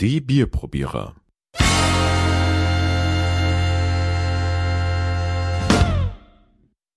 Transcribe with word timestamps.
Die 0.00 0.22
Bierprobierer. 0.22 1.14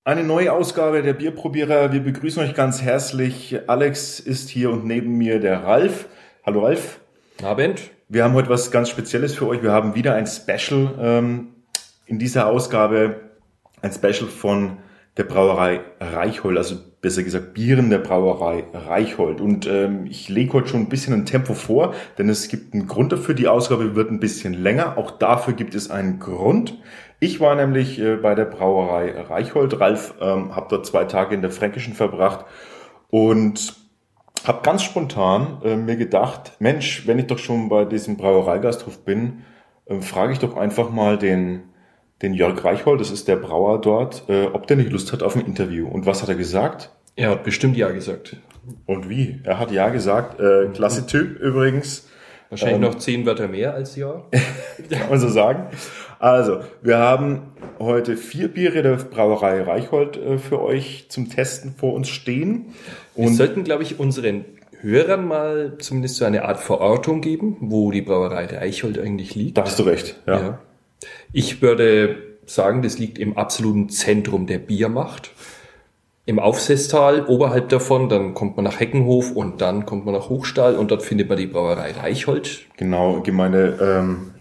Eine 0.05 0.23
neue 0.23 0.53
Ausgabe 0.53 1.01
der 1.01 1.11
Bierprobierer. 1.11 1.91
Wir 1.91 1.99
begrüßen 1.99 2.41
euch 2.41 2.53
ganz 2.53 2.81
herzlich. 2.81 3.59
Alex 3.67 4.21
ist 4.21 4.47
hier 4.47 4.71
und 4.71 4.85
neben 4.85 5.17
mir 5.17 5.41
der 5.41 5.65
Ralf. 5.65 6.07
Hallo 6.45 6.63
Ralf. 6.63 7.01
Abend. 7.43 7.91
Wir 8.07 8.23
haben 8.23 8.35
heute 8.35 8.47
was 8.47 8.71
ganz 8.71 8.87
Spezielles 8.87 9.35
für 9.35 9.49
euch. 9.49 9.61
Wir 9.61 9.73
haben 9.73 9.95
wieder 9.95 10.15
ein 10.15 10.25
Special 10.25 10.95
ähm, 10.97 11.55
in 12.05 12.19
dieser 12.19 12.47
Ausgabe. 12.47 13.19
Ein 13.81 13.91
Special 13.91 14.29
von 14.29 14.77
der 15.17 15.25
Brauerei 15.25 15.81
Reichhold, 15.99 16.57
also 16.57 16.77
besser 17.03 17.21
gesagt 17.23 17.53
Bieren 17.53 17.89
der 17.89 17.99
Brauerei 17.99 18.63
Reichhold. 18.73 19.41
Und 19.41 19.67
ähm, 19.67 20.07
ich 20.09 20.29
lege 20.29 20.53
heute 20.53 20.69
schon 20.69 20.79
ein 20.79 20.89
bisschen 20.89 21.13
ein 21.13 21.25
Tempo 21.25 21.53
vor, 21.53 21.93
denn 22.17 22.29
es 22.29 22.47
gibt 22.47 22.73
einen 22.73 22.87
Grund 22.87 23.11
dafür. 23.11 23.35
Die 23.35 23.49
Ausgabe 23.49 23.93
wird 23.93 24.09
ein 24.09 24.21
bisschen 24.21 24.53
länger. 24.53 24.97
Auch 24.97 25.11
dafür 25.11 25.53
gibt 25.53 25.75
es 25.75 25.91
einen 25.91 26.19
Grund. 26.19 26.79
Ich 27.19 27.41
war 27.41 27.55
nämlich 27.55 27.99
äh, 27.99 28.15
bei 28.15 28.35
der 28.35 28.45
Brauerei 28.45 29.19
Reichhold. 29.19 29.81
Ralf 29.81 30.15
ähm, 30.21 30.55
habe 30.55 30.67
dort 30.69 30.85
zwei 30.85 31.03
Tage 31.03 31.35
in 31.35 31.41
der 31.41 31.51
Fränkischen 31.51 31.93
verbracht 31.93 32.45
und 33.09 33.75
habe 34.45 34.61
ganz 34.63 34.83
spontan 34.83 35.59
äh, 35.65 35.75
mir 35.75 35.97
gedacht, 35.97 36.53
Mensch, 36.59 37.05
wenn 37.05 37.19
ich 37.19 37.27
doch 37.27 37.37
schon 37.37 37.67
bei 37.67 37.83
diesem 37.83 38.15
Brauereigasthof 38.15 39.03
bin, 39.03 39.43
äh, 39.87 39.99
frage 39.99 40.31
ich 40.31 40.39
doch 40.39 40.55
einfach 40.55 40.89
mal 40.89 41.17
den, 41.17 41.63
den 42.23 42.33
Jörg 42.33 42.63
Reichhold, 42.63 43.01
das 43.01 43.11
ist 43.11 43.27
der 43.27 43.35
Brauer 43.35 43.81
dort, 43.81 44.23
äh, 44.29 44.45
ob 44.45 44.65
der 44.65 44.77
nicht 44.77 44.91
Lust 44.91 45.11
hat 45.11 45.21
auf 45.21 45.35
ein 45.35 45.45
Interview. 45.45 45.87
Und 45.87 46.05
was 46.05 46.21
hat 46.21 46.29
er 46.29 46.35
gesagt? 46.35 46.89
Er 47.15 47.29
hat 47.29 47.43
bestimmt 47.43 47.77
Ja 47.77 47.91
gesagt. 47.91 48.37
Und 48.85 49.09
wie? 49.09 49.41
Er 49.43 49.59
hat 49.59 49.71
Ja 49.71 49.89
gesagt. 49.89 50.39
Äh, 50.39 50.69
klasse 50.73 51.05
Typ 51.05 51.39
übrigens. 51.39 52.07
Wahrscheinlich 52.49 52.79
noch 52.79 52.95
zehn 52.95 53.25
Wörter 53.25 53.47
mehr 53.47 53.73
als 53.73 53.95
Ja. 53.95 54.23
kann 54.89 55.09
man 55.09 55.19
so 55.19 55.27
sagen. 55.27 55.67
Also, 56.19 56.59
wir 56.81 56.97
haben 56.97 57.51
heute 57.79 58.15
vier 58.15 58.47
Biere 58.47 58.81
der 58.81 58.95
Brauerei 58.95 59.61
Reichhold 59.61 60.15
äh, 60.15 60.37
für 60.37 60.61
euch 60.61 61.07
zum 61.09 61.29
Testen 61.29 61.75
vor 61.75 61.93
uns 61.93 62.07
stehen. 62.07 62.67
Wir 63.15 63.29
sollten, 63.29 63.63
glaube 63.63 63.83
ich, 63.83 63.99
unseren 63.99 64.45
Hörern 64.79 65.27
mal 65.27 65.73
zumindest 65.79 66.17
so 66.17 66.25
eine 66.25 66.45
Art 66.45 66.59
Verortung 66.59 67.21
geben, 67.21 67.57
wo 67.59 67.91
die 67.91 68.01
Brauerei 68.01 68.45
Reichhold 68.45 68.97
eigentlich 68.99 69.35
liegt. 69.35 69.57
Da 69.57 69.63
hast 69.63 69.79
du 69.79 69.83
recht. 69.83 70.15
Ja. 70.25 70.39
Ja. 70.39 70.59
Ich 71.31 71.61
würde 71.61 72.17
sagen, 72.45 72.81
das 72.81 72.97
liegt 72.97 73.17
im 73.19 73.37
absoluten 73.37 73.89
Zentrum 73.89 74.47
der 74.47 74.59
Biermacht. 74.59 75.31
Im 76.25 76.39
Aufsesstal, 76.39 77.25
oberhalb 77.25 77.67
davon, 77.69 78.07
dann 78.07 78.33
kommt 78.33 78.55
man 78.55 78.63
nach 78.63 78.79
Heckenhof 78.79 79.31
und 79.31 79.59
dann 79.59 79.85
kommt 79.85 80.05
man 80.05 80.13
nach 80.13 80.29
Hochstahl 80.29 80.75
und 80.77 80.89
dort 80.89 81.03
findet 81.03 81.27
man 81.27 81.37
die 81.37 81.47
Brauerei 81.47 81.91
Reichhold. 81.91 82.61
Genau, 82.77 83.19
Gemeinde, 83.21 83.77
ähm, 83.81 84.31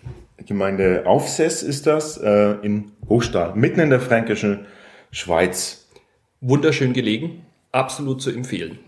Gemeinde 0.46 1.02
Aufsess 1.06 1.64
ist 1.64 1.88
das, 1.88 2.18
äh, 2.18 2.52
in 2.62 2.92
Hochstahl, 3.08 3.55
mitten 3.56 3.80
in 3.80 3.90
der 3.90 4.00
fränkischen 4.00 4.66
Schweiz. 5.10 5.88
Wunderschön 6.40 6.92
gelegen, 6.92 7.44
absolut 7.72 8.22
zu 8.22 8.30
empfehlen. 8.30 8.78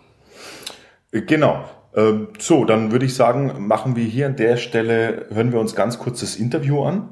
Äh, 1.10 1.22
Genau. 1.22 1.64
Ähm, 1.96 2.28
so, 2.38 2.64
dann 2.64 2.90
würde 2.90 3.06
ich 3.06 3.14
sagen, 3.14 3.66
machen 3.66 3.94
wir 3.94 4.04
hier 4.04 4.26
an 4.26 4.36
der 4.36 4.56
Stelle, 4.56 5.26
hören 5.30 5.52
wir 5.52 5.60
uns 5.60 5.76
ganz 5.76 5.98
kurz 5.98 6.20
das 6.20 6.36
Interview 6.36 6.82
an. 6.82 7.08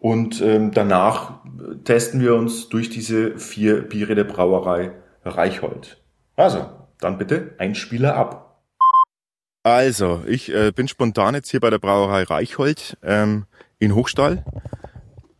Und 0.00 0.40
ähm, 0.40 0.72
danach 0.72 1.40
testen 1.84 2.20
wir 2.22 2.34
uns 2.34 2.70
durch 2.70 2.88
diese 2.88 3.38
vier 3.38 3.82
Biere 3.82 4.14
der 4.14 4.24
Brauerei 4.24 4.92
Reichhold. 5.24 6.02
Also, 6.36 6.66
dann 6.98 7.18
bitte 7.18 7.54
Einspieler 7.58 8.16
ab. 8.16 8.62
Also, 9.62 10.22
ich 10.26 10.52
äh, 10.52 10.72
bin 10.74 10.88
spontan 10.88 11.34
jetzt 11.34 11.50
hier 11.50 11.60
bei 11.60 11.68
der 11.68 11.78
Brauerei 11.78 12.22
Reichhold 12.22 12.96
ähm, 13.02 13.44
in 13.78 13.94
Hochstall. 13.94 14.42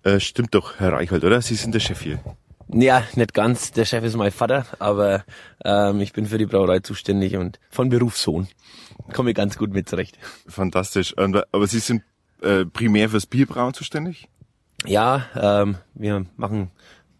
Äh, 0.03 0.21
stimmt 0.21 0.55
doch, 0.55 0.79
Herr 0.79 0.93
Reichhold, 0.93 1.25
oder? 1.25 1.41
Sie 1.41 1.55
sind 1.55 1.75
der 1.75 1.81
Chef 1.81 2.03
hier. 2.03 2.21
Ja, 2.69 3.03
nicht 3.15 3.33
ganz. 3.33 3.73
Der 3.73 3.87
Chef 3.87 4.05
ist 4.05 4.17
mein 4.17 4.31
Vater, 4.31 4.67
aber 4.79 5.25
ähm, 5.65 6.01
ich 6.01 6.13
bin 6.13 6.27
für 6.27 6.37
die 6.37 6.45
Brauerei 6.45 6.81
zuständig 6.81 7.37
und 7.37 7.59
von 7.71 7.89
Berufssohn 7.89 8.47
komme 9.15 9.31
ich 9.31 9.37
ganz 9.37 9.57
gut 9.57 9.73
mit 9.73 9.89
zurecht. 9.89 10.19
Fantastisch. 10.47 11.17
Und, 11.17 11.43
aber 11.53 11.67
Sie 11.67 11.79
sind 11.79 12.03
äh, 12.43 12.67
primär 12.67 13.09
fürs 13.09 13.27
Bierbrauen 13.27 13.73
zuständig? 13.73 14.29
Ja, 14.87 15.27
ähm, 15.37 15.77
wir 15.95 16.27
machen 16.37 16.71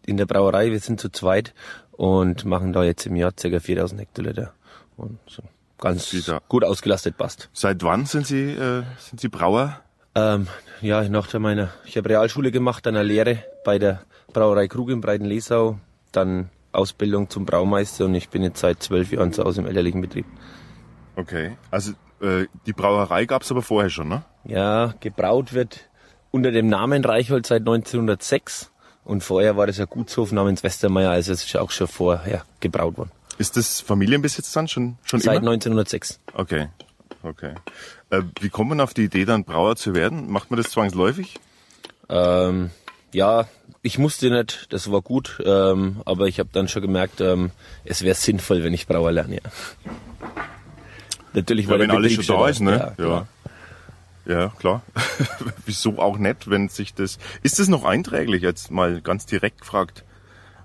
in 0.05 0.17
der 0.17 0.25
Brauerei, 0.25 0.71
wir 0.71 0.79
sind 0.79 0.99
zu 0.99 1.09
zweit 1.09 1.53
und 1.91 2.45
machen 2.45 2.73
da 2.73 2.83
jetzt 2.83 3.05
im 3.05 3.15
Jahr 3.15 3.31
ca. 3.31 3.59
4000 3.59 4.01
Hektoliter 4.01 4.53
und 4.97 5.19
so 5.27 5.43
ganz 5.79 6.15
gut 6.47 6.63
ausgelastet 6.63 7.17
passt. 7.17 7.49
Seit 7.53 7.83
wann 7.83 8.05
sind 8.05 8.25
Sie, 8.27 8.51
äh, 8.51 8.83
sind 8.99 9.19
Sie 9.19 9.27
Brauer? 9.27 9.81
Ähm, 10.15 10.47
ja, 10.81 11.07
nach 11.09 11.33
meiner, 11.33 11.69
ich 11.85 11.97
habe 11.97 12.09
Realschule 12.09 12.51
gemacht, 12.51 12.85
dann 12.85 12.95
eine 12.95 13.03
Lehre 13.03 13.43
bei 13.65 13.79
der 13.79 14.01
Brauerei 14.31 14.67
Krug 14.67 14.89
in 14.89 15.01
Breiten-Lesau, 15.01 15.79
dann 16.11 16.49
Ausbildung 16.71 17.29
zum 17.29 17.45
Braumeister 17.45 18.05
und 18.05 18.15
ich 18.15 18.29
bin 18.29 18.43
jetzt 18.43 18.59
seit 18.59 18.81
zwölf 18.81 19.11
Jahren 19.11 19.33
zu 19.33 19.43
Hause 19.43 19.61
im 19.61 19.67
elterlichen 19.67 20.01
Betrieb. 20.01 20.25
Okay. 21.15 21.57
Also 21.69 21.93
äh, 22.21 22.45
die 22.65 22.73
Brauerei 22.73 23.25
gab's 23.25 23.51
aber 23.51 23.61
vorher 23.61 23.89
schon, 23.89 24.07
ne? 24.07 24.23
Ja, 24.45 24.93
gebraut 24.99 25.53
wird 25.53 25.89
unter 26.31 26.51
dem 26.51 26.67
Namen 26.67 27.03
Reichhold 27.03 27.45
seit 27.45 27.61
1906 27.61 28.71
und 29.03 29.23
vorher 29.23 29.57
war 29.57 29.67
das 29.67 29.79
ein 29.79 29.87
Gutshof 29.87 30.31
namens 30.31 30.63
Westermeier, 30.63 31.11
also 31.11 31.31
es 31.33 31.43
ist 31.43 31.55
auch 31.57 31.71
schon 31.71 31.87
vorher 31.87 32.43
gebraut 32.59 32.97
worden. 32.97 33.11
Ist 33.37 33.57
das 33.57 33.81
Familienbesitz 33.81 34.51
dann 34.51 34.67
schon 34.67 34.97
schon 35.03 35.19
Seit 35.19 35.41
immer? 35.41 35.51
1906. 35.51 36.19
Okay, 36.33 36.67
okay. 37.23 37.55
Äh, 38.09 38.21
wie 38.39 38.49
kommt 38.49 38.69
man 38.69 38.81
auf 38.81 38.93
die 38.93 39.05
Idee, 39.05 39.25
dann 39.25 39.43
Brauer 39.43 39.75
zu 39.75 39.95
werden? 39.95 40.29
Macht 40.31 40.51
man 40.51 40.57
das 40.57 40.69
zwangsläufig? 40.69 41.39
Ähm, 42.09 42.69
ja, 43.13 43.47
ich 43.81 43.97
musste 43.97 44.29
nicht, 44.29 44.67
das 44.69 44.91
war 44.91 45.01
gut, 45.01 45.41
ähm, 45.43 46.01
aber 46.05 46.27
ich 46.27 46.39
habe 46.39 46.49
dann 46.51 46.67
schon 46.67 46.81
gemerkt, 46.81 47.19
ähm, 47.19 47.51
es 47.83 48.03
wäre 48.03 48.15
sinnvoll, 48.15 48.63
wenn 48.63 48.73
ich 48.73 48.85
Brauer 48.85 49.11
lerne. 49.11 49.35
Ja. 49.35 49.41
Natürlich 51.33 51.65
Ja, 51.65 51.71
war 51.71 51.79
wenn 51.79 51.91
alles 51.91 52.13
schon 52.13 52.25
da 52.25 52.47
ist, 52.47 52.59
ne? 52.59 52.71
Ja, 52.71 52.93
genau. 52.97 53.27
Ja, 54.25 54.49
klar. 54.59 54.83
Wieso 55.65 55.97
auch 55.99 56.17
nicht, 56.17 56.49
wenn 56.49 56.69
sich 56.69 56.93
das. 56.93 57.17
Ist 57.43 57.59
das 57.59 57.67
noch 57.67 57.85
einträglich 57.85 58.41
jetzt 58.43 58.69
mal 58.71 59.01
ganz 59.01 59.25
direkt 59.25 59.61
gefragt? 59.61 60.03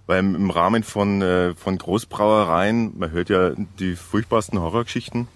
Weil 0.06 0.18
im 0.20 0.50
Rahmen 0.50 0.82
von, 0.84 1.20
äh, 1.22 1.54
von 1.54 1.78
Großbrauereien, 1.78 2.96
man 2.98 3.10
hört 3.10 3.28
ja 3.28 3.50
die 3.78 3.96
furchtbarsten 3.96 4.60
Horrorgeschichten. 4.60 5.26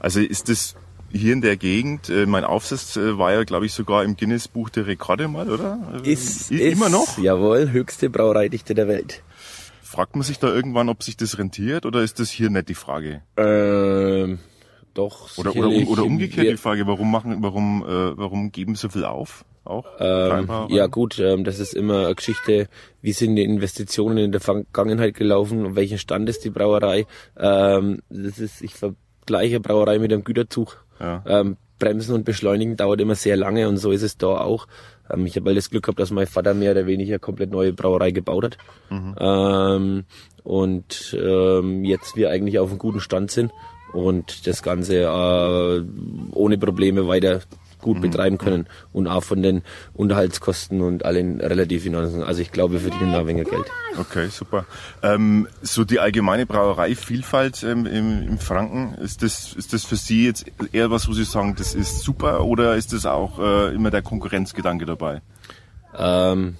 Also 0.00 0.20
ist 0.20 0.48
das 0.48 0.74
hier 1.12 1.32
in 1.32 1.42
der 1.42 1.56
Gegend, 1.56 2.08
äh, 2.08 2.26
mein 2.26 2.44
Aufsatz 2.44 2.96
äh, 2.96 3.18
war 3.18 3.32
ja, 3.32 3.44
glaube 3.44 3.66
ich, 3.66 3.72
sogar 3.72 4.02
im 4.04 4.16
Guinness-Buch 4.16 4.70
der 4.70 4.86
Rekorde 4.86 5.28
mal, 5.28 5.50
oder? 5.50 5.78
Ist, 6.02 6.50
I- 6.50 6.56
ist, 6.60 6.72
immer 6.72 6.88
noch? 6.88 7.18
Jawohl, 7.18 7.70
höchste 7.70 8.10
Brauereidichte 8.10 8.74
der 8.74 8.88
Welt. 8.88 9.22
Fragt 9.82 10.16
man 10.16 10.24
sich 10.24 10.38
da 10.40 10.48
irgendwann, 10.48 10.88
ob 10.88 11.02
sich 11.04 11.16
das 11.16 11.38
rentiert 11.38 11.86
oder 11.86 12.02
ist 12.02 12.18
das 12.18 12.30
hier 12.30 12.50
nicht 12.50 12.68
die 12.68 12.74
Frage? 12.74 13.22
Ähm, 13.36 14.38
doch, 14.94 15.36
Oder, 15.38 15.54
oder, 15.56 15.68
oder 15.68 16.04
umgekehrt 16.04 16.46
die 16.46 16.56
Frage, 16.56 16.86
warum 16.86 17.10
machen, 17.10 17.38
warum, 17.40 17.82
äh, 17.82 18.16
warum 18.16 18.52
geben 18.52 18.76
so 18.76 18.88
viel 18.88 19.04
auf? 19.04 19.44
Auch? 19.64 19.86
Ähm, 19.98 20.48
ja 20.68 20.86
gut, 20.86 21.18
ähm, 21.18 21.42
das 21.42 21.58
ist 21.58 21.74
immer 21.74 22.06
eine 22.06 22.14
Geschichte, 22.14 22.68
wie 23.00 23.12
sind 23.12 23.36
die 23.36 23.42
Investitionen 23.44 24.18
in 24.18 24.32
der 24.32 24.40
Vergangenheit 24.40 25.14
gelaufen, 25.14 25.64
und 25.66 25.76
welchen 25.76 25.98
Stand 25.98 26.28
ist 26.28 26.44
die 26.44 26.50
Brauerei. 26.50 27.06
Ähm, 27.38 28.02
das 28.08 28.38
ist, 28.38 28.62
ich 28.62 28.74
vergleiche 28.74 29.60
Brauerei 29.60 29.98
mit 29.98 30.12
einem 30.12 30.22
Güterzug. 30.22 30.84
Ja. 31.00 31.24
Ähm, 31.26 31.56
Bremsen 31.78 32.14
und 32.14 32.24
Beschleunigen 32.24 32.76
dauert 32.76 33.00
immer 33.00 33.16
sehr 33.16 33.36
lange 33.36 33.68
und 33.68 33.78
so 33.78 33.90
ist 33.90 34.02
es 34.02 34.16
da 34.16 34.38
auch. 34.38 34.68
Ähm, 35.10 35.26
ich 35.26 35.34
habe 35.36 35.46
halt 35.48 35.56
das 35.56 35.70
Glück 35.70 35.84
gehabt, 35.84 35.98
dass 35.98 36.10
mein 36.10 36.26
Vater 36.26 36.54
mehr 36.54 36.70
oder 36.70 36.86
weniger 36.86 37.18
komplett 37.18 37.50
neue 37.50 37.72
Brauerei 37.72 38.10
gebaut 38.10 38.44
hat. 38.44 38.58
Ähm, 39.18 40.04
und 40.44 41.16
ähm, 41.18 41.84
jetzt 41.84 42.16
wir 42.16 42.30
eigentlich 42.30 42.58
auf 42.58 42.68
einem 42.68 42.78
guten 42.78 43.00
Stand 43.00 43.30
sind 43.30 43.50
und 43.94 44.46
das 44.46 44.62
Ganze 44.62 45.02
äh, 45.02 45.84
ohne 46.32 46.58
Probleme 46.58 47.06
weiter 47.08 47.40
gut 47.84 48.00
betreiben 48.00 48.38
können 48.38 48.66
und 48.94 49.06
auch 49.06 49.22
von 49.22 49.42
den 49.42 49.62
Unterhaltskosten 49.92 50.80
und 50.80 51.04
allen 51.04 51.40
relativ 51.40 51.84
in 51.84 51.94
Ordnung. 51.94 52.24
Also 52.24 52.40
ich 52.40 52.50
glaube, 52.50 52.72
wir 52.72 52.80
verdienen 52.80 53.12
da 53.12 53.20
ein 53.20 53.26
wenig 53.26 53.48
Geld. 53.48 53.66
Okay, 53.98 54.28
super. 54.28 54.64
Ähm, 55.02 55.46
so 55.60 55.84
die 55.84 56.00
allgemeine 56.00 56.46
Brauereivielfalt 56.46 57.62
ähm, 57.62 57.84
im, 57.84 58.26
im 58.26 58.38
Franken, 58.38 58.94
ist 58.94 59.22
das, 59.22 59.52
ist 59.52 59.74
das 59.74 59.84
für 59.84 59.96
Sie 59.96 60.24
jetzt 60.24 60.46
eher 60.72 60.90
was, 60.90 61.06
wo 61.08 61.12
Sie 61.12 61.24
sagen, 61.24 61.54
das 61.58 61.74
ist 61.74 62.00
super 62.00 62.46
oder 62.46 62.74
ist 62.74 62.94
das 62.94 63.04
auch 63.04 63.38
äh, 63.38 63.74
immer 63.74 63.90
der 63.90 64.00
Konkurrenzgedanke 64.00 64.86
dabei? 64.86 65.20
Ähm, 65.96 66.56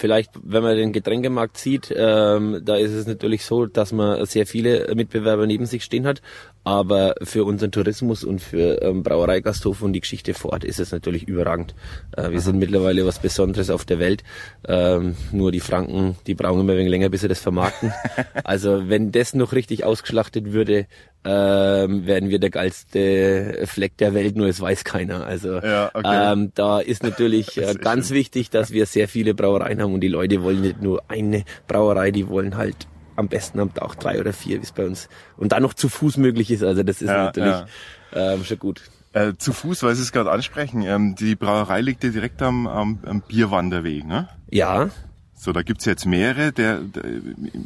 vielleicht, 0.00 0.32
wenn 0.42 0.62
man 0.62 0.76
den 0.76 0.92
Getränkemarkt 0.92 1.58
sieht, 1.58 1.92
ähm, 1.96 2.60
da 2.64 2.76
ist 2.76 2.92
es 2.92 3.06
natürlich 3.06 3.44
so, 3.44 3.66
dass 3.66 3.92
man 3.92 4.24
sehr 4.26 4.46
viele 4.46 4.92
Mitbewerber 4.94 5.46
neben 5.46 5.66
sich 5.66 5.84
stehen 5.84 6.06
hat. 6.06 6.22
Aber 6.62 7.14
für 7.22 7.44
unseren 7.44 7.72
Tourismus 7.72 8.22
und 8.22 8.40
für 8.40 8.82
ähm, 8.82 9.02
Brauereigasthof 9.02 9.80
und 9.82 9.94
die 9.94 10.00
Geschichte 10.00 10.34
vor 10.34 10.52
Ort 10.52 10.64
ist 10.64 10.78
es 10.78 10.92
natürlich 10.92 11.26
überragend. 11.26 11.74
Äh, 12.16 12.30
wir 12.30 12.40
sind 12.40 12.58
mittlerweile 12.58 13.06
was 13.06 13.18
Besonderes 13.18 13.70
auf 13.70 13.84
der 13.84 13.98
Welt. 13.98 14.22
Ähm, 14.68 15.16
nur 15.32 15.52
die 15.52 15.60
Franken, 15.60 16.16
die 16.26 16.34
brauchen 16.34 16.60
immer 16.60 16.72
ein 16.72 16.78
wenig 16.78 16.90
länger, 16.90 17.08
bis 17.08 17.22
sie 17.22 17.28
das 17.28 17.40
vermarkten. 17.40 17.92
also 18.44 18.88
wenn 18.88 19.10
das 19.10 19.34
noch 19.34 19.52
richtig 19.52 19.84
ausgeschlachtet 19.84 20.52
würde, 20.52 20.86
ähm, 21.24 22.06
werden 22.06 22.30
wir 22.30 22.38
der 22.38 22.50
geilste 22.50 23.62
Fleck 23.66 23.96
der 23.98 24.14
Welt, 24.14 24.36
nur 24.36 24.46
es 24.46 24.60
weiß 24.60 24.84
keiner. 24.84 25.26
Also 25.26 25.58
Ja, 25.58 25.90
okay. 25.92 26.32
ähm, 26.32 26.52
da 26.54 26.80
ist 26.80 27.02
natürlich 27.02 27.56
äh, 27.60 27.74
ganz 27.74 28.10
wichtig, 28.10 28.50
dass 28.50 28.70
wir 28.70 28.86
sehr 28.86 29.08
viele 29.08 29.34
Brauereien 29.34 29.80
haben 29.82 29.94
und 29.94 30.00
die 30.00 30.08
Leute 30.08 30.42
wollen 30.42 30.60
nicht 30.60 30.82
nur 30.82 31.02
eine 31.08 31.44
Brauerei, 31.68 32.10
die 32.10 32.28
wollen 32.28 32.56
halt 32.56 32.86
am 33.16 33.28
besten 33.28 33.60
am 33.60 33.72
Tag 33.74 33.96
drei 34.00 34.20
oder 34.20 34.32
vier, 34.32 34.58
wie 34.58 34.64
es 34.64 34.72
bei 34.72 34.84
uns 34.86 35.08
und 35.36 35.52
dann 35.52 35.62
noch 35.62 35.74
zu 35.74 35.88
Fuß 35.88 36.16
möglich 36.16 36.50
ist. 36.50 36.62
Also 36.62 36.82
das 36.82 37.02
ist 37.02 37.08
Ja, 37.08 37.24
natürlich 37.24 37.54
ja. 38.12 38.32
Ähm, 38.34 38.44
schon 38.44 38.58
gut. 38.58 38.82
Äh, 39.12 39.32
zu 39.38 39.52
Fuß, 39.52 39.82
weil 39.82 39.94
Sie 39.94 40.02
es 40.02 40.12
gerade 40.12 40.30
ansprechen, 40.30 40.82
ähm, 40.82 41.16
die 41.16 41.34
Brauerei 41.34 41.80
liegt 41.80 42.04
ja 42.04 42.10
direkt 42.10 42.40
am, 42.42 42.66
am, 42.66 42.98
am 43.04 43.20
Bierwanderweg, 43.22 44.06
ne? 44.06 44.28
Ja, 44.50 44.88
So, 45.34 45.52
da 45.52 45.62
gibt's 45.62 45.86
jetzt 45.86 46.04
mehrere 46.06 46.52
der, 46.52 46.80
der 46.80 47.04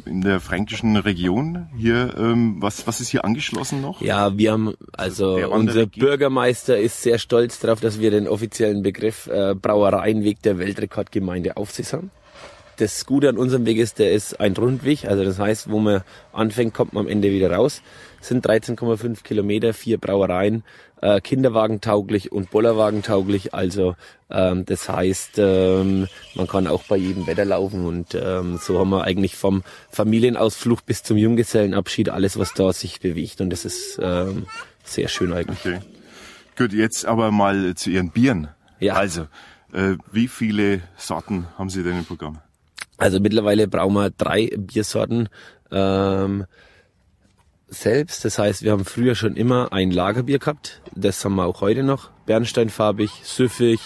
in 0.05 0.21
der 0.21 0.39
fränkischen 0.39 0.95
Region 0.95 1.67
hier. 1.77 2.15
Ähm, 2.17 2.55
was, 2.61 2.87
was 2.87 3.01
ist 3.01 3.09
hier 3.09 3.25
angeschlossen 3.25 3.81
noch? 3.81 4.01
Ja, 4.01 4.37
wir 4.37 4.53
haben, 4.53 4.73
also 4.93 5.35
unser 5.51 5.85
Bürgermeister 5.85 6.77
ist 6.79 7.01
sehr 7.03 7.19
stolz 7.19 7.59
darauf, 7.59 7.81
dass 7.81 7.99
wir 7.99 8.11
den 8.11 8.27
offiziellen 8.29 8.81
Begriff 8.81 9.27
äh, 9.27 9.53
Brauereienweg 9.55 10.41
der 10.41 10.57
Weltrekordgemeinde 10.57 11.57
auf 11.57 11.71
sich 11.71 11.91
haben. 11.93 12.11
Das 12.77 13.05
Gute 13.05 13.29
an 13.29 13.37
unserem 13.37 13.65
Weg 13.65 13.77
ist, 13.77 13.99
der 13.99 14.11
ist 14.11 14.39
ein 14.39 14.53
Rundweg, 14.53 15.05
also 15.05 15.23
das 15.23 15.39
heißt, 15.39 15.69
wo 15.69 15.79
man 15.79 16.01
anfängt, 16.33 16.73
kommt 16.73 16.93
man 16.93 17.05
am 17.05 17.11
Ende 17.11 17.31
wieder 17.31 17.51
raus. 17.51 17.81
Es 18.19 18.27
sind 18.27 18.45
13,5 18.45 19.23
Kilometer, 19.23 19.73
vier 19.73 19.97
Brauereien, 19.97 20.63
äh, 21.01 21.21
Kinderwagentauglich 21.21 22.31
und 22.31 22.49
Bollerwagentauglich. 22.49 23.53
Also 23.53 23.95
ähm, 24.29 24.65
das 24.65 24.89
heißt, 24.89 25.33
ähm, 25.37 26.07
man 26.33 26.47
kann 26.47 26.67
auch 26.67 26.83
bei 26.83 26.97
jedem 26.97 27.27
Wetter 27.27 27.45
laufen 27.45 27.85
und 27.85 28.15
ähm, 28.15 28.57
so 28.61 28.79
haben 28.79 28.89
wir 28.89 29.03
eigentlich 29.03 29.35
vom 29.35 29.63
Familienausflug 29.91 30.85
bis 30.85 31.03
zum 31.03 31.17
Junggesellenabschied 31.17 32.09
alles, 32.09 32.37
was 32.37 32.53
da 32.53 32.73
sich 32.73 32.99
bewegt 32.99 33.41
und 33.41 33.51
das 33.51 33.63
ist 33.63 33.99
ähm, 34.01 34.47
sehr 34.83 35.07
schön 35.07 35.31
eigentlich. 35.31 35.59
Okay. 35.65 35.79
Gut, 36.57 36.73
jetzt 36.73 37.05
aber 37.05 37.31
mal 37.31 37.75
zu 37.75 37.89
Ihren 37.89 38.11
Bieren. 38.11 38.47
Ja. 38.79 38.95
Also, 38.95 39.27
äh, 39.73 39.97
wie 40.11 40.27
viele 40.27 40.81
Sorten 40.97 41.47
haben 41.57 41.69
Sie 41.69 41.83
denn 41.83 41.97
im 41.97 42.05
Programm? 42.05 42.39
Also 42.97 43.19
mittlerweile 43.19 43.67
brauchen 43.67 43.93
wir 43.93 44.09
drei 44.09 44.49
Biersorten 44.55 45.29
ähm, 45.71 46.45
selbst. 47.67 48.23
Das 48.25 48.39
heißt, 48.39 48.63
wir 48.63 48.71
haben 48.71 48.85
früher 48.85 49.15
schon 49.15 49.35
immer 49.35 49.73
ein 49.73 49.91
Lagerbier 49.91 50.39
gehabt. 50.39 50.81
Das 50.95 51.23
haben 51.25 51.35
wir 51.35 51.45
auch 51.45 51.61
heute 51.61 51.83
noch. 51.83 52.11
Bernsteinfarbig, 52.25 53.11
süffig, 53.23 53.79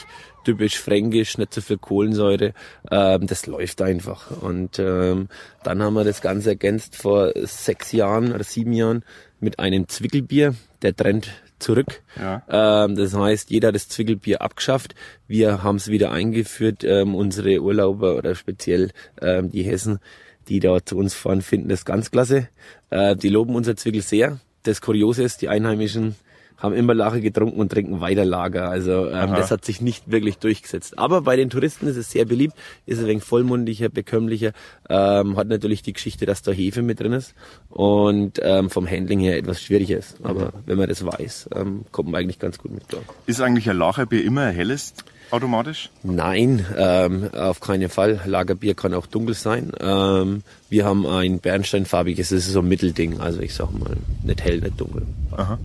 typisch 0.44 0.80
fränkisch, 0.80 1.38
nicht 1.38 1.54
so 1.54 1.62
viel 1.62 1.78
Kohlensäure. 1.78 2.54
Ähm, 2.92 3.28
das 3.28 3.46
läuft 3.48 3.82
einfach. 3.82 4.30
Und 4.42 4.80
ähm, 4.80 5.28
dann 5.64 5.82
haben 5.82 5.94
wir 5.96 6.04
das 6.04 6.22
Ganze 6.22 6.50
ergänzt 6.50 6.96
vor 6.96 7.32
sechs 7.36 7.92
Jahren 7.92 8.32
oder 8.34 8.44
sieben 8.44 8.74
Jahren 8.74 9.04
mit 9.40 9.60
einem 9.60 9.88
Zwickelbier. 9.88 10.56
Der 10.82 10.96
Trend 10.96 11.30
zurück. 11.60 12.02
Ja. 12.18 12.44
Ähm, 12.86 12.96
das 12.96 13.14
heißt, 13.14 13.50
jeder 13.50 13.70
hat 13.70 13.76
das 13.76 13.90
Zwickelbier 13.90 14.42
abgeschafft. 14.42 14.96
Wir 15.28 15.64
haben 15.64 15.76
es 15.76 15.88
wieder 15.88 16.12
eingeführt. 16.12 16.84
Ähm, 16.84 17.16
unsere 17.16 17.62
Urlauber 17.62 18.16
oder 18.16 18.36
speziell 18.36 18.92
ähm, 19.22 19.52
die 19.52 19.64
Hessen, 19.64 20.00
die 20.48 20.60
da 20.60 20.84
zu 20.84 20.98
uns 20.98 21.14
fahren, 21.14 21.42
finden 21.42 21.70
das 21.70 21.86
ganz 21.86 22.12
klasse. 22.12 22.50
Äh, 22.90 23.16
die 23.16 23.30
loben 23.30 23.56
unser 23.56 23.76
Zwickel 23.76 24.02
sehr. 24.02 24.40
Das 24.64 24.82
Kuriose 24.82 25.24
ist, 25.24 25.42
die 25.42 25.50
Einheimischen 25.50 26.16
haben 26.60 26.76
immer 26.76 26.94
Lager 26.94 27.20
getrunken 27.20 27.60
und 27.60 27.72
trinken 27.72 28.02
weiter 28.02 28.26
Lager. 28.26 28.70
Also 28.70 29.10
ähm, 29.10 29.32
das 29.32 29.52
hat 29.52 29.66
sich 29.66 29.82
nicht 29.82 30.12
wirklich 30.12 30.38
durchgesetzt. 30.38 30.98
Aber 30.98 31.22
bei 31.22 31.36
den 31.36 31.50
Touristen 31.50 31.88
ist 31.88 31.98
es 31.98 32.12
sehr 32.12 32.26
beliebt, 32.26 32.56
ist 32.86 33.00
ein 33.00 33.08
wenig 33.08 33.24
vollmundiger, 33.24 33.90
bekömmlicher, 33.90 34.52
ähm, 34.90 35.38
hat 35.38 35.48
natürlich 35.48 35.82
die 35.82 35.94
Geschichte, 35.94 36.26
dass 36.26 36.42
da 36.42 36.52
Hefe 36.52 36.82
mit 36.82 37.00
drin 37.00 37.14
ist 37.14 37.34
und 37.70 38.40
ähm, 38.44 38.70
vom 38.70 38.90
Handling 38.90 39.20
her 39.20 39.38
etwas 39.38 39.62
schwieriger 39.62 39.98
ist. 39.98 40.18
Aber 40.24 40.54
wenn 40.66 40.78
man 40.78 40.90
das 40.90 41.06
weiß, 41.06 41.50
ähm, 41.56 41.86
kommt 41.92 42.12
man 42.12 42.22
eigentlich 42.22 42.40
ganz 42.40 42.58
gut 42.58 42.72
mit 42.72 42.88
klar. 42.88 43.02
Ist 43.26 43.42
eigentlich 43.42 43.70
ein 43.70 43.78
Lagerbier 43.78 44.24
immer 44.24 44.44
ein 44.44 44.56
helles 44.56 44.94
automatisch? 45.32 45.90
Nein, 46.04 46.66
ähm, 46.76 47.30
auf 47.34 47.60
keinen 47.60 47.90
Fall. 47.90 48.20
Lagerbier 48.26 48.74
kann 48.74 48.94
auch 48.94 49.06
dunkel 49.06 49.36
sein. 49.36 49.72
Ähm, 49.80 50.44
wir 50.70 50.86
haben 50.86 51.06
ein 51.06 51.40
bernsteinfarbiges, 51.40 52.30
das 52.30 52.40
ist 52.40 52.54
so 52.54 52.60
ein 52.60 52.68
Mittelding. 52.68 53.20
Also 53.20 53.40
ich 53.42 53.54
sag 53.54 53.72
mal, 53.72 53.96
nicht 54.24 54.44
hell, 54.44 54.60
nicht 54.60 54.80
dunkel. 54.80 55.04
Aha. 55.32 55.60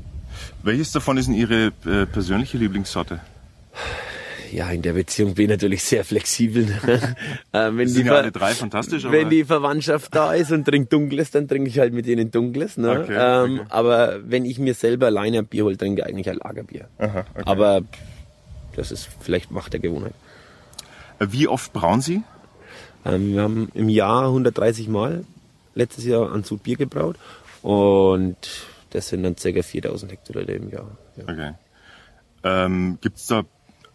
Welches 0.65 0.93
davon 0.93 1.19
ist 1.19 1.27
denn 1.27 1.35
Ihre 1.35 1.73
äh, 1.85 2.07
persönliche 2.07 2.57
Lieblingssorte? 2.57 3.21
Ja, 4.51 4.71
in 4.71 4.81
der 4.81 4.95
Beziehung 4.95 5.35
bin 5.35 5.45
ich 5.45 5.51
natürlich 5.51 5.85
sehr 5.85 6.05
flexibel. 6.05 6.65
äh, 7.53 7.71
wenn, 7.75 7.87
sind 7.87 8.05
die 8.05 8.09
ja 8.09 8.15
alle 8.15 8.33
drei 8.33 8.53
fantastisch, 8.55 9.05
wenn 9.11 9.29
die 9.29 9.45
Verwandtschaft 9.45 10.15
da 10.15 10.33
ist 10.33 10.53
und 10.53 10.65
trinkt 10.65 10.91
Dunkles, 10.91 11.33
dann 11.33 11.49
trinke 11.49 11.69
ich 11.69 11.79
halt 11.79 11.93
mit 11.93 12.07
denen 12.07 12.31
Dunkles. 12.31 12.79
Ne? 12.79 13.01
Okay, 13.03 13.15
ähm, 13.15 13.59
okay. 13.59 13.67
Aber 13.69 14.21
wenn 14.25 14.47
ich 14.47 14.59
mir 14.59 14.73
selber 14.73 15.07
alleine 15.07 15.41
ein 15.41 15.47
Bier 15.47 15.65
hole, 15.65 15.77
trinke 15.77 16.01
ich 16.01 16.07
eigentlich 16.07 16.31
ein 16.31 16.37
Lagerbier. 16.37 16.89
Aha, 16.97 17.27
okay. 17.35 17.43
Aber 17.45 17.83
das 18.75 18.91
ist 18.91 19.07
vielleicht 19.21 19.51
Macht 19.51 19.75
der 19.75 19.81
Gewohnheit. 19.81 20.15
Äh, 21.19 21.27
Wie 21.31 21.47
oft 21.47 21.75
brauen 21.75 22.01
Sie? 22.01 22.23
Ähm, 23.05 23.35
wir 23.35 23.43
haben 23.43 23.69
im 23.75 23.91
Jahr 23.91 24.29
130 24.29 24.89
Mal 24.89 25.25
letztes 25.75 26.07
Jahr 26.07 26.33
an 26.33 26.43
Sud 26.43 26.63
Bier 26.63 26.77
gebraut 26.77 27.17
und 27.61 28.37
das 28.95 29.09
sind 29.09 29.23
dann 29.23 29.37
ca. 29.37 29.63
4000 29.63 30.13
Hektoliter 30.13 30.55
im 30.55 30.71
Jahr. 30.71 30.97
Ja. 31.17 31.25
Okay. 31.25 31.53
Ähm, 32.45 32.99
Gibt 33.01 33.19
es 33.19 33.27
da 33.27 33.43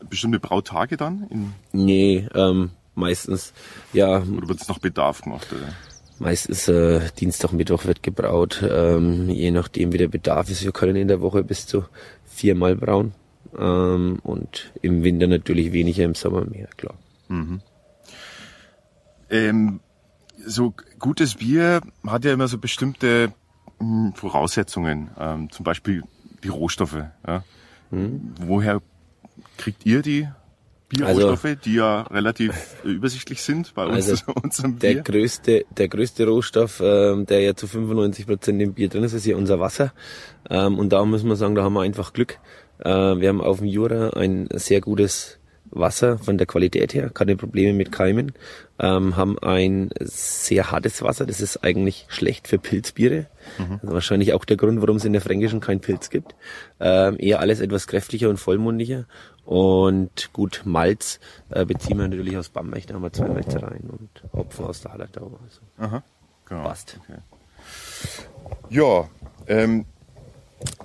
bestimmte 0.08 0.40
Brautage 0.40 0.98
dann? 0.98 1.28
In, 1.30 1.54
Nee, 1.72 2.28
ähm, 2.34 2.72
meistens, 2.96 3.54
ja, 3.94 4.22
oder 4.22 4.48
wird 4.48 4.62
es 4.62 4.68
nach 4.68 4.80
Bedarf 4.80 5.22
gemacht? 5.22 5.48
Oder? 5.52 5.74
meistens 6.20 6.68
äh, 6.68 7.02
Dienstag, 7.20 7.54
Mittwoch 7.54 7.86
wird 7.86 8.04
gebraut, 8.04 8.64
ähm, 8.70 9.30
je 9.30 9.52
nachdem 9.52 9.94
wie 9.94 9.98
der 9.98 10.08
Bedarf 10.08 10.50
ist. 10.50 10.64
Wir 10.64 10.72
können 10.72 10.96
in 10.96 11.08
der 11.08 11.22
Woche 11.22 11.44
bis 11.44 11.66
zu 11.66 11.86
viermal 12.26 12.76
brauen 12.76 13.14
ähm, 13.58 14.20
und 14.24 14.72
im 14.82 15.04
Winter 15.04 15.28
natürlich 15.28 15.72
weniger, 15.72 16.04
im 16.04 16.16
Sommer 16.16 16.46
mehr, 16.46 16.68
klar. 16.78 16.96
Ähm, 19.30 19.80
so 20.46 20.74
gutes 21.00 21.36
Bier 21.36 21.82
hat 22.06 22.26
ja 22.26 22.34
immer 22.34 22.48
so 22.48 22.58
bestimmte 22.58 23.34
Voraussetzungen, 24.16 25.10
ähm, 25.20 25.50
zum 25.50 25.64
Beispiel 25.64 26.04
die 26.44 26.50
Rohstoffe. 26.50 27.04
Ja? 27.28 27.44
Hm. 27.92 28.34
Woher 28.40 28.82
kriegt 29.58 29.86
ihr 29.86 30.02
die 30.02 30.28
Bierrohstoffe, 30.90 31.56
die 31.64 31.76
ja 31.76 32.02
relativ 32.02 32.78
äh, 32.84 32.88
übersichtlich 32.90 33.42
sind 33.44 33.74
bei 33.76 33.86
uns, 33.86 34.10
Also, 34.10 34.34
unserem 34.44 34.80
Der 34.80 34.94
Bier? 34.94 35.02
größte, 35.04 35.66
der 35.70 35.88
größte 35.88 36.26
Rohstoff, 36.28 36.82
ähm, 36.84 37.26
der 37.28 37.42
ja 37.42 37.56
zu 37.56 37.68
95 37.68 38.26
Prozent 38.26 38.62
im 38.62 38.74
Bier 38.74 38.90
drin 38.90 39.04
ist, 39.04 39.14
ist 39.14 39.26
ja 39.26 39.36
unser 39.36 39.60
Wasser. 39.60 39.94
Ähm, 40.50 40.80
und 40.80 40.90
da 40.90 41.06
muss 41.06 41.24
man 41.24 41.38
sagen, 41.38 41.54
da 41.56 41.64
haben 41.64 41.74
wir 41.74 41.82
einfach 41.82 42.12
Glück. 42.12 42.40
Äh, 42.80 42.90
wir 42.90 43.30
haben 43.30 43.42
auf 43.42 43.60
dem 43.60 43.68
Jura 43.68 44.10
ein 44.12 44.50
sehr 44.54 44.82
gutes 44.82 45.39
Wasser 45.72 46.18
von 46.18 46.38
der 46.38 46.48
Qualität 46.48 46.94
her, 46.94 47.10
keine 47.10 47.36
Probleme 47.36 47.74
mit 47.74 47.92
Keimen, 47.92 48.34
ähm, 48.80 49.16
haben 49.18 49.38
ein 49.40 49.90
sehr 50.00 50.72
hartes 50.72 51.02
Wasser, 51.02 51.26
das 51.26 51.42
ist 51.42 51.64
eigentlich 51.64 52.06
schlecht 52.10 52.48
für 52.48 52.58
Pilzbiere. 52.58 53.28
Also 53.82 53.94
wahrscheinlich 53.94 54.34
auch 54.34 54.46
der 54.46 54.58
Grund, 54.58 54.82
warum 54.82 54.98
es 54.98 55.06
in 55.06 55.14
der 55.14 55.22
Fränkischen 55.22 55.60
keinen 55.60 55.82
Pilz 55.82 56.10
gibt. 56.10 56.36
Ähm, 56.80 57.18
eher 57.20 57.40
alles 57.40 57.60
etwas 57.60 57.88
kräftlicher 57.88 58.30
und 58.30 58.38
vollmundiger. 58.38 59.06
Und 59.46 60.32
gut, 60.32 60.62
Malz 60.66 61.20
äh, 61.50 61.66
beziehen 61.66 61.98
wir 61.98 62.08
natürlich 62.08 62.38
aus 62.38 62.50
Bamberg, 62.50 62.86
da 62.88 62.94
haben 62.94 63.02
wir 63.02 63.12
zwei 63.12 63.28
Malzereien 63.28 63.90
und 63.90 64.24
Hopfen 64.32 64.66
aus 64.66 64.82
der 64.82 64.94
Hallertau. 64.94 65.40
Also 65.44 65.62
Aha, 65.78 66.04
genau. 66.46 66.64
passt. 66.64 67.00
Ja, 68.70 69.10
ähm, 69.48 69.86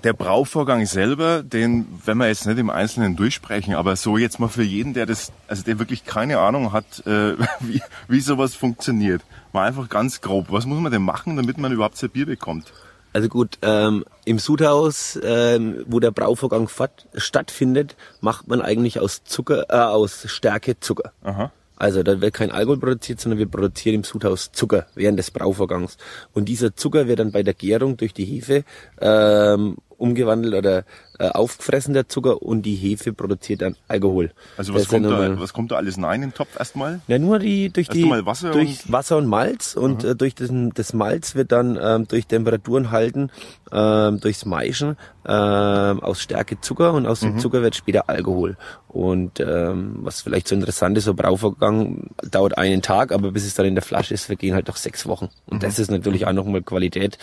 der 0.03 0.13
Brauvorgang 0.13 0.87
selber, 0.87 1.43
den, 1.43 1.87
wenn 2.05 2.19
wir 2.19 2.29
jetzt 2.29 2.47
nicht 2.47 2.59
im 2.59 2.71
Einzelnen 2.71 3.17
durchsprechen, 3.17 3.75
aber 3.75 3.97
so 3.97 4.19
jetzt 4.19 4.39
mal 4.39 4.49
für 4.49 4.63
jeden, 4.63 4.95
der 4.95 5.07
das, 5.07 5.33
also 5.49 5.63
der 5.63 5.79
wirklich 5.79 6.05
keine 6.05 6.39
Ahnung 6.39 6.73
hat, 6.73 7.07
äh, 7.07 7.35
wie, 7.61 7.83
wie 8.09 8.21
sowas 8.21 8.55
funktioniert, 8.55 9.23
mal 9.53 9.67
einfach 9.67 9.89
ganz 9.89 10.21
grob. 10.21 10.47
Was 10.51 10.67
muss 10.67 10.81
man 10.81 10.93
denn 10.93 11.03
machen, 11.03 11.37
damit 11.37 11.59
man 11.59 11.73
überhaupt 11.73 11.97
sein 11.97 12.11
Bier 12.11 12.27
bekommt? 12.27 12.73
Also 13.13 13.29
gut, 13.29 13.59
ähm, 13.63 14.05
im 14.25 14.41
Sudhaus, 14.41 15.19
ähm, 15.23 15.85
wo 15.87 16.01
der 16.01 16.11
Brauvorgang 16.11 16.69
stattfindet, 17.15 17.97
macht 18.21 18.49
man 18.49 18.61
eigentlich 18.61 18.99
aus 18.99 19.23
Zucker, 19.23 19.67
äh, 19.69 19.77
aus 19.77 20.25
Stärke 20.29 20.81
Zucker. 20.81 21.13
Aha. 21.23 21.53
Also 21.77 22.03
da 22.03 22.21
wird 22.21 22.35
kein 22.35 22.51
Alkohol 22.51 22.79
produziert, 22.79 23.21
sondern 23.21 23.39
wir 23.39 23.47
produzieren 23.47 23.97
im 23.97 24.05
Sudhaus 24.05 24.53
Zucker 24.53 24.87
während 24.95 25.19
des 25.19 25.31
Brauvorgangs. 25.31 25.97
Und 26.33 26.49
dieser 26.49 26.77
Zucker 26.77 27.09
wird 27.09 27.19
dann 27.19 27.33
bei 27.33 27.43
der 27.43 27.55
Gärung 27.55 27.97
durch 27.97 28.15
die 28.15 28.25
Hefe 28.25 28.65
ähm, 29.01 29.77
umgewandelt 29.99 30.55
oder 30.55 30.85
äh, 31.19 31.29
aufgefressen, 31.29 31.95
der 31.95 32.09
Zucker, 32.09 32.43
und 32.43 32.63
die 32.63 32.75
Hefe 32.75 33.13
produziert 33.13 33.63
dann 33.63 33.77
Alkohol. 33.89 34.33
Also 34.57 34.75
was 34.75 34.89
kommt, 34.89 35.07
da, 35.07 35.39
was 35.41 35.53
kommt 35.53 35.71
da 35.71 35.77
alles 35.77 35.97
rein 36.03 36.23
in 36.23 36.31
den 36.31 36.35
Topf 36.35 36.59
erstmal? 36.59 37.01
Ja, 37.07 37.19
nur 37.19 37.39
die 37.39 37.71
durch 37.71 37.89
Erst 37.89 37.97
die 37.97 38.11
Wasser 38.27 38.51
durch 38.53 38.85
und- 38.87 38.93
Wasser 38.93 39.17
und 39.19 39.27
Malz 39.27 39.75
und 39.75 40.03
äh, 40.05 40.17
durch 40.17 40.35
das, 40.35 40.51
das 40.75 40.93
Malz 40.93 41.35
wird 41.35 41.53
dann 41.53 41.79
ähm, 41.81 42.09
durch 42.09 42.27
Temperaturen 42.27 42.91
halten, 42.91 43.31
ähm, 43.73 44.19
durchs 44.21 44.45
Maischen 44.45 44.97
ähm, 45.27 46.01
aus 46.03 46.21
Stärke 46.21 46.61
Zucker 46.61 46.93
und 46.95 47.07
aus 47.07 47.23
Mhm. 47.23 47.27
dem 47.35 47.39
Zucker 47.39 47.63
wird 47.63 47.77
später 47.77 48.09
Alkohol. 48.09 48.57
Und 48.89 49.41
ähm, 49.41 49.97
was 50.03 50.21
vielleicht 50.21 50.47
so 50.49 50.55
interessant 50.55 50.97
ist, 50.99 51.05
so 51.05 51.15
Brauvorgang 51.15 52.11
dauert 52.31 52.57
einen 52.59 52.81
Tag, 52.83 53.11
aber 53.13 53.33
bis 53.33 53.45
es 53.45 53.55
dann 53.55 53.67
in 53.67 53.75
der 53.75 53.83
Flasche 53.83 54.15
ist, 54.15 54.27
vergehen 54.27 54.55
halt 54.55 54.69
doch 54.69 54.77
sechs 54.77 55.07
Wochen. 55.07 55.31
Und 55.47 55.59
Mhm. 55.59 55.61
das 55.61 55.79
ist 55.79 55.91
natürlich 55.91 56.27
auch 56.27 56.33
nochmal 56.33 56.63
Qualität. 56.63 57.19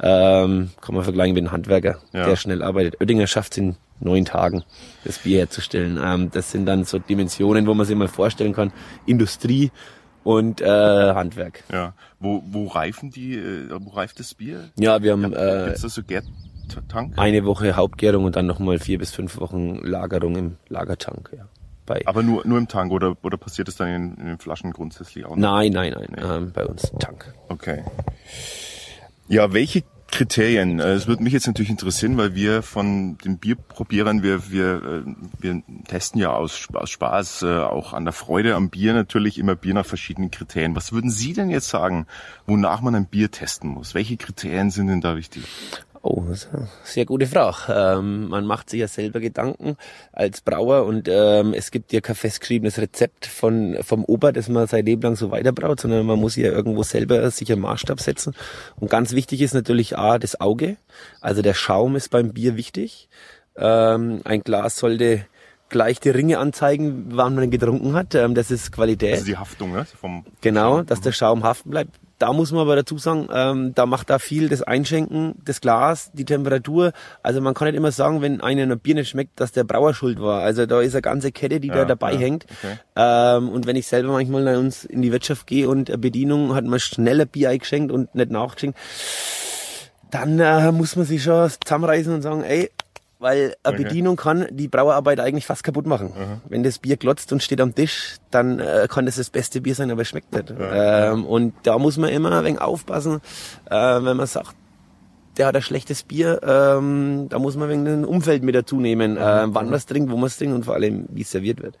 Ähm, 0.00 0.70
kann 0.80 0.94
man 0.94 1.04
vergleichen 1.04 1.34
mit 1.34 1.42
einem 1.44 1.52
Handwerker, 1.52 1.98
Ja. 2.12 2.26
der 2.26 2.36
schnell 2.36 2.62
arbeitet. 2.62 3.00
Oettinger 3.00 3.26
schafft 3.26 3.52
es 3.52 3.58
in 3.58 3.76
neun 4.00 4.24
Tagen, 4.24 4.64
das 5.04 5.18
Bier 5.18 5.38
herzustellen. 5.38 5.98
Ähm, 6.02 6.30
das 6.30 6.50
sind 6.50 6.66
dann 6.66 6.84
so 6.84 6.98
Dimensionen, 6.98 7.66
wo 7.66 7.74
man 7.74 7.86
sich 7.86 7.96
mal 7.96 8.08
vorstellen 8.08 8.52
kann. 8.52 8.72
Industrie 9.06 9.70
und 10.24 10.60
äh, 10.60 10.66
Handwerk. 10.66 11.64
Ja. 11.72 11.94
Wo, 12.20 12.42
wo 12.46 12.66
reifen 12.66 13.10
die, 13.10 13.36
äh, 13.36 13.68
wo 13.80 13.90
reift 13.90 14.20
das 14.20 14.34
Bier? 14.34 14.70
Ja, 14.78 15.02
wir 15.02 15.12
haben 15.12 15.32
äh, 15.32 15.64
Gibt's 15.66 15.82
da 15.82 15.88
so 15.88 16.02
Gärtank? 16.02 17.18
eine 17.18 17.44
Woche 17.44 17.76
Hauptgärung 17.76 18.24
und 18.24 18.36
dann 18.36 18.46
nochmal 18.46 18.78
vier 18.78 18.98
bis 18.98 19.10
fünf 19.12 19.38
Wochen 19.40 19.76
Lagerung 19.82 20.36
im 20.36 20.56
Lagertank. 20.68 21.30
Ja. 21.36 21.46
Bei 21.86 22.02
Aber 22.06 22.22
nur, 22.22 22.46
nur 22.46 22.58
im 22.58 22.68
Tank 22.68 22.92
oder, 22.92 23.16
oder 23.22 23.36
passiert 23.36 23.66
das 23.66 23.76
dann 23.76 23.88
in, 23.88 24.14
in 24.16 24.26
den 24.26 24.38
Flaschen 24.38 24.72
grundsätzlich 24.72 25.24
auch? 25.24 25.30
noch? 25.30 25.36
nein, 25.36 25.72
nein, 25.72 25.92
nein, 25.96 26.16
ähm, 26.24 26.52
bei 26.52 26.64
uns 26.64 26.92
Tank. 27.00 27.34
Okay. 27.48 27.82
Ja, 29.28 29.52
welche 29.52 29.82
Kriterien? 30.12 30.78
äh, 30.78 30.92
Es 30.92 31.08
würde 31.08 31.22
mich 31.22 31.32
jetzt 31.32 31.46
natürlich 31.48 31.70
interessieren, 31.70 32.16
weil 32.16 32.34
wir 32.36 32.62
von 32.62 33.18
den 33.18 33.38
Bierprobierern, 33.38 34.22
wir, 34.22 34.52
wir, 34.52 35.04
äh, 35.06 35.14
wir 35.40 35.62
testen 35.88 36.20
ja 36.20 36.32
aus, 36.32 36.68
aus 36.72 36.90
Spaß, 36.90 37.42
äh, 37.42 37.58
auch 37.58 37.92
an 37.94 38.04
der 38.04 38.12
Freude 38.12 38.54
am 38.54 38.70
Bier 38.70 38.92
natürlich 38.92 39.38
immer 39.38 39.56
Bier 39.56 39.74
nach 39.74 39.86
verschiedenen 39.86 40.30
Kriterien. 40.30 40.76
Was 40.76 40.92
würden 40.92 41.10
Sie 41.10 41.32
denn 41.32 41.50
jetzt 41.50 41.68
sagen, 41.68 42.06
wonach 42.46 42.82
man 42.82 42.94
ein 42.94 43.06
Bier 43.06 43.30
testen 43.30 43.70
muss? 43.70 43.94
Welche 43.94 44.16
Kriterien 44.16 44.70
sind 44.70 44.86
denn 44.86 45.00
da 45.00 45.16
wichtig? 45.16 45.44
Oh, 46.04 46.20
eine 46.26 46.68
sehr 46.82 47.04
gute 47.04 47.28
Frage. 47.28 47.56
Ähm, 47.68 48.28
man 48.28 48.44
macht 48.44 48.70
sich 48.70 48.80
ja 48.80 48.88
selber 48.88 49.20
Gedanken 49.20 49.76
als 50.12 50.40
Brauer 50.40 50.84
und 50.84 51.08
ähm, 51.08 51.54
es 51.54 51.70
gibt 51.70 51.92
ja 51.92 52.00
kein 52.00 52.16
festgeschriebenes 52.16 52.78
Rezept 52.78 53.24
von 53.26 53.78
vom 53.82 54.04
Opa, 54.04 54.32
das 54.32 54.48
man 54.48 54.66
sein 54.66 54.84
Leben 54.84 55.02
lang 55.02 55.14
so 55.14 55.30
weiterbraut, 55.30 55.78
sondern 55.78 56.04
man 56.04 56.18
muss 56.18 56.34
ja 56.34 56.50
irgendwo 56.50 56.82
selber 56.82 57.30
sich 57.30 57.52
einen 57.52 57.60
Maßstab 57.60 58.00
setzen. 58.00 58.34
Und 58.80 58.90
ganz 58.90 59.12
wichtig 59.12 59.42
ist 59.42 59.54
natürlich 59.54 59.96
A, 59.96 60.18
das 60.18 60.40
Auge. 60.40 60.76
Also 61.20 61.40
der 61.40 61.54
Schaum 61.54 61.94
ist 61.94 62.10
beim 62.10 62.32
Bier 62.32 62.56
wichtig. 62.56 63.08
Ähm, 63.56 64.22
ein 64.24 64.42
Glas 64.42 64.78
sollte 64.78 65.24
gleich 65.68 66.00
die 66.00 66.10
Ringe 66.10 66.38
anzeigen, 66.38 67.06
wann 67.10 67.36
man 67.36 67.50
getrunken 67.50 67.94
hat. 67.94 68.16
Ähm, 68.16 68.34
das 68.34 68.50
ist 68.50 68.72
Qualität. 68.72 69.14
Also 69.14 69.26
die 69.26 69.36
Haftung, 69.36 69.72
ne? 69.72 69.84
Vom 69.84 70.24
Genau, 70.40 70.82
dass 70.82 71.00
der 71.00 71.12
Schaum 71.12 71.44
haften 71.44 71.70
bleibt. 71.70 71.98
Da 72.22 72.32
muss 72.32 72.52
man 72.52 72.60
aber 72.60 72.76
dazu 72.76 72.98
sagen, 72.98 73.26
ähm, 73.34 73.74
da 73.74 73.84
macht 73.84 74.08
da 74.08 74.20
viel 74.20 74.48
das 74.48 74.62
Einschenken, 74.62 75.34
das 75.44 75.60
Glas, 75.60 76.12
die 76.12 76.24
Temperatur. 76.24 76.92
Also 77.24 77.40
man 77.40 77.52
kann 77.52 77.66
nicht 77.66 77.76
immer 77.76 77.90
sagen, 77.90 78.22
wenn 78.22 78.40
einem 78.40 78.70
ein 78.70 78.78
Bier 78.78 78.94
nicht 78.94 79.08
schmeckt, 79.08 79.40
dass 79.40 79.50
der 79.50 79.64
Brauer 79.64 79.92
schuld 79.92 80.20
war. 80.20 80.40
Also 80.42 80.66
da 80.66 80.80
ist 80.80 80.94
eine 80.94 81.02
ganze 81.02 81.32
Kette, 81.32 81.58
die 81.58 81.66
da 81.66 81.78
Ja, 81.78 81.84
dabei 81.84 82.12
ja, 82.12 82.20
hängt. 82.20 82.46
okay. 82.62 82.78
Ähm, 82.94 83.48
und 83.48 83.66
wenn 83.66 83.74
ich 83.74 83.88
selber 83.88 84.12
manchmal 84.12 84.44
bei 84.44 84.56
uns 84.56 84.84
in 84.84 85.02
die 85.02 85.10
Wirtschaft 85.10 85.48
gehe 85.48 85.68
und 85.68 85.90
eine 85.90 85.98
Bedienung 85.98 86.54
hat 86.54 86.64
mir 86.64 86.78
schneller 86.78 87.24
Bier 87.26 87.50
eingeschenkt 87.50 87.90
und 87.90 88.14
nicht 88.14 88.30
nachgeschenkt, 88.30 88.78
dann 90.12 90.38
äh, 90.38 90.70
muss 90.70 90.94
man 90.94 91.04
sich 91.04 91.24
schon 91.24 91.50
zusammenreißen 91.64 92.14
und 92.14 92.22
sagen, 92.22 92.44
ey, 92.44 92.70
weil 93.22 93.54
eine 93.62 93.74
Okay. 93.74 93.84
Bedienung 93.84 94.16
kann 94.16 94.46
die 94.50 94.68
Brauerarbeit 94.68 95.20
eigentlich 95.20 95.46
fast 95.46 95.64
kaputt 95.64 95.86
machen. 95.86 96.12
Wenn 96.48 96.62
das 96.62 96.78
Bier 96.78 96.96
glotzt 96.96 97.32
und 97.32 97.42
steht 97.42 97.60
am 97.60 97.74
Tisch, 97.74 98.16
dann 98.30 98.58
äh, 98.58 98.86
kann 98.90 99.06
das 99.06 99.16
das 99.16 99.30
beste 99.30 99.60
Bier 99.60 99.74
sein, 99.74 99.90
aber 99.90 100.02
es 100.02 100.08
schmeckt 100.08 100.32
nicht. 100.32 100.52
Ähm, 100.58 101.24
und 101.24 101.54
da 101.62 101.78
muss 101.78 101.96
man 101.96 102.10
immer 102.10 102.32
ein 102.32 102.44
wenig 102.44 102.60
aufpassen, 102.60 103.20
äh, 103.70 103.74
wenn 103.74 104.16
man 104.16 104.26
sagt, 104.26 104.54
der 105.38 105.46
hat 105.46 105.56
ein 105.56 105.62
schlechtes 105.62 106.02
Bier, 106.02 106.40
ähm, 106.42 107.28
da 107.30 107.38
muss 107.38 107.56
man 107.56 107.70
ein 107.70 107.86
wenig 107.86 107.92
ein 107.92 108.04
Umfeld 108.04 108.42
mit 108.42 108.54
dazu 108.54 108.80
nehmen, 108.80 109.16
äh, 109.16 109.20
wann 109.20 109.66
man 109.66 109.74
es 109.74 109.86
trinkt, 109.86 110.10
wo 110.10 110.16
man 110.16 110.26
es 110.26 110.36
trinkt 110.36 110.54
und 110.54 110.64
vor 110.64 110.74
allem, 110.74 111.06
wie 111.10 111.22
es 111.22 111.30
serviert 111.30 111.62
wird. 111.62 111.78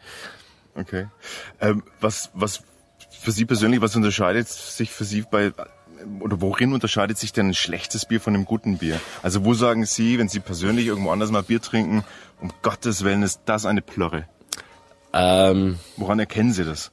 Okay. 0.74 1.08
Ähm, 1.60 1.82
was, 2.00 2.30
was 2.32 2.62
für 3.10 3.30
Sie 3.32 3.44
persönlich, 3.44 3.82
was 3.82 3.94
unterscheidet 3.94 4.48
sich 4.48 4.90
für 4.90 5.04
Sie 5.04 5.22
bei, 5.30 5.52
oder 6.20 6.40
worin 6.40 6.72
unterscheidet 6.72 7.18
sich 7.18 7.32
denn 7.32 7.48
ein 7.48 7.54
schlechtes 7.54 8.06
Bier 8.06 8.20
von 8.20 8.34
einem 8.34 8.44
guten 8.44 8.78
Bier? 8.78 9.00
Also 9.22 9.44
wo 9.44 9.54
sagen 9.54 9.84
Sie, 9.84 10.18
wenn 10.18 10.28
Sie 10.28 10.40
persönlich 10.40 10.86
irgendwo 10.86 11.10
anders 11.10 11.30
mal 11.30 11.42
Bier 11.42 11.60
trinken, 11.60 12.04
um 12.40 12.50
Gottes 12.62 13.04
Willen 13.04 13.22
ist 13.22 13.40
das 13.46 13.66
eine 13.66 13.82
Plörre? 13.82 14.26
Ähm, 15.12 15.78
Woran 15.96 16.18
erkennen 16.18 16.52
Sie 16.52 16.64
das? 16.64 16.90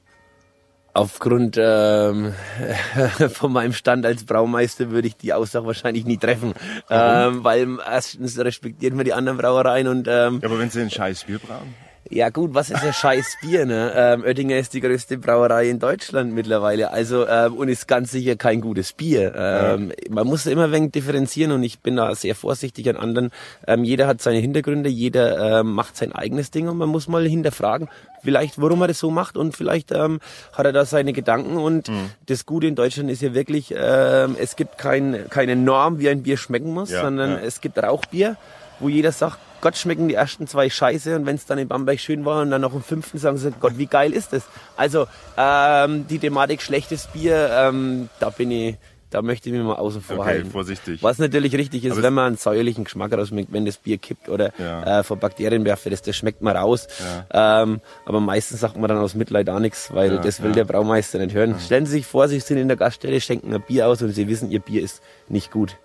Aufgrund 0.94 1.56
ähm, 1.60 2.34
von 3.30 3.54
meinem 3.54 3.74
Stand 3.74 4.06
als 4.06 4.26
Braumeister 4.26 4.90
würde 4.90 5.08
ich 5.08 5.16
die 5.16 5.34
Aussage 5.34 5.66
wahrscheinlich 5.66 6.06
nie 6.06 6.18
treffen, 6.18 6.54
ähm, 6.90 7.44
weil 7.44 7.78
erstens 7.86 8.38
respektiert 8.40 8.96
man 8.96 9.06
die 9.06 9.14
anderen 9.14 9.38
Brauereien 9.38 9.88
und 9.88 10.08
ähm, 10.10 10.40
Ja, 10.42 10.50
aber 10.50 10.60
wenn 10.60 10.70
Sie 10.70 10.82
ein 10.82 10.90
scheiß 10.90 11.26
Bier 11.26 11.40
brauen? 11.40 11.74
Ja 12.10 12.30
gut, 12.30 12.54
was 12.54 12.70
ist 12.70 12.84
ein 12.84 12.94
scheiß 12.94 13.38
Bier? 13.42 13.66
Ne? 13.66 13.92
Ähm, 13.96 14.24
Oettinger 14.24 14.58
ist 14.58 14.74
die 14.74 14.82
größte 14.82 15.18
Brauerei 15.18 15.70
in 15.70 15.80
Deutschland 15.80 16.34
mittlerweile, 16.34 16.92
also 16.92 17.28
ähm, 17.28 17.54
und 17.56 17.70
ist 17.70 17.88
ganz 17.88 18.12
sicher 18.12 18.36
kein 18.36 18.62
gutes 18.62 18.94
Bier. 18.94 19.34
Ähm, 19.36 19.92
Man 20.10 20.26
muss 20.28 20.46
immer 20.46 20.66
ein 20.66 20.72
wenig 20.72 20.92
differenzieren 20.92 21.52
und 21.52 21.64
ich 21.64 21.80
bin 21.80 21.96
da 21.96 22.14
sehr 22.16 22.36
vorsichtig 22.36 22.90
an 22.90 22.98
anderen. 22.98 23.32
Ähm, 23.68 23.84
jeder 23.84 24.08
hat 24.08 24.22
seine 24.22 24.40
Hintergründe, 24.40 24.90
jeder 24.90 25.60
ähm, 25.62 25.72
macht 25.74 25.96
sein 25.98 26.12
eigenes 26.12 26.52
Ding 26.52 26.68
und 26.68 26.78
man 26.78 26.90
muss 26.90 27.08
mal 27.08 27.26
hinterfragen, 27.28 27.90
vielleicht 28.24 28.60
warum 28.62 28.82
er 28.82 28.88
das 28.88 29.00
so 29.00 29.12
macht 29.12 29.38
und 29.38 29.56
vielleicht 29.56 29.92
ähm, 29.92 30.20
hat 30.54 30.66
er 30.66 30.74
da 30.74 30.86
seine 30.86 31.14
Gedanken 31.14 31.58
und 31.58 31.90
Mhm. 31.90 32.12
das 32.26 32.46
Gute 32.46 32.68
in 32.68 32.76
Deutschland 32.76 33.10
ist 33.10 33.22
ja 33.22 33.34
wirklich, 33.34 33.74
ähm, 33.76 34.36
es 34.40 34.56
gibt 34.56 34.78
kein, 34.78 35.26
keine 35.30 35.56
Norm, 35.56 36.00
wie 36.00 36.10
ein 36.10 36.24
Bier 36.24 36.38
schmecken 36.38 36.74
muss, 36.74 36.90
Ja, 36.92 37.02
sondern 37.02 37.32
ja. 37.32 37.40
es 37.40 37.62
gibt 37.62 37.78
Rauchbier, 37.82 38.36
wo 38.80 38.90
jeder 38.90 39.12
sagt, 39.12 39.38
Gott 39.62 39.76
schmecken 39.76 40.08
die 40.08 40.14
ersten 40.16 40.48
zwei 40.48 40.70
scheiße 40.70 41.16
und 41.18 41.26
wenn 41.26 41.36
es 41.36 41.46
dann 41.46 41.58
in 41.58 41.68
Bamberg 41.68 42.00
schön 42.00 42.24
war 42.24 42.42
und 42.42 42.50
dann 42.52 42.62
noch 42.62 42.74
im 42.74 42.82
fünften 42.82 43.18
sagen 43.18 43.38
sie, 43.38 43.52
Gott, 43.60 43.78
wie 43.78 43.88
geil 43.88 44.14
ist 44.14 44.32
das? 44.32 44.44
Also 44.78 45.06
ähm, 45.38 46.08
die 46.08 46.18
Thematik 46.20 46.62
schlechtes 46.62 47.08
Bier, 47.08 47.50
ähm, 47.52 48.08
da 48.22 48.30
bin 48.30 48.52
ich, 48.52 48.78
da 49.10 49.22
möchte 49.22 49.50
ich 49.50 49.56
mich 49.56 49.64
mal 49.64 49.74
außen 49.76 50.02
vor 50.02 50.20
Okay, 50.20 50.26
halten. 50.28 50.52
vorsichtig. 50.52 51.04
Was 51.04 51.18
natürlich 51.18 51.54
richtig 51.56 51.84
ist, 51.84 51.94
Aber 51.94 52.04
wenn 52.04 52.14
man 52.14 52.28
einen 52.28 52.38
säuerlichen 52.38 52.84
Geschmack 52.86 53.12
rausschmeckt, 53.12 53.52
wenn 53.52 53.66
das 53.66 53.78
Bier 53.78 53.98
kippt 53.98 54.30
oder 54.30 54.52
Ja. 54.60 55.00
äh, 55.00 55.04
vor 55.04 55.18
Bakterien 55.18 55.66
werfe, 55.66 55.90
das, 55.90 56.04
das 56.04 56.16
schmeckt 56.16 56.42
man 56.42 56.56
raus. 56.56 56.88
Ähm, 57.34 57.82
aber 58.06 58.20
meistens 58.22 58.62
sagt 58.62 58.78
man 58.78 58.88
dann 58.88 59.00
aus 59.00 59.14
Mitleid 59.16 59.50
auch 59.50 59.60
nichts, 59.60 59.94
weil 59.94 60.14
Ja, 60.14 60.18
das 60.22 60.42
will 60.42 60.50
ja. 60.52 60.56
der 60.58 60.66
Braumeister 60.66 61.18
nicht 61.20 61.34
hören. 61.36 61.56
Stellen 61.60 61.86
Sie 61.86 61.94
sich 61.94 62.06
vor, 62.06 62.28
Sie 62.30 62.40
sind 62.40 62.58
in 62.60 62.68
der 62.70 62.78
Gaststelle, 62.78 63.20
schenken 63.20 63.54
ein 63.54 63.62
Bier 63.62 63.88
aus 63.88 64.02
und 64.02 64.12
Sie 64.12 64.28
wissen, 64.30 64.52
Ihr 64.52 64.60
Bier 64.62 64.82
ist 64.84 65.02
nicht 65.28 65.52
gut. 65.52 65.76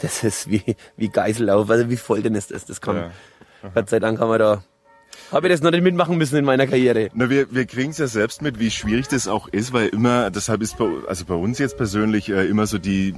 Das 0.00 0.24
ist 0.24 0.50
wie, 0.50 0.76
wie 0.96 1.08
Geisellauf, 1.08 1.70
also 1.70 1.90
wie 1.90 1.96
Foltern 1.96 2.34
ist 2.34 2.50
das. 2.50 2.64
Das 2.64 2.80
kann, 2.80 2.96
Ja. 2.96 3.10
Gott 3.74 3.90
sei 3.90 3.98
Dank 4.00 4.18
haben 4.20 4.30
wir 4.30 4.38
da, 4.38 4.62
habe 5.32 5.46
ich 5.46 5.52
das 5.52 5.60
noch 5.60 5.70
nicht 5.70 5.82
mitmachen 5.82 6.16
müssen 6.18 6.36
in 6.36 6.44
meiner 6.44 6.66
Karriere. 6.66 7.08
Na, 7.14 7.30
wir, 7.30 7.52
wir 7.52 7.66
kriegen 7.66 7.90
es 7.90 7.98
ja 7.98 8.06
selbst 8.08 8.42
mit, 8.42 8.58
wie 8.58 8.70
schwierig 8.70 9.06
das 9.08 9.28
auch 9.28 9.48
ist, 9.48 9.72
weil 9.72 9.88
immer, 9.88 10.30
deshalb 10.30 10.62
ist 10.62 10.78
bei, 10.78 10.86
also 11.06 11.24
bei 11.24 11.34
uns 11.34 11.58
jetzt 11.58 11.76
persönlich 11.76 12.30
äh, 12.30 12.46
immer 12.46 12.66
so 12.66 12.78
die 12.78 13.14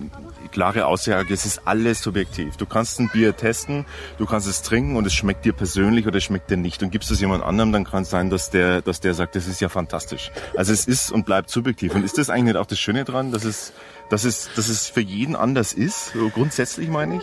klare 0.51 0.87
Aussage, 0.87 1.33
es 1.33 1.47
ist 1.47 1.63
alles 1.67 2.03
subjektiv. 2.03 2.57
Du 2.57 2.67
kannst 2.67 3.01
ein 3.01 3.09
Bier 3.09 3.35
testen, 3.37 3.87
du 4.19 4.27
kannst 4.27 4.47
es 4.47 4.63
trinken 4.63 4.97
und 4.97 5.07
es 5.07 5.15
schmeckt 5.15 5.45
dir 5.45 5.53
persönlich 5.55 6.07
oder 6.07 6.19
es 6.19 6.25
schmeckt 6.25 6.51
dir 6.51 6.57
nicht. 6.59 6.83
Und 6.83 6.91
gibst 6.91 7.11
es 7.11 7.21
jemand 7.21 7.45
anderem, 7.45 7.73
dann 7.73 7.85
kann 7.85 8.03
es 8.03 8.11
sein, 8.11 8.29
dass 8.29 8.51
der, 8.51 8.83
dass 8.83 9.01
der 9.01 9.15
sagt, 9.15 9.35
das 9.37 9.47
ist 9.47 9.61
ja 9.61 9.69
fantastisch. 9.71 10.31
Also 10.55 10.73
es 10.73 10.87
ist 10.87 11.13
und 11.13 11.25
bleibt 11.25 11.49
subjektiv. 11.51 11.95
Und 11.95 12.05
ist 12.05 12.19
das 12.19 12.29
eigentlich 12.29 12.45
nicht 12.45 12.57
auch 12.57 12.67
das 12.67 12.79
Schöne 12.79 13.05
dran, 13.05 13.31
dass 13.33 13.45
es, 13.45 13.73
dass 14.13 14.25
es, 14.25 14.51
dass 14.55 14.69
es 14.69 14.89
für 14.89 15.01
jeden 15.01 15.35
anders 15.35 15.73
ist? 15.73 16.13
So 16.13 16.29
grundsätzlich 16.29 16.89
meine 16.89 17.17
ich? 17.17 17.23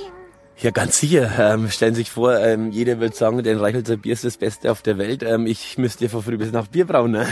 Ja, 0.58 0.72
ganz 0.72 1.00
sicher. 1.00 1.32
Ähm, 1.40 1.70
stellen 1.70 1.94
Sie 1.94 2.02
sich 2.02 2.12
vor, 2.12 2.38
ähm, 2.38 2.72
jeder 2.72 3.00
wird 3.00 3.16
sagen, 3.16 3.42
den 3.44 3.60
Reichelser 3.60 3.96
Bier 3.96 4.12
ist 4.12 4.26
das 4.26 4.36
Beste 4.36 4.70
auf 4.72 4.82
der 4.82 4.98
Welt. 4.98 5.24
Ähm, 5.24 5.46
ich 5.46 5.78
müsste 5.78 6.06
ja 6.06 6.10
von 6.10 6.22
früh 6.22 6.38
bis 6.38 6.52
nach 6.52 6.68
Bier 6.68 6.86
brauen. 6.86 7.12
Ne? 7.12 7.26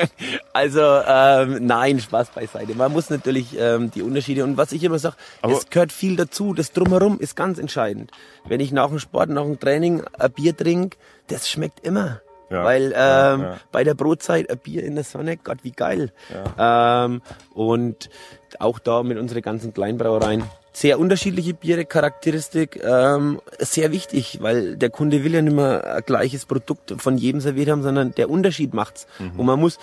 also 0.54 0.80
ähm, 0.80 1.66
nein, 1.66 2.00
Spaß 2.00 2.30
beiseite. 2.30 2.74
Man 2.74 2.92
muss 2.92 3.10
natürlich 3.10 3.54
ähm, 3.58 3.90
die 3.90 4.00
Unterschiede 4.00 4.44
und 4.44 4.56
was 4.56 4.72
ich 4.72 4.82
immer 4.82 4.98
sage, 4.98 5.16
es 5.42 5.68
gehört 5.68 5.92
viel 5.92 6.16
dazu. 6.16 6.54
Das 6.54 6.72
drumherum 6.72 7.18
ist 7.18 7.36
ganz 7.36 7.58
entscheidend. 7.58 8.12
Wenn 8.46 8.60
ich 8.60 8.72
nach 8.72 8.88
dem 8.88 8.98
Sport, 8.98 9.28
nach 9.28 9.42
dem 9.42 9.60
Training 9.60 10.02
ein 10.18 10.32
Bier 10.32 10.56
trinke, 10.56 10.96
das 11.26 11.50
schmeckt 11.50 11.84
immer. 11.84 12.22
Ja, 12.48 12.64
Weil 12.64 12.86
ähm, 12.86 12.92
ja, 12.94 13.38
ja. 13.38 13.60
bei 13.70 13.84
der 13.84 13.94
Brotzeit 13.94 14.50
ein 14.50 14.58
Bier 14.58 14.82
in 14.82 14.96
der 14.96 15.04
Sonne, 15.04 15.36
Gott, 15.36 15.58
wie 15.62 15.70
geil. 15.70 16.12
Ähm, 16.58 17.22
und 17.54 18.10
auch 18.58 18.78
da 18.78 19.02
mit 19.02 19.18
unseren 19.18 19.42
ganzen 19.42 19.74
Kleinbrauereien 19.74 20.44
sehr 20.72 20.98
unterschiedliche 21.00 21.52
Biere, 21.54 21.84
Charakteristik, 21.84 22.80
ähm, 22.84 23.40
sehr 23.58 23.92
wichtig, 23.92 24.38
weil 24.40 24.76
der 24.76 24.90
Kunde 24.90 25.24
will 25.24 25.34
ja 25.34 25.42
nicht 25.42 25.54
mehr 25.54 25.96
ein 25.96 26.02
gleiches 26.06 26.46
Produkt 26.46 26.94
von 26.98 27.18
jedem 27.18 27.40
serviert 27.40 27.68
haben, 27.70 27.82
sondern 27.82 28.14
der 28.14 28.30
Unterschied 28.30 28.72
macht's. 28.72 29.06
Und 29.36 29.46
man 29.46 29.58
muss 29.58 29.78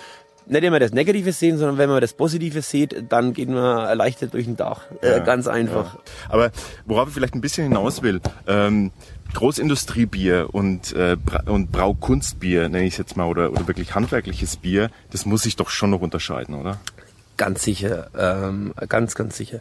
nicht 0.48 0.64
immer 0.64 0.78
das 0.78 0.92
Negative 0.92 1.32
sehen, 1.32 1.58
sondern 1.58 1.78
wenn 1.78 1.90
man 1.90 2.00
das 2.00 2.14
Positive 2.14 2.62
sieht, 2.62 3.04
dann 3.10 3.32
geht 3.32 3.48
man 3.48 3.86
erleichtert 3.86 4.32
durch 4.32 4.46
den 4.46 4.56
Dach. 4.56 4.82
Äh, 5.02 5.20
ganz 5.20 5.46
einfach. 5.46 5.94
Ja. 5.94 6.00
Aber 6.30 6.50
worauf 6.86 7.08
ich 7.08 7.14
vielleicht 7.14 7.34
ein 7.34 7.40
bisschen 7.40 7.64
hinaus 7.64 8.02
will, 8.02 8.20
ähm, 8.46 8.90
Großindustriebier 9.34 10.48
und, 10.52 10.94
äh, 10.94 11.16
und 11.44 11.70
Braukunstbier, 11.70 12.70
nenne 12.70 12.86
ich 12.86 12.94
es 12.94 12.98
jetzt 12.98 13.16
mal, 13.16 13.26
oder, 13.26 13.50
oder 13.50 13.68
wirklich 13.68 13.94
handwerkliches 13.94 14.56
Bier, 14.56 14.90
das 15.10 15.26
muss 15.26 15.42
sich 15.42 15.56
doch 15.56 15.68
schon 15.68 15.90
noch 15.90 16.00
unterscheiden, 16.00 16.54
oder? 16.54 16.78
Ganz 17.38 17.62
sicher, 17.62 18.10
ähm, 18.18 18.74
ganz, 18.88 19.14
ganz 19.14 19.38
sicher. 19.38 19.60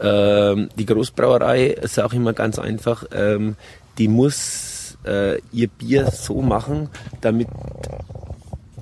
Ähm, 0.00 0.70
die 0.76 0.86
Großbrauerei 0.86 1.66
ist 1.66 2.00
auch 2.00 2.12
immer 2.12 2.32
ganz 2.32 2.58
einfach. 2.58 3.04
Ähm, 3.12 3.56
die 3.98 4.08
muss 4.08 4.98
äh, 5.06 5.38
ihr 5.52 5.68
Bier 5.68 6.10
so 6.10 6.42
machen, 6.42 6.88
damit 7.20 7.46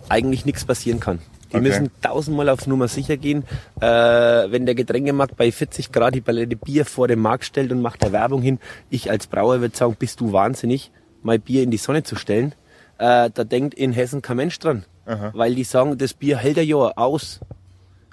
eigentlich 0.09 0.47
nichts 0.47 0.65
passieren 0.65 1.01
kann. 1.01 1.19
Die 1.51 1.57
okay. 1.57 1.67
müssen 1.67 1.91
tausendmal 2.03 2.49
auf 2.49 2.67
Nummer 2.67 2.89
sicher 2.89 3.17
gehen. 3.17 3.45
Äh, 3.81 3.87
wenn 3.87 4.67
der 4.67 4.75
Getränkemarkt 4.75 5.37
bei 5.37 5.51
40 5.51 5.93
Grad 5.93 6.15
die 6.15 6.21
Palette 6.21 6.57
Bier 6.57 6.85
vor 6.85 7.09
den 7.09 7.21
Markt 7.21 7.45
stellt 7.45 7.73
und 7.73 7.81
macht 7.81 8.03
da 8.03 8.13
Werbung 8.13 8.43
hin, 8.43 8.59
ich 8.91 9.11
als 9.11 9.27
Brauer 9.27 9.61
würde 9.61 9.77
sagen, 9.77 9.97
bist 9.99 10.21
du 10.21 10.33
wahnsinnig, 10.33 10.91
mein 11.23 11.41
Bier 11.41 11.63
in 11.63 11.71
die 11.71 11.79
Sonne 11.79 12.03
zu 12.03 12.17
stellen. 12.17 12.55
Äh, 12.99 13.31
da 13.33 13.45
denkt 13.45 13.75
in 13.75 13.93
Hessen 13.93 14.23
kein 14.23 14.37
Mensch 14.37 14.59
dran. 14.59 14.85
Aha. 15.07 15.31
Weil 15.33 15.55
die 15.55 15.65
sagen, 15.65 15.97
das 15.97 16.13
Bier 16.13 16.37
hält 16.37 16.59
Jahr 16.59 16.93
aus. 16.97 17.41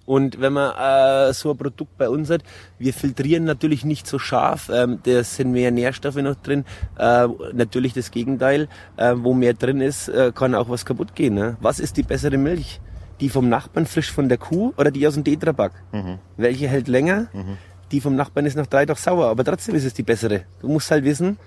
Und 0.06 0.40
wenn 0.40 0.54
man 0.54 0.76
äh, 1.30 1.34
so 1.34 1.52
ein 1.52 1.58
Produkt 1.58 1.98
bei 1.98 2.10
uns 2.10 2.30
hat, 2.30 2.42
wir 2.78 2.94
filtrieren 2.94 3.44
natürlich 3.44 3.86
nicht 3.86 4.08
so 4.08 4.20
scharf, 4.20 4.70
ähm, 4.74 5.00
da 5.04 5.24
sind 5.24 5.52
mehr 5.52 5.72
Nährstoffe 5.72 6.18
noch 6.18 6.36
drin. 6.36 6.66
Äh, 6.98 7.28
natürlich 7.54 7.94
das 7.94 8.12
Gegenteil, 8.12 8.68
äh, 8.98 9.14
wo 9.18 9.34
mehr 9.34 9.54
drin 9.54 9.82
ist, 9.82 10.08
äh, 10.10 10.32
kann 10.34 10.54
auch 10.56 10.70
was 10.70 10.86
kaputt 10.86 11.16
gehen. 11.16 11.34
Ne? 11.34 11.58
Was 11.60 11.80
ist 11.80 11.98
die 11.98 12.04
bessere 12.04 12.38
Milch? 12.38 12.80
Die 13.20 13.30
vom 13.30 13.48
Nachbarn 13.50 13.86
frisch 13.86 14.12
von 14.12 14.28
der 14.28 14.38
Kuh 14.38 14.74
oder 14.78 14.92
die 14.92 15.08
aus 15.08 15.14
dem 15.14 15.24
Tetrapack? 15.24 15.72
Mhm. 15.92 16.20
Welche 16.38 16.68
hält 16.68 16.88
länger? 16.88 17.28
Mhm. 17.34 17.58
Die 17.92 18.02
vom 18.02 18.16
Nachbarn 18.16 18.46
ist 18.46 18.58
nach 18.58 18.68
drei 18.68 18.86
Tagen 18.86 19.00
sauer, 19.00 19.28
aber 19.28 19.44
trotzdem 19.44 19.76
ist 19.76 19.86
es 19.86 19.94
die 19.94 20.04
bessere. 20.04 20.42
Du 20.60 20.68
musst 20.68 20.92
halt 20.92 21.04
wissen, 21.06 21.38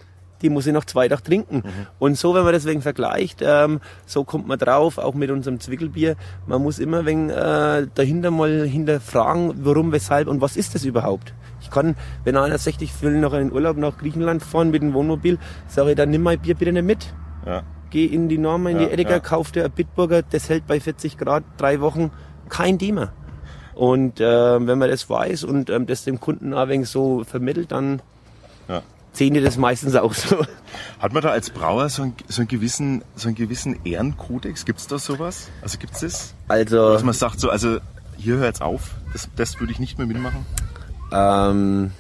die 0.42 0.50
muss 0.50 0.66
ich 0.66 0.72
noch 0.72 0.84
zwei 0.84 1.08
Tage 1.08 1.22
trinken. 1.22 1.56
Mhm. 1.56 1.86
Und 1.98 2.18
so, 2.18 2.34
wenn 2.34 2.44
man 2.44 2.52
deswegen 2.52 2.82
vergleicht, 2.82 3.40
ähm, 3.42 3.80
so 4.06 4.24
kommt 4.24 4.46
man 4.46 4.58
drauf, 4.58 4.98
auch 4.98 5.14
mit 5.14 5.30
unserem 5.30 5.60
Zwickelbier. 5.60 6.16
Man 6.46 6.62
muss 6.62 6.78
immer 6.78 7.06
wegen 7.06 7.30
äh, 7.30 7.86
dahinter 7.94 8.30
mal 8.30 8.66
hinterfragen, 8.66 9.64
warum, 9.64 9.92
weshalb 9.92 10.28
und 10.28 10.40
was 10.40 10.56
ist 10.56 10.74
das 10.74 10.84
überhaupt. 10.84 11.34
Ich 11.60 11.70
kann, 11.70 11.96
wenn 12.24 12.36
einer 12.36 12.58
sagt, 12.58 12.82
ich 12.82 13.02
will 13.02 13.18
noch 13.18 13.32
einen 13.32 13.52
Urlaub 13.52 13.76
nach 13.76 13.98
Griechenland 13.98 14.42
fahren 14.42 14.70
mit 14.70 14.82
dem 14.82 14.94
Wohnmobil, 14.94 15.38
sage 15.66 15.90
ich, 15.90 15.96
dann 15.96 16.10
nimm 16.10 16.22
mein 16.22 16.38
Bier 16.38 16.54
bitte 16.54 16.72
nicht 16.72 16.84
mit. 16.84 17.14
Ja. 17.46 17.62
Geh 17.90 18.04
in 18.04 18.28
die 18.28 18.38
Norma, 18.38 18.70
in 18.70 18.80
ja, 18.80 18.86
die 18.86 18.92
Edeka, 18.92 19.12
ja. 19.12 19.20
kauf 19.20 19.50
dir 19.50 19.64
ein 19.64 19.70
Bitburger, 19.70 20.22
das 20.22 20.48
hält 20.48 20.66
bei 20.66 20.78
40 20.78 21.16
Grad 21.16 21.42
drei 21.56 21.80
Wochen, 21.80 22.10
kein 22.48 22.78
Thema. 22.78 23.12
Und 23.74 24.20
äh, 24.20 24.66
wenn 24.66 24.78
man 24.78 24.90
das 24.90 25.08
weiß 25.08 25.44
und 25.44 25.70
ähm, 25.70 25.86
das 25.86 26.04
dem 26.04 26.18
Kunden 26.18 26.52
ein 26.52 26.68
wenig 26.68 26.88
so 26.88 27.22
vermittelt, 27.24 27.70
dann 27.70 28.02
sehen 29.12 29.34
die 29.34 29.40
das 29.40 29.56
meistens 29.56 29.94
auch 29.94 30.14
so. 30.14 30.44
Hat 30.98 31.12
man 31.12 31.22
da 31.22 31.30
als 31.30 31.50
Brauer 31.50 31.88
so 31.88 32.02
einen, 32.02 32.14
so 32.28 32.42
einen 32.42 32.48
gewissen, 32.48 33.02
so 33.16 33.28
einen 33.28 33.36
gewissen 33.36 33.78
Ehrenkodex? 33.84 34.64
Gibt 34.64 34.80
es 34.80 34.86
da 34.86 34.98
sowas? 34.98 35.48
Also 35.62 35.78
gibt 35.78 35.94
es 35.94 36.00
das? 36.00 36.34
Also, 36.48 36.92
Dass 36.92 37.02
man 37.02 37.14
sagt 37.14 37.40
so, 37.40 37.50
also 37.50 37.78
hier 38.16 38.36
hört's 38.36 38.60
auf, 38.60 38.94
das, 39.12 39.28
das 39.36 39.60
würde 39.60 39.72
ich 39.72 39.78
nicht 39.78 39.98
mehr 39.98 40.06
mitmachen? 40.06 40.44
Ähm, 41.12 41.92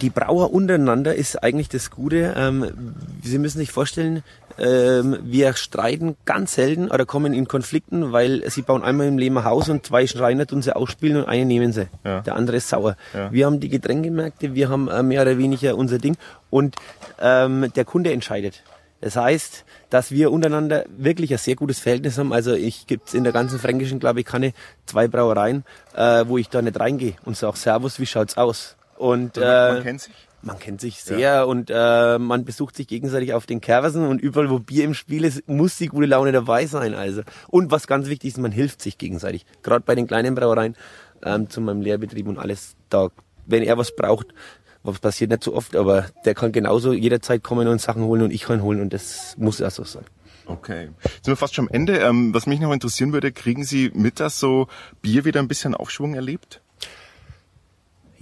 die 0.00 0.10
Brauer 0.10 0.52
untereinander 0.52 1.14
ist 1.14 1.42
eigentlich 1.42 1.68
das 1.68 1.90
Gute. 1.90 2.34
Ähm, 2.36 2.94
Sie 3.22 3.38
müssen 3.38 3.58
sich 3.58 3.72
vorstellen, 3.72 4.22
ähm, 4.58 5.18
wir 5.22 5.54
streiten 5.54 6.16
ganz 6.24 6.54
selten 6.54 6.88
oder 6.88 7.06
kommen 7.06 7.34
in 7.34 7.48
Konflikten, 7.48 8.12
weil 8.12 8.48
sie 8.50 8.62
bauen 8.62 8.82
einmal 8.82 9.08
im 9.08 9.18
Leben 9.18 9.38
ein 9.38 9.44
Haus 9.44 9.68
und 9.68 9.86
zwei 9.86 10.06
Schreiner 10.06 10.46
tun 10.46 10.62
sie 10.62 10.74
ausspielen 10.74 11.18
und 11.18 11.28
einen 11.28 11.48
nehmen 11.48 11.72
sie. 11.72 11.88
Ja. 12.04 12.20
Der 12.20 12.36
andere 12.36 12.58
ist 12.58 12.68
sauer. 12.68 12.96
Ja. 13.12 13.32
Wir 13.32 13.46
haben 13.46 13.60
die 13.60 13.68
Getränkemärkte, 13.68 14.54
wir 14.54 14.68
haben 14.68 14.88
äh, 14.88 15.02
mehr 15.02 15.22
oder 15.22 15.38
weniger 15.38 15.76
unser 15.76 15.98
Ding 15.98 16.16
und 16.50 16.76
ähm, 17.20 17.72
der 17.74 17.84
Kunde 17.84 18.12
entscheidet. 18.12 18.62
Das 19.00 19.16
heißt, 19.16 19.64
dass 19.90 20.12
wir 20.12 20.32
untereinander 20.32 20.86
wirklich 20.96 21.30
ein 21.30 21.38
sehr 21.38 21.56
gutes 21.56 21.78
Verhältnis 21.78 22.16
haben. 22.16 22.32
Also 22.32 22.54
ich 22.54 22.86
gibt's 22.86 23.12
in 23.12 23.22
der 23.22 23.34
ganzen 23.34 23.58
Fränkischen, 23.58 23.98
glaube 23.98 24.20
ich, 24.20 24.26
keine 24.26 24.54
zwei 24.86 25.08
Brauereien, 25.08 25.64
äh, 25.94 26.24
wo 26.26 26.38
ich 26.38 26.48
da 26.48 26.62
nicht 26.62 26.80
reingehe 26.80 27.12
und 27.24 27.36
sage, 27.36 27.58
Servus, 27.58 28.00
wie 28.00 28.06
schaut's 28.06 28.38
aus? 28.38 28.76
Und 28.96 29.36
äh, 29.36 29.40
man 29.40 29.82
kennt 29.82 30.00
sich. 30.00 30.14
Man 30.44 30.58
kennt 30.58 30.80
sich 30.80 31.02
sehr 31.02 31.18
ja. 31.18 31.42
und 31.42 31.70
äh, 31.72 32.18
man 32.18 32.44
besucht 32.44 32.76
sich 32.76 32.86
gegenseitig 32.86 33.32
auf 33.32 33.46
den 33.46 33.62
Kerversen 33.62 34.06
und 34.06 34.20
überall, 34.20 34.50
wo 34.50 34.58
Bier 34.58 34.84
im 34.84 34.92
Spiel 34.92 35.24
ist, 35.24 35.48
muss 35.48 35.78
die 35.78 35.86
gute 35.86 36.06
Laune 36.06 36.32
dabei 36.32 36.66
sein. 36.66 36.94
Also 36.94 37.22
und 37.48 37.70
was 37.70 37.86
ganz 37.86 38.08
wichtig 38.08 38.28
ist, 38.28 38.38
man 38.38 38.52
hilft 38.52 38.82
sich 38.82 38.98
gegenseitig. 38.98 39.46
Gerade 39.62 39.84
bei 39.86 39.94
den 39.94 40.06
kleinen 40.06 40.34
Brauereien 40.34 40.76
ähm, 41.22 41.48
zu 41.48 41.62
meinem 41.62 41.80
Lehrbetrieb 41.80 42.28
und 42.28 42.38
alles. 42.38 42.76
Da, 42.90 43.08
wenn 43.46 43.62
er 43.62 43.78
was 43.78 43.96
braucht, 43.96 44.34
was 44.82 44.98
passiert 44.98 45.30
nicht 45.30 45.42
so 45.42 45.54
oft, 45.54 45.74
aber 45.76 46.06
der 46.26 46.34
kann 46.34 46.52
genauso 46.52 46.92
jederzeit 46.92 47.42
kommen 47.42 47.66
und 47.66 47.80
Sachen 47.80 48.04
holen 48.04 48.20
und 48.20 48.30
ich 48.30 48.42
kann 48.42 48.62
holen 48.62 48.82
und 48.82 48.92
das 48.92 49.34
muss 49.38 49.62
auch 49.62 49.70
so 49.70 49.84
sein. 49.84 50.04
Okay. 50.46 50.90
Sind 51.22 51.28
wir 51.28 51.36
fast 51.36 51.54
schon 51.54 51.68
am 51.68 51.74
Ende. 51.74 51.98
Ähm, 51.98 52.34
was 52.34 52.46
mich 52.46 52.60
noch 52.60 52.72
interessieren 52.72 53.14
würde, 53.14 53.32
kriegen 53.32 53.64
Sie 53.64 53.90
mit, 53.94 54.20
dass 54.20 54.38
so 54.38 54.68
Bier 55.00 55.24
wieder 55.24 55.40
ein 55.40 55.48
bisschen 55.48 55.74
Aufschwung 55.74 56.14
erlebt? 56.14 56.60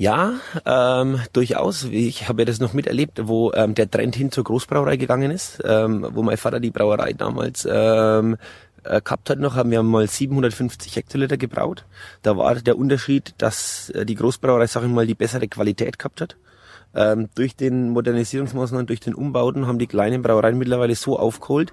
Ja, 0.02 0.40
ähm, 0.66 1.20
durchaus. 1.32 1.84
Ich 1.84 2.28
habe 2.28 2.42
ja 2.42 2.46
das 2.46 2.58
noch 2.58 2.72
miterlebt, 2.72 3.20
wo 3.28 3.52
ähm, 3.52 3.76
der 3.76 3.88
Trend 3.88 4.16
hin 4.16 4.32
zur 4.32 4.42
Großbrauerei 4.42 4.96
gegangen 4.96 5.30
ist, 5.30 5.62
ähm, 5.64 6.04
wo 6.10 6.24
mein 6.24 6.36
Vater 6.38 6.58
die 6.58 6.72
Brauerei 6.72 7.12
damals 7.12 7.68
ähm, 7.70 8.36
äh, 8.82 9.00
gehabt 9.00 9.30
hat 9.30 9.38
noch, 9.38 9.54
haben 9.54 9.70
wir 9.70 9.80
mal 9.84 10.08
750 10.08 10.96
Hektoliter 10.96 11.36
gebraut. 11.36 11.84
Da 12.22 12.36
war 12.36 12.56
der 12.56 12.78
Unterschied, 12.78 13.34
dass 13.38 13.90
äh, 13.90 14.04
die 14.04 14.16
Großbrauerei, 14.16 14.66
sag 14.66 14.82
ich 14.82 14.88
mal, 14.88 15.06
die 15.06 15.14
bessere 15.14 15.46
Qualität 15.46 16.00
gehabt 16.00 16.20
hat. 16.20 16.36
Ähm, 16.96 17.28
durch 17.36 17.54
den 17.54 17.90
Modernisierungsmaßnahmen, 17.90 18.88
durch 18.88 18.98
den 18.98 19.14
Umbauten 19.14 19.68
haben 19.68 19.78
die 19.78 19.86
kleinen 19.86 20.20
Brauereien 20.20 20.58
mittlerweile 20.58 20.96
so 20.96 21.16
aufgeholt, 21.16 21.72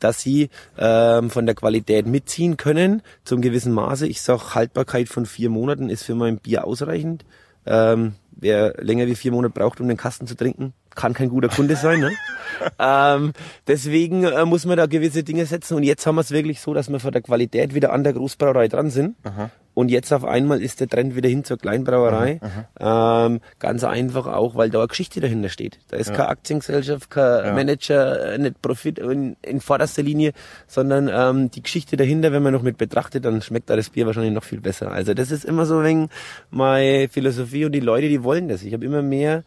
dass 0.00 0.20
sie 0.20 0.50
ähm, 0.76 1.30
von 1.30 1.46
der 1.46 1.54
Qualität 1.54 2.06
mitziehen 2.06 2.58
können, 2.58 3.00
zum 3.24 3.40
gewissen 3.40 3.72
Maße. 3.72 4.06
Ich 4.06 4.20
sag, 4.20 4.54
Haltbarkeit 4.54 5.08
von 5.08 5.24
vier 5.24 5.48
Monaten 5.48 5.88
ist 5.88 6.02
für 6.02 6.14
mein 6.14 6.36
Bier 6.36 6.66
ausreichend. 6.66 7.24
Ähm, 7.66 8.14
wer 8.30 8.74
länger 8.78 9.06
wie 9.06 9.14
vier 9.14 9.32
Monate 9.32 9.52
braucht, 9.52 9.80
um 9.80 9.88
den 9.88 9.96
Kasten 9.96 10.26
zu 10.26 10.34
trinken, 10.34 10.72
kann 10.94 11.12
kein 11.14 11.28
guter 11.28 11.48
Kunde 11.48 11.76
sein. 11.76 12.00
Ne? 12.00 12.12
ähm, 12.78 13.32
deswegen 13.66 14.24
äh, 14.24 14.44
muss 14.44 14.64
man 14.66 14.76
da 14.76 14.86
gewisse 14.86 15.22
Dinge 15.22 15.46
setzen. 15.46 15.76
Und 15.76 15.82
jetzt 15.82 16.06
haben 16.06 16.16
wir 16.16 16.22
es 16.22 16.30
wirklich 16.30 16.60
so, 16.60 16.74
dass 16.74 16.90
wir 16.90 17.00
von 17.00 17.12
der 17.12 17.22
Qualität 17.22 17.74
wieder 17.74 17.92
an 17.92 18.04
der 18.04 18.12
Großbrauerei 18.12 18.68
dran 18.68 18.90
sind. 18.90 19.16
Aha. 19.24 19.50
Und 19.72 19.90
jetzt 19.90 20.12
auf 20.12 20.24
einmal 20.24 20.62
ist 20.62 20.80
der 20.80 20.88
Trend 20.88 21.14
wieder 21.14 21.28
hin 21.28 21.44
zur 21.44 21.56
Kleinbrauerei. 21.56 22.40
Aha, 22.42 22.68
aha. 22.78 23.26
Ähm, 23.26 23.40
ganz 23.58 23.84
einfach 23.84 24.26
auch, 24.26 24.54
weil 24.56 24.68
da 24.70 24.78
eine 24.78 24.88
Geschichte 24.88 25.20
dahinter 25.20 25.48
steht. 25.48 25.78
Da 25.88 25.96
ist 25.96 26.10
ja. 26.10 26.16
keine 26.16 26.28
Aktiengesellschaft, 26.28 27.10
kein 27.10 27.44
ja. 27.44 27.52
Manager, 27.54 28.32
äh, 28.32 28.38
nicht 28.38 28.60
Profit 28.62 28.98
in, 28.98 29.36
in 29.42 29.60
vorderster 29.60 30.02
Linie, 30.02 30.32
sondern 30.66 31.08
ähm, 31.12 31.50
die 31.50 31.62
Geschichte 31.62 31.96
dahinter, 31.96 32.32
wenn 32.32 32.42
man 32.42 32.52
noch 32.52 32.62
mit 32.62 32.78
betrachtet, 32.78 33.24
dann 33.24 33.42
schmeckt 33.42 33.70
da 33.70 33.76
das 33.76 33.90
Bier 33.90 34.06
wahrscheinlich 34.06 34.34
noch 34.34 34.44
viel 34.44 34.60
besser. 34.60 34.90
Also 34.90 35.14
das 35.14 35.30
ist 35.30 35.44
immer 35.44 35.66
so 35.66 35.82
wenig 35.82 36.10
meine 36.50 37.08
Philosophie 37.08 37.64
und 37.64 37.72
die 37.72 37.80
Leute, 37.80 38.08
die 38.08 38.24
wollen 38.24 38.48
das. 38.48 38.62
Ich 38.62 38.72
habe 38.72 38.84
immer 38.84 39.02
mehr 39.02 39.44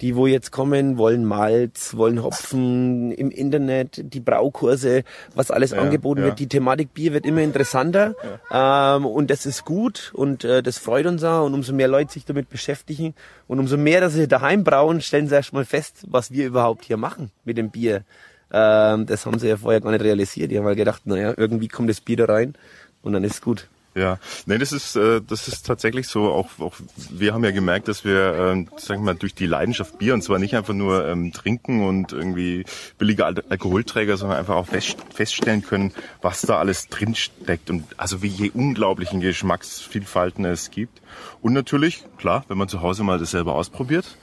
die 0.00 0.16
wo 0.16 0.26
jetzt 0.26 0.50
kommen, 0.50 0.98
wollen 0.98 1.24
Malz, 1.24 1.96
wollen 1.96 2.22
Hopfen 2.22 3.12
im 3.12 3.30
Internet, 3.30 4.00
die 4.02 4.20
Braukurse, 4.20 5.04
was 5.34 5.50
alles 5.50 5.72
ja, 5.72 5.78
angeboten 5.78 6.20
ja. 6.20 6.26
wird. 6.26 6.38
Die 6.38 6.48
Thematik 6.48 6.94
Bier 6.94 7.12
wird 7.12 7.26
immer 7.26 7.42
interessanter 7.42 8.14
ja. 8.50 8.96
ähm, 8.96 9.06
und 9.06 9.30
das 9.30 9.46
ist 9.46 9.64
gut 9.64 10.12
und 10.14 10.44
äh, 10.44 10.62
das 10.62 10.78
freut 10.78 11.06
uns 11.06 11.22
auch 11.24 11.46
und 11.46 11.54
umso 11.54 11.72
mehr 11.72 11.88
Leute 11.88 12.12
sich 12.12 12.24
damit 12.24 12.48
beschäftigen 12.48 13.14
und 13.46 13.58
umso 13.58 13.76
mehr, 13.76 14.00
dass 14.00 14.14
sie 14.14 14.28
daheim 14.28 14.64
brauen, 14.64 15.00
stellen 15.00 15.28
sie 15.28 15.34
erstmal 15.34 15.64
fest, 15.64 16.04
was 16.08 16.30
wir 16.30 16.46
überhaupt 16.46 16.84
hier 16.84 16.96
machen 16.96 17.30
mit 17.44 17.58
dem 17.58 17.70
Bier. 17.70 18.04
Ähm, 18.52 19.06
das 19.06 19.26
haben 19.26 19.38
sie 19.38 19.48
ja 19.48 19.56
vorher 19.56 19.80
gar 19.80 19.92
nicht 19.92 20.02
realisiert. 20.02 20.50
Die 20.50 20.58
haben 20.58 20.66
halt 20.66 20.76
gedacht, 20.76 21.06
naja, 21.06 21.34
irgendwie 21.36 21.68
kommt 21.68 21.88
das 21.88 22.00
Bier 22.00 22.16
da 22.16 22.24
rein 22.26 22.54
und 23.02 23.12
dann 23.12 23.24
ist 23.24 23.34
es 23.34 23.42
gut. 23.42 23.68
Ja, 23.94 24.20
nee, 24.46 24.56
das 24.58 24.70
ist 24.70 24.94
äh, 24.94 25.20
das 25.20 25.48
ist 25.48 25.66
tatsächlich 25.66 26.06
so. 26.06 26.30
Auch, 26.30 26.48
auch 26.60 26.74
wir 27.10 27.34
haben 27.34 27.42
ja 27.44 27.50
gemerkt, 27.50 27.88
dass 27.88 28.04
wir, 28.04 28.34
äh, 28.34 28.78
sagen 28.78 29.02
wir 29.02 29.12
mal, 29.12 29.14
durch 29.16 29.34
die 29.34 29.46
Leidenschaft 29.46 29.98
Bier 29.98 30.14
und 30.14 30.22
zwar 30.22 30.38
nicht 30.38 30.54
einfach 30.54 30.74
nur 30.74 31.08
ähm, 31.08 31.32
trinken 31.32 31.84
und 31.84 32.12
irgendwie 32.12 32.64
billige 32.98 33.26
Al 33.26 33.42
Alkoholträger, 33.48 34.16
sondern 34.16 34.38
einfach 34.38 34.54
auch 34.54 34.68
fest, 34.68 34.96
feststellen 35.12 35.62
können, 35.62 35.92
was 36.22 36.42
da 36.42 36.58
alles 36.58 36.86
drin 36.86 37.16
steckt 37.16 37.68
und 37.68 37.84
also 37.96 38.22
wie 38.22 38.28
je 38.28 38.50
unglaublichen 38.50 39.20
Geschmacksvielfalten 39.20 40.44
es 40.44 40.70
gibt. 40.70 41.02
Und 41.42 41.52
natürlich, 41.52 42.04
klar, 42.16 42.44
wenn 42.46 42.58
man 42.58 42.68
zu 42.68 42.82
Hause 42.82 43.02
mal 43.02 43.18
das 43.18 43.32
selber 43.32 43.56
ausprobiert, 43.56 44.16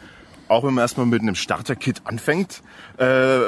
auch 0.48 0.64
wenn 0.64 0.74
man 0.74 0.84
erstmal 0.84 1.06
mit 1.06 1.22
einem 1.22 1.36
Starter-Kit 1.36 2.02
anfängt, 2.06 2.62
äh, 2.98 3.40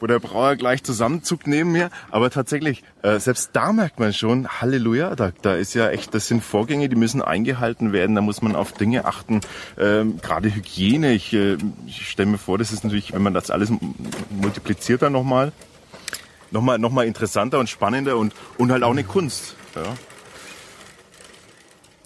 wo 0.00 0.06
der 0.06 0.18
Brauer 0.18 0.56
gleich 0.56 0.82
zusammenzuckt 0.82 1.46
neben 1.46 1.72
mir. 1.72 1.90
Aber 2.10 2.30
tatsächlich, 2.30 2.82
äh, 3.02 3.18
selbst 3.18 3.50
da 3.52 3.72
merkt 3.72 3.98
man 3.98 4.12
schon, 4.12 4.48
Halleluja, 4.48 5.14
da, 5.16 5.32
da 5.42 5.54
ist 5.54 5.74
ja 5.74 5.88
echt, 5.90 6.14
das 6.14 6.28
sind 6.28 6.42
Vorgänge, 6.42 6.88
die 6.88 6.96
müssen 6.96 7.22
eingehalten 7.22 7.92
werden. 7.92 8.16
Da 8.16 8.22
muss 8.22 8.42
man 8.42 8.56
auf 8.56 8.72
Dinge 8.72 9.04
achten, 9.04 9.40
ähm, 9.78 10.18
gerade 10.20 10.54
Hygiene. 10.54 11.12
Ich, 11.12 11.32
äh, 11.32 11.56
ich 11.86 12.08
stelle 12.08 12.30
mir 12.30 12.38
vor, 12.38 12.58
das 12.58 12.72
ist 12.72 12.84
natürlich, 12.84 13.12
wenn 13.12 13.22
man 13.22 13.34
das 13.34 13.50
alles 13.50 13.70
multipliziert 14.30 15.02
dann 15.02 15.12
nochmal. 15.12 15.52
nochmal 16.50 16.78
noch 16.78 16.92
mal 16.92 17.06
interessanter 17.06 17.58
und 17.58 17.68
spannender 17.68 18.16
und, 18.16 18.32
und 18.56 18.72
halt 18.72 18.82
auch 18.82 18.92
eine 18.92 19.04
Kunst. 19.04 19.56
Ja. 19.74 19.94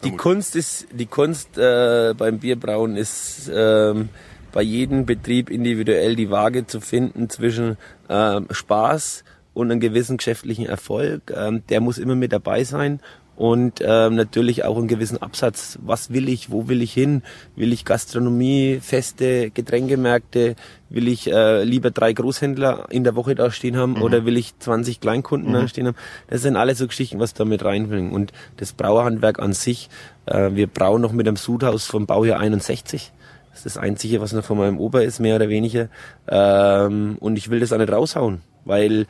Die 0.02 0.16
Kunst 0.16 0.56
ist, 0.56 0.86
die 0.92 1.06
Kunst 1.06 1.58
äh, 1.58 2.14
beim 2.16 2.38
Bierbrauen 2.38 2.96
ist 2.96 3.50
ähm, 3.52 4.08
bei 4.52 4.62
jedem 4.62 5.06
Betrieb 5.06 5.50
individuell 5.50 6.16
die 6.16 6.30
Waage 6.30 6.66
zu 6.66 6.80
finden 6.80 7.28
zwischen 7.28 7.76
ähm, 8.08 8.46
Spaß 8.50 9.24
und 9.54 9.70
einem 9.70 9.80
gewissen 9.80 10.16
geschäftlichen 10.16 10.66
Erfolg. 10.66 11.32
Ähm, 11.34 11.62
der 11.68 11.80
muss 11.80 11.98
immer 11.98 12.14
mit 12.14 12.32
dabei 12.32 12.64
sein 12.64 13.00
und 13.40 13.80
ähm, 13.82 14.16
natürlich 14.16 14.64
auch 14.64 14.76
einen 14.76 14.86
gewissen 14.86 15.16
Absatz. 15.16 15.78
Was 15.80 16.12
will 16.12 16.28
ich? 16.28 16.50
Wo 16.50 16.68
will 16.68 16.82
ich 16.82 16.92
hin? 16.92 17.22
Will 17.56 17.72
ich 17.72 17.86
Gastronomie, 17.86 18.80
Feste, 18.82 19.50
Getränkemärkte? 19.50 20.56
Will 20.90 21.08
ich 21.08 21.32
äh, 21.32 21.64
lieber 21.64 21.90
drei 21.90 22.12
Großhändler 22.12 22.88
in 22.90 23.02
der 23.02 23.16
Woche 23.16 23.34
da 23.34 23.50
stehen 23.50 23.78
haben 23.78 23.92
mhm. 23.92 24.02
oder 24.02 24.26
will 24.26 24.36
ich 24.36 24.58
20 24.58 25.00
Kleinkunden 25.00 25.52
mhm. 25.52 25.54
da 25.54 25.68
stehen 25.68 25.86
haben? 25.86 25.96
Das 26.28 26.42
sind 26.42 26.56
alles 26.56 26.76
so 26.76 26.86
Geschichten, 26.86 27.18
was 27.18 27.32
da 27.32 27.46
mit 27.46 27.64
reinbringen. 27.64 28.12
Und 28.12 28.32
das 28.58 28.74
Brauerhandwerk 28.74 29.38
an 29.38 29.54
sich, 29.54 29.88
äh, 30.26 30.50
wir 30.52 30.66
brauen 30.66 31.00
noch 31.00 31.12
mit 31.12 31.26
einem 31.26 31.36
Sudhaus 31.36 31.86
vom 31.86 32.04
Baujahr 32.04 32.40
61. 32.40 33.10
Das 33.50 33.66
ist 33.66 33.76
das 33.76 33.82
Einzige, 33.82 34.20
was 34.20 34.32
noch 34.32 34.44
von 34.44 34.58
meinem 34.58 34.78
Opa 34.78 35.00
ist, 35.00 35.20
mehr 35.20 35.36
oder 35.36 35.48
weniger. 35.48 35.88
Ähm, 36.28 37.16
und 37.20 37.36
ich 37.36 37.50
will 37.50 37.60
das 37.60 37.72
auch 37.72 37.78
nicht 37.78 37.92
raushauen, 37.92 38.42
weil 38.64 39.06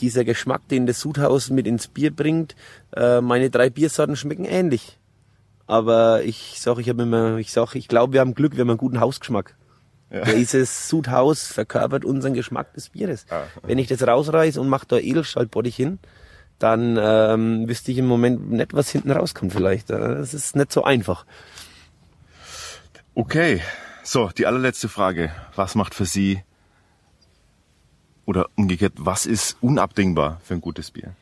dieser 0.00 0.24
Geschmack, 0.24 0.68
den 0.68 0.86
das 0.86 1.00
Sudhaus 1.00 1.50
mit 1.50 1.66
ins 1.66 1.88
Bier 1.88 2.14
bringt, 2.14 2.54
äh, 2.94 3.20
meine 3.20 3.50
drei 3.50 3.70
Biersorten 3.70 4.16
schmecken 4.16 4.44
ähnlich. 4.44 4.98
Aber 5.66 6.22
ich 6.22 6.56
sag, 6.60 6.78
ich 6.78 6.88
habe 6.88 7.02
immer, 7.02 7.36
ich 7.36 7.52
sag, 7.52 7.74
ich 7.74 7.88
glaube, 7.88 8.12
wir 8.12 8.20
haben 8.20 8.34
Glück, 8.34 8.56
wir 8.56 8.62
haben 8.62 8.70
einen 8.70 8.78
guten 8.78 9.00
Hausgeschmack. 9.00 9.56
Ja. 10.10 10.24
Dieses 10.24 10.88
Sudhaus 10.88 11.46
verkörpert 11.46 12.04
unseren 12.04 12.34
Geschmack 12.34 12.74
des 12.74 12.90
Bieres. 12.90 13.24
Ah. 13.30 13.44
Wenn 13.62 13.78
ich 13.78 13.86
das 13.86 14.06
rausreiße 14.06 14.60
und 14.60 14.68
mache 14.68 14.86
da 14.86 14.98
Edelstahlbottich 14.98 15.74
hin, 15.74 15.98
dann 16.58 16.98
ähm, 17.00 17.68
wüsste 17.68 17.92
ich 17.92 17.98
im 17.98 18.06
Moment 18.06 18.50
nicht, 18.50 18.74
was 18.74 18.90
hinten 18.90 19.10
rauskommt 19.10 19.52
vielleicht. 19.52 19.90
Das 19.90 20.34
ist 20.34 20.54
nicht 20.54 20.70
so 20.70 20.84
einfach. 20.84 21.24
Okay, 23.14 23.60
so 24.02 24.30
die 24.30 24.46
allerletzte 24.46 24.88
Frage. 24.88 25.30
Was 25.54 25.74
macht 25.74 25.94
für 25.94 26.06
Sie 26.06 26.42
oder 28.24 28.46
umgekehrt, 28.56 28.94
was 28.96 29.26
ist 29.26 29.58
unabdingbar 29.60 30.40
für 30.42 30.54
ein 30.54 30.62
gutes 30.62 30.90
Bier? 30.90 31.14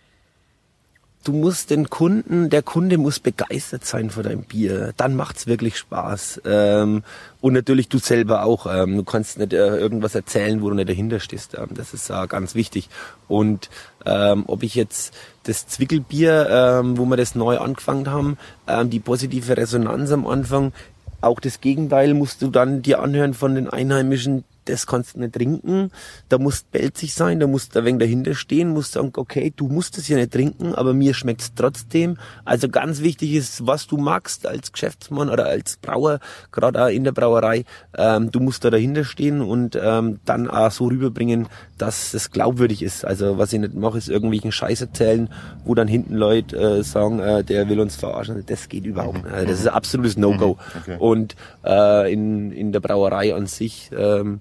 Du 1.24 1.32
musst 1.32 1.68
den 1.68 1.90
Kunden, 1.90 2.48
der 2.48 2.62
Kunde 2.62 2.96
muss 2.96 3.18
begeistert 3.18 3.84
sein 3.84 4.08
von 4.08 4.22
deinem 4.22 4.42
Bier. 4.42 4.94
Dann 4.96 5.16
macht's 5.16 5.48
wirklich 5.48 5.76
Spaß. 5.76 6.42
Ähm, 6.46 7.02
und 7.42 7.52
natürlich 7.52 7.88
du 7.88 7.98
selber 7.98 8.44
auch. 8.44 8.66
Ähm, 8.66 8.96
du 8.96 9.04
kannst 9.04 9.38
nicht 9.38 9.52
äh, 9.52 9.76
irgendwas 9.76 10.14
erzählen, 10.14 10.62
wo 10.62 10.70
du 10.70 10.76
nicht 10.76 10.88
dahinter 10.88 11.20
stehst. 11.20 11.58
Ähm, 11.58 11.70
das 11.74 11.92
ist 11.92 12.08
äh, 12.08 12.26
ganz 12.26 12.54
wichtig. 12.54 12.88
Und 13.28 13.68
ähm, 14.06 14.44
ob 14.46 14.62
ich 14.62 14.74
jetzt 14.74 15.12
das 15.42 15.66
Zwickelbier, 15.66 16.48
ähm, 16.48 16.96
wo 16.96 17.04
wir 17.04 17.18
das 17.18 17.34
neu 17.34 17.58
angefangen 17.58 18.10
haben, 18.10 18.38
ähm, 18.66 18.88
die 18.88 19.00
positive 19.00 19.58
Resonanz 19.58 20.12
am 20.12 20.26
Anfang, 20.26 20.72
auch 21.20 21.40
das 21.40 21.60
Gegenteil 21.60 22.14
musst 22.14 22.42
du 22.42 22.48
dann 22.48 22.82
dir 22.82 23.00
anhören 23.00 23.34
von 23.34 23.54
den 23.54 23.68
Einheimischen, 23.68 24.44
das 24.70 24.86
kannst 24.86 25.16
du 25.16 25.20
nicht 25.20 25.34
trinken, 25.34 25.90
da 26.28 26.38
musst 26.38 26.70
belzig 26.70 27.14
sein, 27.14 27.40
da 27.40 27.46
musst 27.46 27.74
du 27.74 27.80
ein 27.80 27.84
wenig 27.84 28.00
dahinter 28.00 28.34
stehen, 28.34 28.70
musst 28.70 28.92
sagen, 28.92 29.12
okay, 29.16 29.52
du 29.54 29.68
musst 29.68 29.98
es 29.98 30.08
ja 30.08 30.16
nicht 30.16 30.32
trinken, 30.32 30.74
aber 30.74 30.94
mir 30.94 31.14
schmeckt's 31.14 31.52
trotzdem. 31.54 32.16
Also 32.44 32.68
ganz 32.68 33.00
wichtig 33.02 33.34
ist, 33.34 33.66
was 33.66 33.86
du 33.86 33.96
magst 33.96 34.46
als 34.46 34.72
Geschäftsmann 34.72 35.28
oder 35.28 35.46
als 35.46 35.76
Brauer, 35.76 36.20
gerade 36.52 36.84
auch 36.84 36.88
in 36.88 37.04
der 37.04 37.12
Brauerei, 37.12 37.64
ähm, 37.96 38.30
du 38.30 38.40
musst 38.40 38.64
da 38.64 38.70
dahinter 38.70 39.04
stehen 39.04 39.40
und 39.40 39.78
ähm, 39.80 40.20
dann 40.24 40.48
auch 40.48 40.70
so 40.70 40.86
rüberbringen, 40.86 41.48
dass 41.78 42.14
es 42.14 42.30
glaubwürdig 42.30 42.82
ist. 42.82 43.04
Also 43.04 43.38
was 43.38 43.52
ich 43.52 43.60
nicht 43.60 43.74
mache, 43.74 43.98
ist 43.98 44.08
irgendwelchen 44.08 44.52
Scheiß 44.52 44.80
erzählen, 44.82 45.28
wo 45.64 45.74
dann 45.74 45.88
hinten 45.88 46.14
Leute 46.14 46.56
äh, 46.56 46.82
sagen, 46.82 47.20
äh, 47.20 47.42
der 47.42 47.68
will 47.68 47.80
uns 47.80 47.96
verarschen. 47.96 48.44
Das 48.46 48.68
geht 48.68 48.84
überhaupt 48.84 49.24
nicht. 49.24 49.32
Also 49.32 49.46
das 49.46 49.60
ist 49.60 49.68
ein 49.68 49.74
absolutes 49.74 50.16
No-Go. 50.16 50.54
Mhm. 50.54 50.80
Okay. 50.80 50.96
Und 50.98 51.36
äh, 51.64 52.12
in, 52.12 52.52
in 52.52 52.72
der 52.72 52.80
Brauerei 52.80 53.34
an 53.34 53.46
sich 53.46 53.90
ähm, 53.96 54.40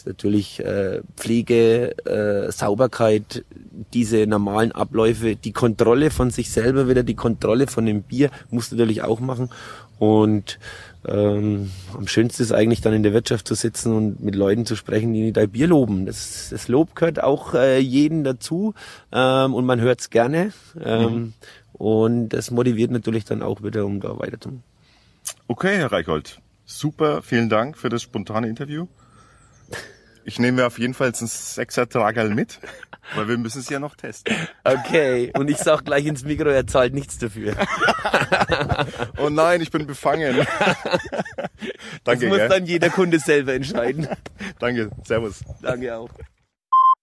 ist 0.00 0.06
natürlich 0.06 0.60
äh, 0.60 1.02
Pflege, 1.16 1.94
äh, 2.06 2.50
Sauberkeit, 2.50 3.44
diese 3.92 4.26
normalen 4.26 4.72
Abläufe, 4.72 5.36
die 5.36 5.52
Kontrolle 5.52 6.10
von 6.10 6.30
sich 6.30 6.50
selber 6.50 6.88
wieder, 6.88 7.02
die 7.02 7.14
Kontrolle 7.14 7.66
von 7.66 7.84
dem 7.84 8.02
Bier 8.02 8.30
muss 8.50 8.72
natürlich 8.72 9.02
auch 9.02 9.20
machen. 9.20 9.50
Und 9.98 10.58
ähm, 11.06 11.70
am 11.94 12.06
schönsten 12.06 12.42
ist 12.42 12.52
eigentlich 12.52 12.80
dann 12.80 12.94
in 12.94 13.02
der 13.02 13.12
Wirtschaft 13.12 13.46
zu 13.46 13.54
sitzen 13.54 13.94
und 13.94 14.22
mit 14.22 14.34
Leuten 14.34 14.64
zu 14.64 14.74
sprechen, 14.74 15.12
die 15.12 15.32
dein 15.32 15.50
Bier 15.50 15.66
loben. 15.66 16.06
Das, 16.06 16.48
das 16.50 16.68
Lob 16.68 16.94
gehört 16.94 17.22
auch 17.22 17.52
äh, 17.52 17.78
jeden 17.78 18.24
dazu 18.24 18.72
ähm, 19.12 19.52
und 19.52 19.66
man 19.66 19.80
hört 19.80 20.00
es 20.00 20.08
gerne. 20.08 20.52
Ähm, 20.82 21.02
mhm. 21.02 21.32
Und 21.74 22.30
das 22.30 22.50
motiviert 22.50 22.90
natürlich 22.90 23.26
dann 23.26 23.42
auch 23.42 23.62
wieder, 23.62 23.84
um 23.84 24.00
da 24.00 24.18
weiterzumachen. 24.18 24.64
Okay, 25.46 25.76
Herr 25.76 25.92
Reichhold. 25.92 26.40
Super, 26.64 27.20
vielen 27.20 27.50
Dank 27.50 27.76
für 27.76 27.90
das 27.90 28.02
spontane 28.02 28.48
Interview. 28.48 28.86
Ich 30.24 30.38
nehme 30.38 30.66
auf 30.66 30.78
jeden 30.78 30.94
Fall 30.94 31.08
ein 31.08 31.14
Sechser-Tragerl 31.14 32.30
mit, 32.34 32.60
weil 33.14 33.28
wir 33.28 33.38
müssen 33.38 33.60
es 33.60 33.68
ja 33.68 33.78
noch 33.78 33.96
testen. 33.96 34.34
Okay, 34.64 35.32
und 35.36 35.48
ich 35.48 35.56
sag 35.56 35.84
gleich 35.84 36.04
ins 36.06 36.24
Mikro, 36.24 36.48
er 36.50 36.66
zahlt 36.66 36.94
nichts 36.94 37.18
dafür. 37.18 37.54
oh 39.18 39.30
nein, 39.30 39.60
ich 39.60 39.70
bin 39.70 39.86
befangen. 39.86 40.36
Danke. 42.04 42.20
Das 42.20 42.22
muss 42.22 42.38
gell? 42.38 42.48
dann 42.48 42.66
jeder 42.66 42.90
Kunde 42.90 43.18
selber 43.18 43.54
entscheiden. 43.54 44.08
Danke, 44.58 44.90
servus. 45.04 45.42
Danke 45.62 45.96
auch. 45.96 46.10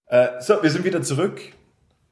Äh, 0.06 0.40
so, 0.40 0.62
wir 0.62 0.70
sind 0.70 0.84
wieder 0.84 1.02
zurück. 1.02 1.40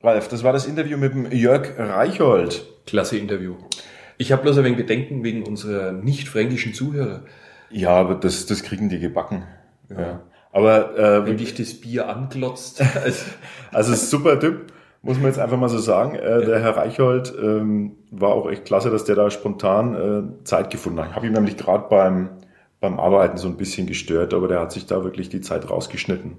Ralf, 0.03 0.29
das 0.29 0.43
war 0.43 0.53
das 0.53 0.67
Interview 0.67 0.99
mit 0.99 1.15
dem 1.15 1.33
Jörg 1.33 1.79
Reichold. 1.79 2.67
Klasse 2.85 3.17
Interview. 3.17 3.57
Ich 4.19 4.33
habe 4.33 4.43
bloß 4.43 4.59
ein 4.59 4.65
wenig 4.65 4.79
Bedenken 4.79 5.25
wegen 5.25 5.45
unserer 5.45 5.93
nicht 5.93 6.29
fränkischen 6.29 6.75
Zuhörer. 6.75 7.25
Ja, 7.71 7.91
aber 7.91 8.15
das, 8.15 8.47
das 8.47 8.63
kriegen 8.63 8.89
die 8.89 8.99
gebacken. 8.99 9.45
Ja. 9.89 10.01
ja. 10.01 10.23
Aber 10.57 10.99
äh, 10.99 11.27
wenn 11.27 11.37
dich 11.37 11.55
das 11.55 11.75
Bier 11.75 12.09
anglotzt. 12.09 12.83
also 13.73 13.95
super 13.95 14.41
Typ, 14.41 14.73
muss 15.03 15.19
man 15.19 15.27
jetzt 15.27 15.39
einfach 15.39 15.59
mal 15.59 15.69
so 15.69 15.79
sagen. 15.79 16.15
Äh, 16.15 16.47
der 16.47 16.61
Herr 16.61 16.79
Reichhold 16.79 17.35
ähm, 17.39 17.97
war 18.11 18.31
auch 18.31 18.51
echt 18.51 18.65
klasse, 18.65 18.91
dass 18.91 19.05
der 19.05 19.17
da 19.17 19.31
spontan 19.31 19.95
äh, 20.41 20.45
Zeit 20.45 20.71
gefunden 20.71 21.01
hat. 21.01 21.11
Ich 21.11 21.15
habe 21.15 21.27
ihn 21.27 21.35
nämlich 21.35 21.59
gerade 21.59 21.89
beim 21.91 22.31
beim 22.81 23.01
Arbeiten 23.01 23.37
so 23.37 23.49
ein 23.49 23.57
bisschen 23.57 23.87
gestört, 23.87 24.35
aber 24.35 24.49
der 24.49 24.61
hat 24.61 24.73
sich 24.73 24.87
da 24.87 25.03
wirklich 25.03 25.29
die 25.29 25.41
Zeit 25.41 25.69
rausgeschnitten. 25.69 26.37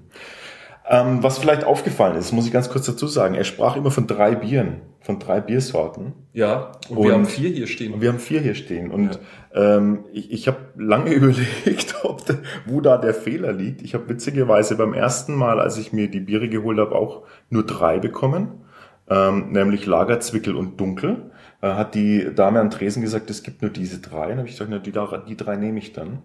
Ähm, 0.90 1.22
was 1.22 1.38
vielleicht 1.38 1.64
aufgefallen 1.64 2.16
ist, 2.16 2.32
muss 2.32 2.46
ich 2.46 2.52
ganz 2.52 2.70
kurz 2.70 2.86
dazu 2.86 3.06
sagen, 3.06 3.34
er 3.34 3.44
sprach 3.44 3.76
immer 3.76 3.90
von 3.90 4.06
drei 4.06 4.34
Bieren, 4.34 4.80
von 5.00 5.18
drei 5.18 5.38
Biersorten. 5.42 6.14
Ja, 6.32 6.72
und, 6.88 6.96
und 6.96 7.04
wir 7.04 7.12
haben 7.12 7.26
vier 7.26 7.50
hier 7.50 7.66
stehen. 7.66 7.92
Und 7.92 8.00
wir 8.00 8.08
haben 8.08 8.18
vier 8.18 8.40
hier 8.40 8.54
stehen. 8.54 8.90
Und 8.90 9.20
ja. 9.54 9.76
ähm, 9.76 10.06
ich, 10.14 10.32
ich 10.32 10.48
habe 10.48 10.58
lange 10.78 11.10
überlegt, 11.12 11.94
ob 12.04 12.24
de, 12.24 12.36
wo 12.64 12.80
da 12.80 12.96
der 12.96 13.12
Fehler 13.12 13.52
liegt. 13.52 13.82
Ich 13.82 13.92
habe 13.92 14.08
witzigerweise 14.08 14.76
beim 14.76 14.94
ersten 14.94 15.34
Mal, 15.34 15.60
als 15.60 15.76
ich 15.76 15.92
mir 15.92 16.08
die 16.08 16.20
Biere 16.20 16.48
geholt 16.48 16.78
habe, 16.78 16.94
auch 16.94 17.24
nur 17.50 17.66
drei 17.66 17.98
bekommen, 17.98 18.62
ähm, 19.10 19.52
nämlich 19.52 19.84
Lagerzwickel 19.84 20.56
und 20.56 20.80
Dunkel. 20.80 21.30
Äh, 21.60 21.68
hat 21.68 21.94
die 21.94 22.34
Dame 22.34 22.60
an 22.60 22.70
Tresen 22.70 23.02
gesagt, 23.02 23.28
es 23.28 23.42
gibt 23.42 23.60
nur 23.60 23.70
diese 23.70 23.98
drei. 24.00 24.28
Dann 24.28 24.38
habe 24.38 24.48
ich 24.48 24.54
gesagt, 24.54 24.70
na, 24.70 24.78
die, 24.78 24.92
die 25.28 25.36
drei 25.36 25.56
nehme 25.56 25.78
ich 25.80 25.92
dann. 25.92 26.22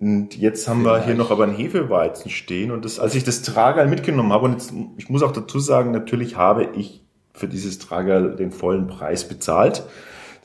Und 0.00 0.36
jetzt 0.36 0.68
haben 0.68 0.82
Vielleicht. 0.82 1.02
wir 1.02 1.06
hier 1.06 1.14
noch 1.16 1.32
aber 1.32 1.44
ein 1.44 1.54
Hefeweizen 1.54 2.30
stehen 2.30 2.70
und 2.70 2.84
das, 2.84 3.00
als 3.00 3.16
ich 3.16 3.24
das 3.24 3.42
Tragerl 3.42 3.88
mitgenommen 3.88 4.32
habe, 4.32 4.44
und 4.44 4.52
jetzt, 4.52 4.72
ich 4.96 5.08
muss 5.08 5.22
auch 5.24 5.32
dazu 5.32 5.58
sagen, 5.58 5.90
natürlich 5.90 6.36
habe 6.36 6.68
ich 6.76 7.02
für 7.34 7.48
dieses 7.48 7.78
Tragerl 7.80 8.36
den 8.36 8.52
vollen 8.52 8.86
Preis 8.86 9.26
bezahlt. 9.26 9.82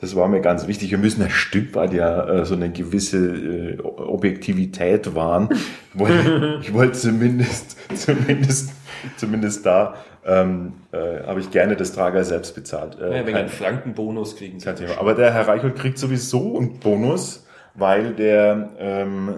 Das 0.00 0.16
war 0.16 0.26
mir 0.28 0.40
ganz 0.40 0.66
wichtig. 0.66 0.90
Wir 0.90 0.98
müssen 0.98 1.22
ein 1.22 1.30
Stück 1.30 1.74
weit 1.76 1.94
ja 1.94 2.26
äh, 2.26 2.44
so 2.44 2.54
eine 2.54 2.70
gewisse 2.70 3.18
äh, 3.18 3.80
Objektivität 3.80 5.14
wahren. 5.14 5.48
Ich 5.52 6.00
wollte, 6.00 6.58
ich 6.62 6.74
wollte 6.74 6.92
zumindest, 6.92 7.76
zumindest, 7.94 8.72
zumindest 9.16 9.64
da 9.64 9.94
ähm, 10.26 10.72
äh, 10.90 11.22
habe 11.26 11.38
ich 11.40 11.50
gerne 11.52 11.76
das 11.76 11.92
Tragerl 11.92 12.24
selbst 12.24 12.56
bezahlt. 12.56 12.98
Äh, 13.00 13.18
ja, 13.18 13.26
wenn 13.26 13.36
einen 13.36 13.48
Frankenbonus 13.48 14.36
kriegen 14.36 14.58
Sie. 14.58 14.68
Aber 14.98 15.14
der 15.14 15.32
Herr 15.32 15.46
Reichelt 15.46 15.76
kriegt 15.76 15.98
sowieso 15.98 16.58
einen 16.58 16.80
Bonus 16.80 17.46
weil 17.74 18.14
der, 18.14 18.70
ähm, 18.78 19.34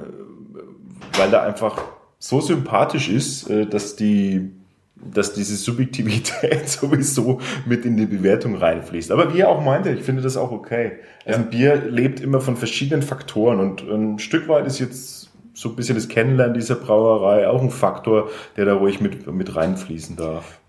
weil 1.16 1.30
der 1.30 1.42
einfach 1.42 1.82
so 2.18 2.40
sympathisch 2.40 3.08
ist, 3.08 3.48
äh, 3.48 3.66
dass 3.66 3.96
die, 3.96 4.50
dass 4.96 5.32
diese 5.34 5.56
Subjektivität 5.56 6.68
sowieso 6.68 7.40
mit 7.66 7.84
in 7.84 7.96
die 7.96 8.06
Bewertung 8.06 8.56
reinfließt. 8.56 9.10
Aber 9.10 9.32
wie 9.34 9.40
er 9.40 9.48
auch 9.48 9.62
meinte, 9.62 9.90
ich 9.90 10.02
finde 10.02 10.22
das 10.22 10.36
auch 10.36 10.50
okay. 10.50 10.92
Also 11.24 11.40
ein 11.40 11.50
Bier 11.50 11.76
lebt 11.76 12.20
immer 12.20 12.40
von 12.40 12.56
verschiedenen 12.56 13.02
Faktoren 13.02 13.60
und 13.60 13.82
ein 13.82 14.18
Stück 14.18 14.48
weit 14.48 14.66
ist 14.66 14.78
jetzt 14.78 15.30
so 15.54 15.70
ein 15.70 15.76
bisschen 15.76 15.94
das 15.94 16.08
Kennenlernen 16.08 16.54
dieser 16.54 16.74
Brauerei 16.74 17.48
auch 17.48 17.62
ein 17.62 17.70
Faktor, 17.70 18.30
der 18.56 18.66
da 18.66 18.74
ruhig 18.74 19.00
mit, 19.00 19.26
mit 19.26 19.56
reinfließen 19.56 20.16
darf. 20.16 20.60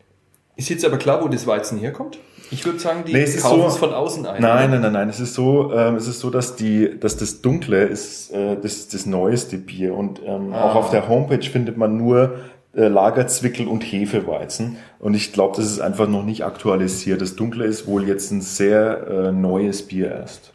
Ist 0.56 0.70
jetzt 0.70 0.86
aber 0.86 0.98
klar, 0.98 1.24
wo 1.24 1.28
das 1.28 1.46
Weizen 1.46 1.78
herkommt? 1.78 2.18
Ich 2.52 2.66
würde 2.66 2.80
sagen, 2.80 3.04
die 3.06 3.14
nee, 3.14 3.24
es 3.24 3.42
kaufen 3.42 3.62
so, 3.62 3.68
es 3.68 3.78
von 3.78 3.94
außen 3.94 4.26
ein. 4.26 4.42
Nein, 4.42 4.72
nein, 4.72 4.82
nein, 4.82 4.94
nein. 4.94 5.10
Es 5.10 5.20
ist 5.20 5.34
so, 5.34 5.74
ähm, 5.74 5.96
es 5.96 6.08
ist 6.08 6.20
so, 6.20 6.30
dass 6.30 6.56
die, 6.56 6.98
dass 7.00 7.18
das 7.18 7.42
Dunkle 7.42 7.84
ist 7.84 8.32
äh, 8.32 8.56
das, 8.62 8.88
das 8.88 9.06
neueste 9.06 9.58
Bier 9.58 9.94
und 9.94 10.22
ähm, 10.26 10.54
ah. 10.54 10.64
auch 10.64 10.76
auf 10.76 10.90
der 10.90 11.08
Homepage 11.10 11.44
findet 11.44 11.78
man 11.78 11.98
nur 11.98 12.36
äh, 12.76 12.88
Lagerzwickel 12.88 13.68
und 13.68 13.82
Hefeweizen. 13.82 14.78
Und 15.00 15.14
ich 15.14 15.34
glaube, 15.34 15.58
das 15.58 15.66
ist 15.66 15.80
einfach 15.80 16.08
noch 16.08 16.24
nicht 16.24 16.46
aktualisiert. 16.46 17.22
Das 17.22 17.36
Dunkle 17.36 17.66
ist 17.66 17.88
wohl 17.88 18.08
jetzt 18.08 18.32
ein 18.32 18.42
sehr 18.42 19.08
äh, 19.08 19.32
neues 19.32 19.88
Bier 19.88 20.12
erst. 20.12 20.54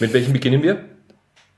Mit 0.00 0.12
welchem 0.12 0.32
beginnen 0.32 0.62
wir? 0.62 0.84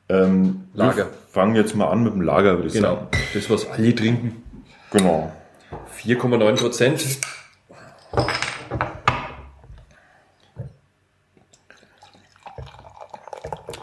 Ähm, 0.09 0.64
Lager. 0.74 1.07
Wir 1.07 1.11
fangen 1.33 1.57
jetzt 1.57 1.74
mal 1.74 1.88
an 1.88 2.05
mit 2.05 2.12
dem 2.12 2.20
Lager, 2.20 2.57
würde 2.57 2.68
ich 2.68 2.74
Genau. 2.74 2.94
sagen. 2.94 3.09
Das, 3.35 3.50
was 3.50 3.68
alle 3.68 3.94
trinken. 3.94 4.42
Genau. 4.90 5.33
4,9 6.05 6.61
Prozent. 6.61 7.05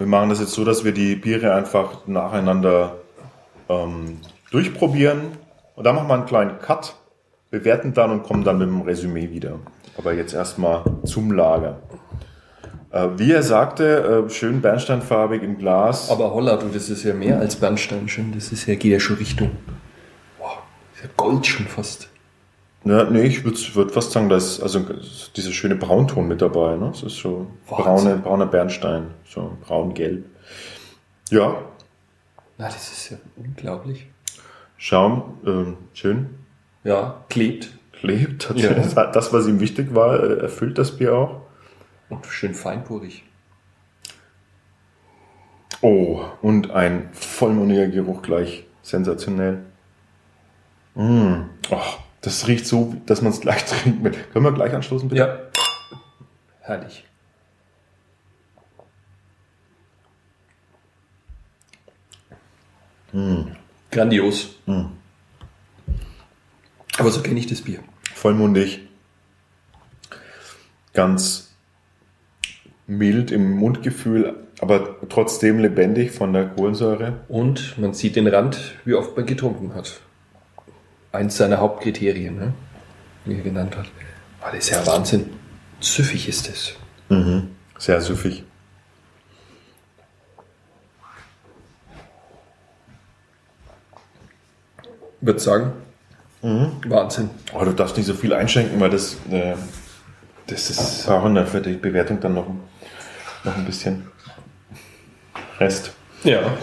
Wir 0.04 0.10
machen 0.10 0.28
das 0.28 0.42
jetzt 0.42 0.52
so, 0.52 0.66
dass 0.66 0.84
wir 0.84 0.92
die 0.92 1.16
Biere 1.16 1.54
einfach 1.56 2.06
nacheinander 2.08 2.98
ähm, 3.70 4.20
durchprobieren. 4.52 5.22
Und 5.78 5.86
dann 5.86 5.96
machen 5.96 6.10
wir 6.10 6.16
einen 6.16 6.26
kleinen 6.26 6.60
Cut, 6.60 6.96
bewerten 7.50 7.94
dann 7.94 8.12
und 8.12 8.24
kommen 8.24 8.44
dann 8.44 8.58
mit 8.58 8.68
dem 8.68 8.82
Resümee 8.82 9.30
wieder. 9.30 9.60
Aber 9.98 10.12
jetzt 10.13 10.34
erstmal 10.34 10.84
zum 11.06 11.32
Lager. 11.32 11.78
Äh, 12.92 13.12
wie 13.16 13.32
er 13.32 13.44
sagte, 13.44 14.26
äh, 14.28 14.30
schön 14.30 14.60
bernsteinfarbig 14.60 15.42
im 15.42 15.58
Glas. 15.58 16.12
Aber 16.12 16.34
Holla, 16.34 16.58
du, 16.58 16.68
das 16.68 16.89
ist 16.89 17.06
ja 17.06 17.13
mehr 17.13 17.39
als 17.39 17.56
Bernstein 17.56 18.10
schon. 18.10 18.34
Das 18.34 18.52
ist 18.52 18.66
ja, 18.66 18.76
geht 18.76 18.92
ja 18.92 19.00
schon 19.00 19.16
Richtung. 19.16 19.52
Wow, 20.38 20.58
ist 20.96 21.04
ja 21.04 21.10
Gold 21.16 21.48
schon 21.48 21.66
fast. 21.66 22.10
Ja, 22.86 23.06
nee, 23.06 23.22
ich 23.24 23.46
würde 23.46 23.58
würd 23.76 23.91
fast 23.91 24.12
sagen, 24.12 24.28
da 24.28 24.36
ist 24.36 24.62
also 24.62 24.86
dieser 25.36 25.52
schöne 25.52 25.76
Braunton 25.76 26.28
mit 26.28 26.41
dabei. 26.41 26.76
Ne? 26.76 26.88
Das 26.91 27.04
ist 27.04 27.17
so 27.17 27.48
braune, 27.67 28.17
brauner 28.17 28.46
Bernstein, 28.46 29.08
so 29.26 29.58
braun-gelb. 29.65 30.26
Ja, 31.30 31.56
Na, 32.58 32.65
das 32.65 32.91
ist 32.91 33.10
ja 33.12 33.17
unglaublich. 33.38 34.08
Schaum, 34.78 35.38
ähm, 35.46 35.78
schön, 35.93 36.30
Ja, 36.84 37.24
klebt. 37.30 37.69
klebt. 37.93 38.50
Hat 38.50 38.58
Ja. 38.58 38.74
Das, 38.74 39.32
was 39.32 39.48
ihm 39.48 39.62
wichtig 39.62 39.96
war, 39.96 40.22
äh, 40.22 40.39
erfüllt 40.41 40.78
das 40.78 40.98
Bier 40.98 41.15
auch. 41.15 41.41
Und 42.10 42.26
schön 42.26 42.54
feinporig. 42.54 43.24
Oh, 45.82 46.22
und 46.41 46.72
ein 46.72 47.10
vollmundiger 47.13 47.88
Geruch 47.88 48.22
gleich. 48.22 48.65
Sensationell. 48.82 49.60
Mm. 50.96 51.43
Oh, 51.72 51.78
das 52.24 52.48
riecht 52.48 52.66
so, 52.66 52.96
dass 53.06 53.22
man 53.22 53.32
es 53.32 53.42
gleich 53.42 53.66
trinken 53.68 54.04
will. 54.04 54.14
Können 54.32 54.46
wir 54.46 54.52
gleich 54.52 54.74
anstoßen, 54.74 55.10
bitte? 55.10 55.22
Ja. 55.22 55.40
Herrlich. 56.62 57.04
Grandios. 63.92 64.56
Aber 66.98 67.12
so 67.12 67.22
kenne 67.22 67.40
ich 67.40 67.48
das 67.48 67.62
Bier. 67.62 67.80
Vollmundig. 68.16 68.80
Ganz 70.94 71.54
mild 72.88 73.32
im 73.32 73.52
Mundgefühl, 73.52 74.48
aber 74.60 74.98
trotzdem 75.10 75.60
lebendig 75.60 76.12
von 76.12 76.34
der 76.34 76.48
Kohlensäure. 76.48 77.22
Und 77.28 77.78
man 77.78 77.94
sieht 77.94 78.16
den 78.16 78.28
Rand, 78.28 78.76
wie 78.86 78.94
oft 78.94 79.16
man 79.16 79.26
getrunken 79.26 79.76
hat. 79.76 80.02
Eins 81.13 81.38
seiner 81.38 81.60
Hauptkriterien, 81.60 82.36
ne? 82.36 82.54
wie 83.26 83.36
er 83.36 83.41
genannt 83.43 83.78
hat. 83.78 83.86
Ah, 84.41 84.49
das 84.52 84.65
ist 84.65 84.69
ja 84.71 84.86
Wahnsinn. 84.86 85.30
Süffig 85.80 86.28
ist 86.28 86.49
es. 86.49 86.73
Sehr 87.78 88.02
süffig. 88.02 88.43
Ich 95.21 95.28
würde 95.28 95.39
sagen, 95.39 95.71
Wahnsinn. 96.41 97.30
Oh, 97.54 97.63
du 97.63 97.71
darfst 97.71 97.95
nicht 97.95 98.08
so 98.08 98.13
viel 98.15 98.34
einschenken, 98.34 98.80
weil 98.80 98.89
das, 98.89 99.15
äh, 99.32 99.54
Das 100.47 100.69
ist 100.69 101.08
dann 101.08 101.47
für 101.47 101.62
die 101.62 101.73
Bewertung 101.76 102.19
dann 102.19 102.34
noch, 102.34 102.47
noch 103.43 103.56
ein 103.56 103.65
bisschen 103.65 104.08
Rest. 105.60 105.91
Ja. 106.23 106.58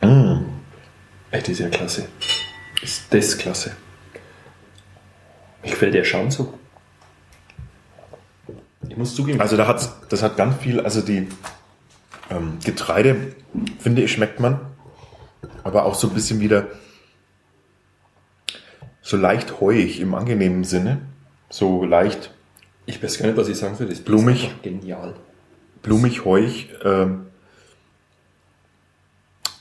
Ey, 0.00 1.40
das 1.40 1.48
ist 1.50 1.58
ja 1.60 1.68
klasse. 1.68 2.08
Ist 2.84 3.12
das 3.12 3.36
klasse. 3.38 3.74
Mir 5.62 5.70
gefällt 5.70 5.94
der 5.94 6.04
Schaum 6.04 6.30
so. 6.30 6.54
Ich 8.88 8.96
muss 8.96 9.14
zugeben. 9.14 9.40
Also 9.40 9.56
da 9.56 9.66
hat's, 9.66 9.92
das 10.10 10.22
hat 10.22 10.36
ganz 10.36 10.62
viel, 10.62 10.78
also 10.80 11.00
die 11.00 11.28
ähm, 12.30 12.58
Getreide, 12.62 13.34
finde 13.78 14.02
ich, 14.02 14.12
schmeckt 14.12 14.38
man. 14.38 14.60
Aber 15.62 15.86
auch 15.86 15.94
so 15.94 16.08
ein 16.08 16.14
bisschen 16.14 16.40
wieder 16.40 16.68
so 19.00 19.16
leicht 19.16 19.60
heuig 19.60 20.00
im 20.00 20.14
angenehmen 20.14 20.64
Sinne. 20.64 21.00
So 21.48 21.84
leicht 21.84 22.30
ich 22.86 23.02
weiß 23.02 23.18
gar 23.18 23.26
nicht, 23.26 23.36
was 23.36 23.48
ich 23.48 23.56
sagen 23.56 23.76
soll. 23.76 23.88
Das 23.88 24.00
Blumig. 24.00 24.48
ist 24.48 24.62
Genial. 24.62 25.14
blumig, 25.82 26.24
heuig. 26.24 26.68
Ähm, 26.84 27.26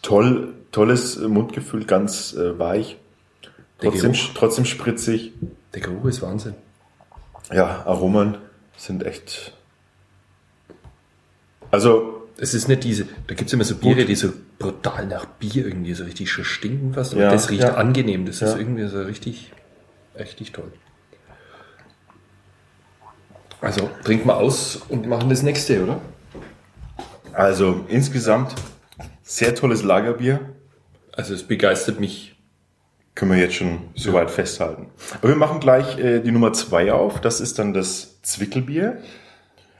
toll, 0.01 0.53
tolles 0.71 1.19
Mundgefühl, 1.19 1.85
ganz 1.85 2.33
äh, 2.33 2.59
weich. 2.59 2.97
Der 3.83 3.91
Trotzdem, 3.91 4.13
Geruch. 4.13 4.29
trotzdem 4.35 4.65
spritzig. 4.65 5.33
Der 5.73 5.81
Geruch 5.81 6.05
ist 6.05 6.21
Wahnsinn. 6.21 6.55
Ja, 7.51 7.85
Aromen 7.85 8.37
sind 8.77 9.03
echt. 9.05 9.53
Also, 11.71 12.09
Es 12.35 12.55
ist 12.55 12.67
nicht 12.67 12.83
diese, 12.83 13.05
da 13.27 13.35
gibt 13.35 13.47
es 13.49 13.53
immer 13.53 13.63
so 13.63 13.75
Biere, 13.75 14.05
die 14.05 14.15
so 14.15 14.33
brutal 14.57 15.05
nach 15.05 15.25
Bier 15.25 15.67
irgendwie 15.67 15.93
so 15.93 16.03
richtig 16.03 16.31
schon 16.31 16.43
stinken. 16.45 16.87
Und 16.97 17.13
Ja, 17.13 17.29
das 17.31 17.49
riecht 17.51 17.61
ja. 17.63 17.75
angenehm. 17.75 18.25
Das 18.25 18.41
ist 18.41 18.53
Ja. 18.53 18.57
irgendwie 18.57 18.87
so 18.87 19.01
richtig, 19.03 19.51
richtig 20.17 20.51
toll. 20.51 20.71
Also 23.61 23.89
trinken 24.03 24.27
wir 24.27 24.37
aus 24.37 24.77
und 24.89 25.07
machen 25.07 25.29
das 25.29 25.43
nächste, 25.43 25.83
oder? 25.83 26.01
also 27.33 27.85
insgesamt 27.87 28.53
sehr 29.23 29.53
tolles 29.55 29.83
Lagerbier. 29.83 30.39
Also 31.11 31.33
es 31.33 31.43
begeistert 31.43 31.99
mich. 31.99 32.32
Können 33.15 33.31
wir 33.31 33.37
jetzt 33.37 33.55
schon 33.55 33.89
soweit 33.95 34.31
festhalten. 34.31 34.87
Aber 35.19 35.29
wir 35.29 35.35
machen 35.35 35.59
gleich 35.59 35.99
äh, 35.99 36.19
die 36.19 36.31
Nummer 36.31 36.53
zwei 36.53 36.91
auf. 36.91 37.21
Das 37.21 37.41
ist 37.41 37.59
dann 37.59 37.73
das 37.73 38.21
Zwickelbier. 38.23 38.97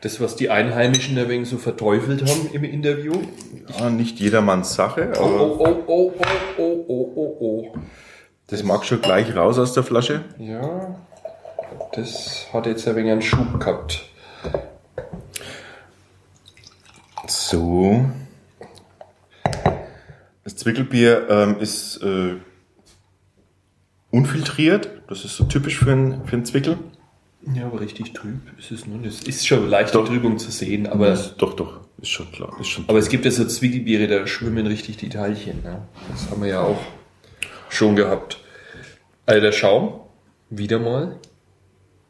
Das, 0.01 0.19
was 0.19 0.35
die 0.35 0.49
Einheimischen 0.49 1.17
ein 1.17 1.29
wenig 1.29 1.49
so 1.49 1.57
verteufelt 1.57 2.29
haben 2.29 2.49
im 2.51 2.63
Interview. 2.65 3.13
Ja, 3.79 3.89
nicht 3.89 4.19
jedermanns 4.19 4.75
Sache, 4.75 5.13
Oh, 5.17 5.23
oh, 5.23 5.55
oh, 5.57 5.83
oh, 5.87 6.13
oh, 6.57 6.61
oh, 6.61 6.85
oh, 6.87 7.13
oh, 7.15 7.37
oh. 7.39 7.77
das 8.47 8.63
mag 8.63 8.83
schon 8.83 9.01
gleich 9.01 9.33
raus 9.35 9.57
aus 9.57 9.73
der 9.73 9.83
Flasche. 9.83 10.25
Ja, 10.37 10.95
das 11.93 12.47
hat 12.51 12.65
jetzt 12.65 12.87
ein 12.87 12.97
wenig 12.97 13.13
einen 13.13 13.21
Schub 13.21 13.59
gehabt. 13.59 14.03
So. 17.27 18.05
Das 20.43 20.57
Zwickelbier 20.57 21.27
ähm, 21.29 21.59
ist 21.59 22.03
äh, 22.03 22.35
unfiltriert. 24.13 24.89
Das 25.07 25.25
ist 25.25 25.35
so 25.35 25.43
typisch 25.45 25.79
für 25.79 25.91
ein, 25.91 26.25
für 26.25 26.37
ein 26.37 26.45
Zwickel. 26.45 26.77
Ja, 27.53 27.65
aber 27.65 27.81
richtig 27.81 28.13
trüb 28.13 28.39
ist 28.57 28.71
es 28.71 28.85
nur. 28.85 28.99
Das 28.99 29.21
ist 29.23 29.45
schon 29.45 29.67
leichte 29.67 30.01
Trübung 30.05 30.37
zu 30.37 30.51
sehen, 30.51 30.87
aber, 30.87 31.07
Das, 31.07 31.35
doch, 31.35 31.55
doch, 31.55 31.81
ist 31.99 32.09
schon 32.09 32.31
klar. 32.31 32.55
Ist 32.59 32.67
schon 32.69 32.85
aber 32.87 32.99
es 32.99 33.09
gibt 33.09 33.25
ja 33.25 33.31
so 33.31 33.45
Zwickelbiere, 33.45 34.07
da 34.07 34.25
schwimmen 34.27 34.67
richtig 34.67 34.97
die 34.97 35.09
Teilchen. 35.09 35.63
Ne? 35.63 35.81
Das 36.09 36.29
haben 36.29 36.41
wir 36.41 36.49
ja 36.49 36.61
auch 36.61 36.79
schon 37.69 37.95
gehabt. 37.95 38.39
Also 39.25 39.41
der 39.41 39.51
Schaum, 39.51 39.99
wieder 40.49 40.79
mal. 40.79 41.17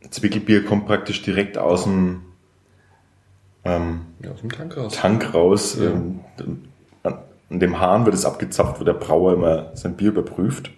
Zwickelbier 0.10 0.66
kommt 0.66 0.86
praktisch 0.86 1.22
direkt 1.22 1.58
aus 1.58 1.86
dem 1.86 2.22
ähm, 3.64 4.02
Ja, 4.22 4.32
aus 4.32 4.42
dem 4.42 4.52
Tank 4.52 4.76
raus. 4.76 4.94
Tank 4.94 5.34
raus. 5.34 5.78
Ja. 5.80 5.92
Ähm, 5.92 6.20
an 7.04 7.60
dem 7.60 7.80
Hahn 7.80 8.06
wird 8.06 8.14
es 8.14 8.26
abgezapft, 8.26 8.80
wo 8.82 8.84
der 8.84 8.94
Brauer 8.94 9.34
immer 9.34 9.72
sein 9.76 9.96
Bier 9.96 10.10
überprüft. 10.10 10.70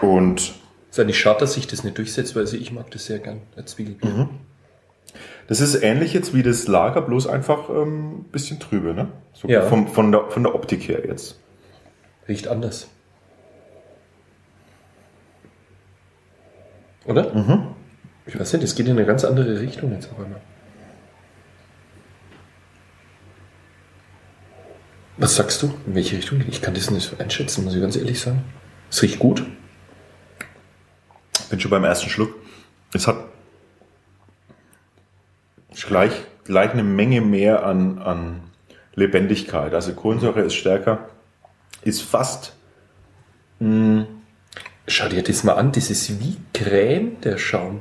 Und 0.00 0.54
Ist 0.90 0.98
eigentlich 1.00 1.18
schade, 1.18 1.40
dass 1.40 1.54
sich 1.54 1.66
das 1.66 1.84
nicht 1.84 1.98
durchsetzt, 1.98 2.34
weil 2.34 2.42
also 2.42 2.56
ich 2.56 2.72
mag 2.72 2.90
das 2.90 3.06
sehr 3.06 3.18
gern, 3.18 3.42
als 3.56 3.72
Zwickelbier. 3.72 4.28
das 5.48 5.60
ist 5.60 5.74
ähnlich 5.82 6.12
jetzt 6.12 6.34
wie 6.34 6.42
das 6.42 6.66
Lager, 6.68 7.02
bloß 7.02 7.26
einfach 7.26 7.68
ein 7.68 7.76
ähm, 7.76 8.24
bisschen 8.32 8.60
trübe, 8.60 8.94
ne? 8.94 9.08
So 9.32 9.48
Ja. 9.48 9.62
vom, 9.62 9.88
von, 9.88 10.12
der, 10.12 10.28
von 10.30 10.42
der 10.42 10.54
Optik 10.54 10.88
her 10.88 11.04
jetzt. 11.06 11.38
Riecht 12.28 12.48
anders. 12.48 12.88
Oder? 17.04 17.66
Ich 18.26 18.38
weiß 18.38 18.52
nicht, 18.54 18.64
das 18.64 18.74
geht 18.74 18.86
in 18.86 18.92
eine 18.96 19.06
ganz 19.06 19.24
andere 19.24 19.60
Richtung 19.60 19.92
jetzt 19.92 20.10
auf 20.10 20.18
einmal. 20.18 20.40
Was 25.18 25.36
sagst 25.36 25.62
du? 25.62 25.72
In 25.86 25.94
welche 25.94 26.16
Richtung? 26.16 26.42
Ich 26.48 26.60
kann 26.60 26.74
das 26.74 26.90
nicht 26.90 27.18
einschätzen, 27.20 27.64
muss 27.64 27.74
ich 27.74 27.80
ganz 27.80 27.96
ehrlich 27.96 28.20
sagen. 28.20 28.42
Es 28.90 29.02
riecht 29.02 29.18
gut. 29.18 29.44
Bin 31.50 31.60
schon 31.60 31.70
beim 31.70 31.84
ersten 31.84 32.08
Schluck. 32.10 32.34
Es 32.92 33.06
hat 33.06 33.16
gleich, 35.86 36.12
gleich 36.44 36.70
eine 36.72 36.82
Menge 36.84 37.20
mehr 37.20 37.64
an, 37.64 37.98
an 37.98 38.40
Lebendigkeit. 38.94 39.74
Also 39.74 39.92
Kohlensäure 39.94 40.40
ist 40.40 40.54
stärker, 40.54 41.08
ist 41.82 42.02
fast 42.02 42.52
Schau 44.88 45.08
dir 45.08 45.22
das 45.22 45.44
mal 45.44 45.54
an, 45.54 45.72
das 45.72 45.88
ist 45.90 46.20
wie 46.20 46.36
Creme, 46.52 47.20
der 47.22 47.38
Schaum. 47.38 47.80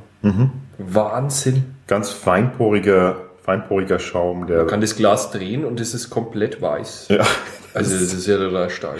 Wahnsinn. 0.77 1.75
Ganz 1.85 2.09
feinporiger, 2.11 3.17
feinporiger 3.43 3.99
Schaum, 3.99 4.47
der. 4.47 4.59
Man 4.59 4.67
kann 4.67 4.81
das 4.81 4.95
Glas 4.95 5.31
drehen 5.31 5.65
und 5.65 5.79
es 5.81 5.93
ist 5.93 6.09
komplett 6.09 6.61
weiß. 6.61 7.07
ja. 7.09 7.25
Also 7.73 7.93
das 7.99 8.13
ist 8.13 8.25
ja 8.25 8.37
total 8.37 8.69
stark. 8.69 8.99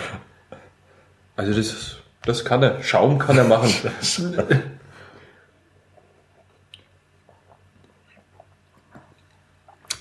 Also 1.38 1.52
das, 1.54 1.68
ist- 1.68 2.02
das 2.26 2.44
kann 2.46 2.64
er. 2.64 2.82
Schaum 2.84 3.18
kann 3.20 3.38
er 3.38 3.44
machen. 3.46 3.72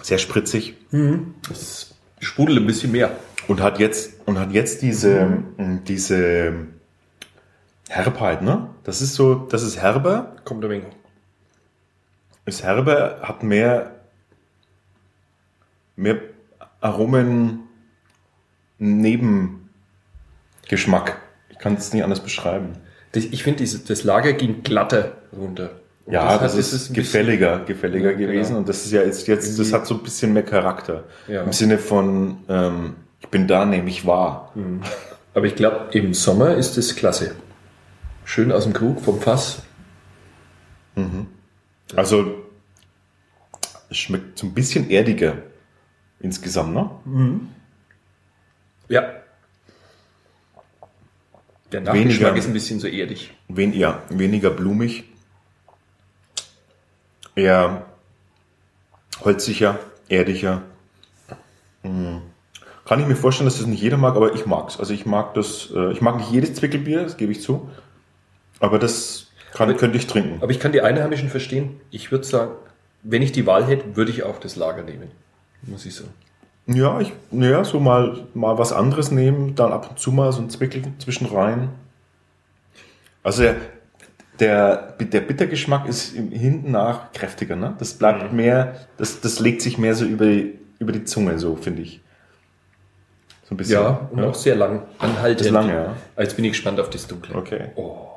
Sehr 0.03 0.19
spritzig. 0.19 0.75
Das 1.49 1.95
sprudelt 2.21 2.61
ein 2.61 2.67
bisschen 2.67 2.93
mehr. 2.93 3.17
Und 3.49 3.61
hat 3.63 3.79
jetzt, 3.79 4.15
und 4.27 4.39
hat 4.39 4.53
jetzt 4.53 4.83
diese, 4.83 5.43
mh, 5.57 5.81
diese 5.87 6.67
Herbheit, 7.89 8.43
ne? 8.43 8.69
Das 8.85 9.01
ist 9.03 9.15
so, 9.15 9.35
das 9.35 9.63
ist 9.63 9.81
herber, 9.81 10.37
Kommt 10.45 10.65
ein 10.65 10.71
wenig. 10.71 10.87
ist 12.47 12.63
herber, 12.63 13.21
hat 13.23 13.43
mehr, 13.43 13.95
mehr 15.97 16.19
Aromen, 16.81 17.61
Nebengeschmack. 18.79 19.69
Ich 20.69 21.15
kann 21.65 21.75
es 21.75 21.93
nicht 21.93 22.05
anders 22.05 22.21
beschreiben. 22.21 22.75
Das, 23.13 23.25
ich 23.25 23.43
finde, 23.43 23.65
das 23.65 24.05
Lager 24.05 24.35
ging 24.35 24.63
glatter 24.63 25.13
runter. 25.37 25.71
Und 26.05 26.13
Ja, 26.13 26.37
das, 26.39 26.53
dieses 26.53 26.73
ist 26.75 26.81
bisschen- 26.89 26.95
gefälliger, 26.95 27.61
gefälliger 27.65 28.11
Ja, 28.11 28.17
genau. 28.19 28.33
gewesen. 28.33 28.57
Und 28.57 28.69
das 28.69 28.85
ist 28.85 28.93
ja 28.93 29.03
jetzt, 29.03 29.27
jetzt, 29.27 29.59
das 29.59 29.73
hat 29.73 29.87
so 29.87 29.95
ein 29.95 30.03
bisschen 30.03 30.33
mehr 30.35 30.43
Charakter. 30.43 31.05
Ja. 31.27 31.43
Im 31.43 31.53
Sinne 31.53 31.79
von, 31.79 32.37
ähm, 32.51 32.95
ich 33.21 33.29
bin 33.29 33.49
da, 33.49 33.65
nämlich 33.65 34.07
wahr. 34.07 34.53
Aber 35.33 35.47
ich 35.47 35.57
glaube, 35.57 35.89
im 35.93 36.13
Sommer 36.13 36.55
ist 36.55 36.77
es 36.77 36.95
klasse. 36.95 37.35
Schön 38.27 38.53
aus 38.53 38.65
dem 38.65 38.75
Krug, 38.75 39.01
vom 39.01 39.19
Fass. 39.21 39.63
Also, 41.97 42.35
es 43.91 43.97
schmeckt 43.97 44.39
so 44.39 44.47
ein 44.47 44.53
bisschen 44.55 44.91
erdiger 44.91 45.39
insgesamt, 46.21 46.75
ne? 46.75 46.91
Ja. 48.89 49.03
Der 51.75 51.81
Nachgeschmack 51.81 52.21
Weniger. 52.31 52.37
ist 52.37 52.47
ein 52.47 52.53
bisschen 52.53 52.79
so 52.79 52.87
erdig. 52.87 53.33
Wen, 53.49 53.73
ja, 53.73 54.01
weniger 54.09 54.51
blumig. 54.51 55.03
Eher 57.35 57.85
holziger, 59.25 59.81
erdiger. 60.09 60.63
Mm. 61.83 62.19
Kann 62.85 63.01
ich 63.01 63.07
mir 63.09 63.17
vorstellen, 63.17 63.47
dass 63.49 63.59
das 63.59 63.67
nicht 63.67 63.83
jeder 63.83 63.97
mag, 63.97 64.15
aber 64.15 64.35
ich 64.35 64.47
mag's. 64.47 64.79
Also 64.79 64.93
ich 64.95 65.05
mag 65.05 65.35
das, 65.35 65.71
äh, 65.75 65.91
ich 65.91 66.01
mag 66.01 66.17
nicht 66.19 66.31
jedes 66.31 66.55
Zwickelbier, 66.55 67.03
das 67.03 67.17
gebe 67.17 67.33
ich 67.33 67.43
zu. 67.43 67.69
Aber 68.61 68.79
das 68.79 69.27
kann, 69.53 69.69
Aber- 69.69 69.77
könnte 69.79 69.99
ich 69.99 70.07
trinken. 70.07 70.41
Aber 70.43 70.53
ich 70.53 70.61
kann 70.61 70.71
die 70.71 70.81
Einheimischen 70.81 71.29
verstehen. 71.29 71.81
Ich 71.91 72.13
würde 72.13 72.25
sagen, 72.25 72.53
wenn 73.03 73.21
ich 73.23 73.33
die 73.33 73.47
Wahl 73.47 73.67
hätte, 73.67 73.97
würde 73.97 74.13
ich 74.13 74.23
auch 74.23 74.39
das 74.39 74.55
Lager 74.55 74.85
nehmen. 74.85 75.11
Muss 75.63 75.87
ich 75.87 75.95
sagen. 75.97 76.11
Ja, 76.67 77.01
ich, 77.01 77.13
ja, 77.31 77.63
so 77.63 77.79
mal, 77.79 78.25
mal 78.33 78.57
was 78.57 78.73
anderes 78.73 79.11
nehmen, 79.11 79.55
dann 79.55 79.73
ab 79.73 79.91
und 79.91 79.99
zu 79.99 80.13
mal 80.13 80.33
so 80.33 80.41
ein 80.41 80.49
Zwickel 80.49 80.83
zwischen 80.99 81.27
rein. 81.27 81.69
Also 83.23 83.43
der, 83.43 83.57
der, 84.41 84.93
der 84.99 85.21
Bittergeschmack 85.21 85.87
ist 85.87 86.15
im, 86.15 86.31
hinten 86.31 86.71
nach 86.71 87.13
kräftiger, 87.13 87.57
ne? 87.57 87.75
Das 87.79 87.95
bleibt 87.95 88.33
mehr, 88.33 88.87
das, 88.97 89.21
das 89.21 89.41
legt 89.41 89.61
sich 89.61 89.77
mehr 89.77 89.95
so 89.95 90.07
über 90.07 90.27
die, 90.27 90.59
über 90.79 90.93
die 90.93 91.05
Zunge, 91.05 91.39
so 91.39 91.55
finde 91.57 91.83
ich. 91.83 92.01
So 93.45 93.55
ein 93.55 93.57
bisschen. 93.59 93.83
Ja, 93.83 94.09
und 94.11 94.25
auch 94.25 94.35
sehr 94.35 94.57
lang. 94.57 94.83
Anhaltend. 94.99 95.43
Ist 95.43 95.53
lang, 95.53 95.69
ja. 95.69 95.95
Jetzt 96.19 96.35
bin 96.35 96.47
ich 96.47 96.53
gespannt 96.53 96.81
auf 96.81 96.89
das 96.89 97.07
Dunkle. 97.07 97.35
Okay. 97.35 97.69
Oh. 97.77 98.09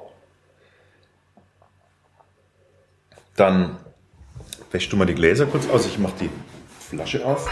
Dann 3.36 3.76
wäschst 4.72 4.92
du 4.92 4.96
mal 4.96 5.06
die 5.06 5.16
Gläser 5.16 5.46
kurz 5.46 5.70
aus. 5.70 5.86
Ich 5.86 6.00
mache 6.00 6.14
die 6.22 6.30
Flasche 6.80 7.26
auf. 7.26 7.50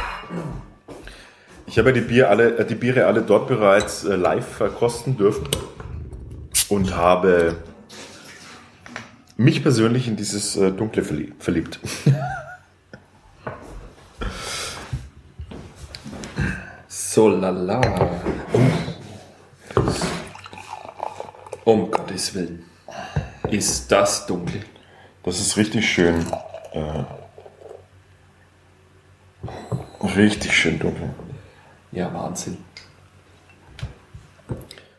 Ich 1.68 1.78
habe 1.80 1.90
ja 1.90 1.96
die, 1.96 2.02
Bier 2.02 2.30
alle, 2.30 2.58
äh, 2.58 2.66
die 2.66 2.76
Biere 2.76 3.06
alle 3.08 3.22
dort 3.22 3.48
bereits 3.48 4.04
äh, 4.04 4.16
live 4.16 4.48
verkosten 4.48 5.18
dürfen 5.18 5.48
und 6.70 6.96
habe 6.96 7.58
mich 9.38 9.62
persönlich 9.64 10.08
in 10.08 10.16
dieses 10.16 10.56
äh, 10.56 10.72
Dunkle 10.72 11.04
verlie- 11.04 11.34
verliebt. 11.40 11.80
So 16.88 17.30
lala. 17.30 17.82
Um 21.64 21.90
Gottes 21.90 22.34
Willen. 22.36 22.66
Ist 23.50 23.92
das 23.92 24.26
dunkel. 24.26 24.62
Das 25.24 25.40
ist 25.40 25.56
richtig 25.58 25.90
schön. 25.90 26.26
Äh, 26.74 27.04
richtig 30.18 30.54
schön 30.56 30.78
dunkel. 30.80 31.14
Ja, 31.96 32.14
Wahnsinn. 32.14 32.58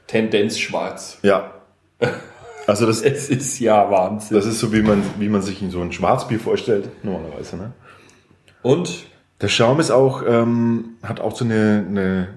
Tendenz 0.07 0.59
schwarz. 0.59 1.19
Ja. 1.23 1.53
Also 2.67 2.87
das, 2.87 3.03
Es 3.03 3.29
ist 3.29 3.59
ja 3.61 3.91
Wahnsinn. 3.91 4.37
das 4.37 4.47
ist 4.47 4.59
so, 4.59 4.73
wie 4.73 4.83
man, 4.83 5.03
wie 5.19 5.29
man 5.29 5.43
sich 5.43 5.63
in 5.63 5.71
so 5.71 5.81
ein 5.83 5.93
Schwarzbier 5.93 6.41
vorstellt, 6.41 6.89
normalerweise. 7.05 7.57
Ne? 7.57 7.73
Und, 8.63 9.07
Der 9.41 9.49
Schaum 9.49 9.79
ist 9.79 9.91
auch, 9.91 10.23
ähm, 10.27 10.97
hat 11.03 11.21
auch 11.21 11.37
so 11.37 11.45
eine, 11.45 11.85
eine 11.87 12.29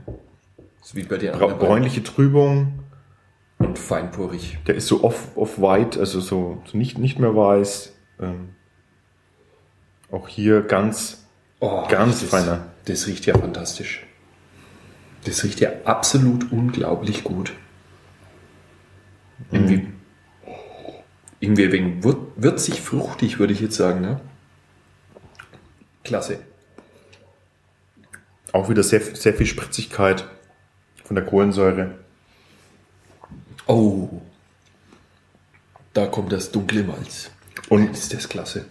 so 0.81 0.95
wie 0.95 1.03
bei 1.03 1.15
anderen 1.31 1.57
bräunliche 1.57 2.03
Trübung. 2.03 2.79
und 3.59 3.79
feinporig. 3.79 4.57
Der 4.67 4.75
ist 4.75 4.87
so 4.87 5.03
off, 5.03 5.29
off 5.35 5.61
also 5.63 6.19
so, 6.19 6.61
so 6.65 6.77
nicht, 6.77 6.97
nicht 6.97 7.17
mehr 7.17 7.35
weiß. 7.35 7.93
Ähm, 8.19 8.49
auch 10.11 10.27
hier 10.27 10.61
ganz, 10.61 11.19
Oh, 11.61 11.85
Ganz 11.89 12.23
feiner. 12.23 12.67
Das 12.85 13.05
riecht 13.07 13.25
ja 13.25 13.37
fantastisch. 13.37 14.05
Das 15.25 15.43
riecht 15.43 15.59
ja 15.59 15.69
absolut 15.85 16.51
unglaublich 16.51 17.23
gut. 17.23 17.53
Irgendwie, 19.51 19.87
irgendwie 21.39 21.65
ein 21.65 21.71
wenig 21.71 22.03
wür- 22.03 22.27
würzig, 22.35 22.81
fruchtig, 22.81 23.39
würde 23.39 23.53
ich 23.53 23.59
jetzt 23.61 23.75
sagen. 23.75 24.01
Ne? 24.01 24.19
Klasse. 26.03 26.39
auch 28.51 28.67
wieder 28.69 28.81
sehr, 28.81 29.01
sehr 29.01 29.33
viel 29.35 29.45
Spritzigkeit 29.45 30.25
von 31.03 31.15
der 31.15 31.23
Kohlensäure. 31.25 31.95
Oh, 33.67 34.09
da 35.93 36.07
kommt 36.07 36.31
das 36.31 36.51
dunkle 36.51 36.83
Malz. 36.83 37.29
Und 37.69 37.91
Ist 37.91 38.11
das 38.13 38.27
klasse. 38.27 38.65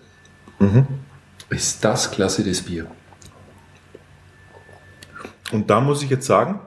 Ist 1.50 1.84
das 1.84 2.10
klasse, 2.10 2.42
das 2.42 2.62
Bier. 2.62 2.90
Und 5.52 5.70
da 5.70 5.80
muss 5.80 6.02
ich 6.02 6.10
jetzt 6.10 6.26
sagen, 6.26 6.60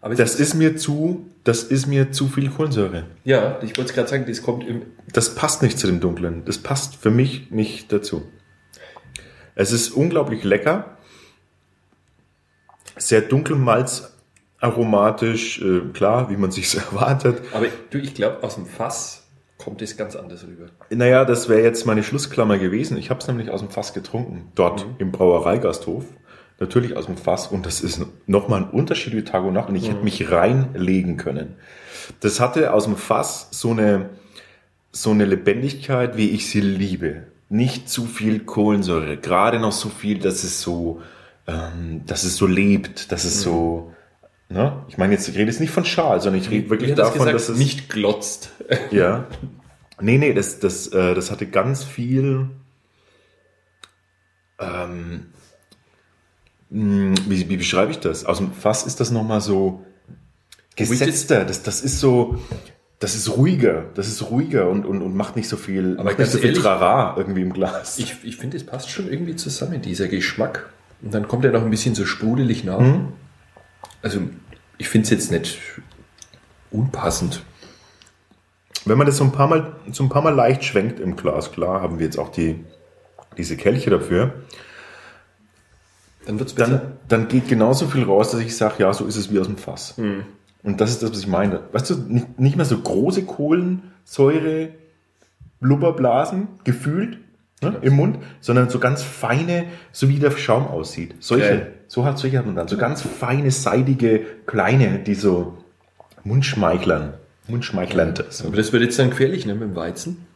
Aber 0.00 0.12
es 0.12 0.18
das 0.18 0.34
ist 0.36 0.54
mir 0.54 0.76
zu, 0.76 1.30
das 1.44 1.62
ist 1.62 1.86
mir 1.86 2.12
zu 2.12 2.28
viel 2.28 2.50
Kohlensäure. 2.50 3.06
ja, 3.24 3.58
ich 3.62 3.76
wollte 3.76 3.94
gerade 3.94 4.08
sagen, 4.08 4.24
das 4.26 4.42
kommt 4.42 4.66
im, 4.66 4.82
Das 5.12 5.34
passt 5.34 5.62
nicht 5.62 5.78
zu 5.78 5.86
dem 5.86 6.00
Dunklen. 6.00 6.44
Das 6.44 6.58
passt 6.58 6.96
für 6.96 7.10
mich 7.10 7.50
nicht 7.50 7.90
dazu. 7.92 8.22
Es 9.54 9.72
ist 9.72 9.90
unglaublich 9.90 10.44
lecker. 10.44 10.96
Sehr 12.96 13.22
dunkelmalz 13.22 14.10
aromatisch, 14.58 15.60
äh, 15.60 15.80
klar, 15.92 16.30
wie 16.30 16.36
man 16.36 16.50
sich 16.50 16.74
erwartet. 16.76 17.42
aber 17.52 17.66
du, 17.90 17.98
ich 17.98 18.14
glaube, 18.14 18.42
aus 18.42 18.54
dem 18.54 18.66
Fass 18.66 19.23
kommt 19.58 19.82
es 19.82 19.96
ganz 19.96 20.16
anders 20.16 20.44
rüber. 20.46 20.66
Naja, 20.90 21.24
das 21.24 21.48
wäre 21.48 21.62
jetzt 21.62 21.86
meine 21.86 22.02
Schlussklammer 22.02 22.58
gewesen. 22.58 22.96
Ich 22.96 23.10
habe 23.10 23.20
es 23.20 23.28
nämlich 23.28 23.50
aus 23.50 23.60
dem 23.60 23.70
Fass 23.70 23.94
getrunken, 23.94 24.50
dort 24.54 24.86
im 24.98 25.12
Brauereigasthof. 25.12 26.04
Natürlich 26.60 26.96
aus 26.96 27.06
dem 27.06 27.16
Fass 27.16 27.48
und 27.48 27.66
das 27.66 27.80
ist 27.80 28.00
nochmal 28.26 28.62
ein 28.62 28.70
Unterschied 28.70 29.14
wie 29.14 29.24
Tag 29.24 29.44
und 29.44 29.54
Nacht 29.54 29.68
und 29.68 29.76
ich 29.76 29.88
hätte 29.88 30.04
mich 30.04 30.30
reinlegen 30.30 31.16
können. 31.16 31.56
Das 32.20 32.38
hatte 32.38 32.72
aus 32.72 32.84
dem 32.84 32.96
Fass 32.96 33.48
so 33.50 33.72
eine, 33.72 34.10
so 34.92 35.10
eine 35.10 35.24
Lebendigkeit, 35.24 36.16
wie 36.16 36.30
ich 36.30 36.48
sie 36.48 36.60
liebe. 36.60 37.24
Nicht 37.48 37.88
zu 37.88 38.06
viel 38.06 38.40
Kohlensäure, 38.40 39.16
gerade 39.16 39.58
noch 39.58 39.72
so 39.72 39.88
viel, 39.88 40.18
dass 40.18 40.44
es 40.44 40.60
so, 40.60 41.02
ähm, 41.46 42.02
dass 42.06 42.22
es 42.22 42.36
so 42.36 42.46
lebt, 42.46 43.10
dass 43.10 43.24
es 43.24 43.42
so, 43.42 43.92
ne? 44.48 44.84
Ich 44.88 44.98
meine 44.98 45.12
jetzt, 45.12 45.28
ich 45.28 45.34
rede 45.36 45.50
jetzt 45.50 45.60
nicht 45.60 45.70
von 45.70 45.84
Schal, 45.84 46.20
sondern 46.20 46.40
ich 46.40 46.50
rede 46.50 46.70
wirklich 46.70 46.94
davon, 46.94 47.18
gesagt? 47.18 47.34
dass 47.34 47.48
es 47.48 47.58
nicht 47.58 47.88
glotzt. 47.88 48.50
ja. 48.90 49.26
Nee, 50.00 50.18
nee, 50.18 50.32
das, 50.32 50.58
das, 50.58 50.88
äh, 50.88 51.14
das 51.14 51.30
hatte 51.30 51.46
ganz 51.46 51.84
viel. 51.84 52.50
Ähm, 54.58 55.26
mh, 56.70 57.14
wie, 57.26 57.48
wie 57.48 57.56
beschreibe 57.56 57.90
ich 57.90 57.98
das? 57.98 58.24
Aus 58.24 58.38
dem 58.38 58.52
Fass 58.52 58.84
ist 58.86 59.00
das 59.00 59.10
nochmal 59.10 59.40
so 59.40 59.84
gesetzter. 60.76 61.44
Das, 61.44 61.62
das 61.62 61.80
ist 61.80 62.00
so. 62.00 62.38
Das 63.00 63.14
ist 63.14 63.36
ruhiger. 63.36 63.86
Das 63.94 64.08
ist 64.08 64.30
ruhiger 64.30 64.70
und, 64.70 64.86
und, 64.86 65.02
und 65.02 65.14
macht 65.14 65.36
nicht 65.36 65.48
so 65.48 65.56
viel, 65.56 65.94
Aber 65.94 66.04
macht 66.04 66.18
nicht 66.18 66.30
so 66.30 66.38
viel 66.38 66.50
ehrlich, 66.50 66.62
Trara 66.62 67.16
irgendwie 67.18 67.42
im 67.42 67.52
Glas. 67.52 67.98
Ich, 67.98 68.16
ich 68.22 68.36
finde, 68.36 68.56
es 68.56 68.64
passt 68.64 68.88
schon 68.88 69.10
irgendwie 69.10 69.36
zusammen, 69.36 69.82
dieser 69.82 70.08
Geschmack. 70.08 70.70
Und 71.02 71.12
dann 71.12 71.28
kommt 71.28 71.44
er 71.44 71.52
noch 71.52 71.62
ein 71.62 71.70
bisschen 71.70 71.94
so 71.94 72.06
sprudelig 72.06 72.64
nach. 72.64 72.80
Mhm. 72.80 73.08
Also 74.04 74.20
ich 74.76 74.88
finde 74.88 75.06
es 75.06 75.10
jetzt 75.10 75.30
nicht 75.32 75.58
unpassend. 76.70 77.42
Wenn 78.84 78.98
man 78.98 79.06
das 79.06 79.16
so 79.16 79.24
ein 79.24 79.32
paar 79.32 79.48
Mal, 79.48 79.76
so 79.92 80.04
ein 80.04 80.10
paar 80.10 80.20
Mal 80.20 80.34
leicht 80.34 80.62
schwenkt 80.62 81.00
im 81.00 81.16
Glas, 81.16 81.52
klar, 81.52 81.80
haben 81.80 81.98
wir 81.98 82.04
jetzt 82.04 82.18
auch 82.18 82.28
die, 82.30 82.62
diese 83.38 83.56
Kelche 83.56 83.88
dafür, 83.88 84.34
Dann 86.26 86.38
wird's 86.38 86.54
dann, 86.54 86.98
dann 87.08 87.28
geht 87.28 87.48
genauso 87.48 87.86
viel 87.86 88.04
raus, 88.04 88.30
dass 88.30 88.40
ich 88.40 88.54
sage, 88.54 88.74
ja, 88.82 88.92
so 88.92 89.06
ist 89.06 89.16
es 89.16 89.32
wie 89.32 89.40
aus 89.40 89.46
dem 89.46 89.56
Fass. 89.56 89.94
Und 90.62 90.80
das 90.82 90.90
ist 90.90 91.02
das, 91.02 91.10
was 91.10 91.20
ich 91.20 91.26
meine. 91.26 91.60
Weißt 91.72 91.88
du, 91.88 91.94
nicht, 91.96 92.38
nicht 92.38 92.56
mehr 92.56 92.66
so 92.66 92.78
große 92.78 93.24
Kohlensäure, 93.24 94.68
Blubberblasen, 95.60 96.48
gefühlt 96.64 97.18
ne, 97.64 97.78
im 97.82 97.94
Mund, 97.94 98.18
sondern 98.40 98.70
so 98.70 98.78
ganz 98.78 99.02
feine, 99.02 99.66
so 99.92 100.08
wie 100.08 100.18
der 100.18 100.30
Schaum 100.30 100.66
aussieht. 100.66 101.14
Solche, 101.20 101.48
Geil. 101.48 101.72
so 101.88 102.04
hat 102.04 102.18
solche 102.18 102.38
hat 102.38 102.46
man 102.46 102.56
dann. 102.56 102.68
So 102.68 102.76
ganz 102.76 103.02
feine, 103.02 103.50
seidige, 103.50 104.20
kleine, 104.46 104.98
die 104.98 105.14
so 105.14 105.58
Mundschmeichlern, 106.24 107.14
Mundschmeichlernde. 107.48 108.26
So. 108.30 108.46
Aber 108.46 108.56
das 108.56 108.72
wird 108.72 108.82
jetzt 108.82 108.98
dann 108.98 109.10
gefährlich, 109.10 109.46
ne, 109.46 109.54
mit 109.54 109.62
dem 109.62 109.76
Weizen. 109.76 110.26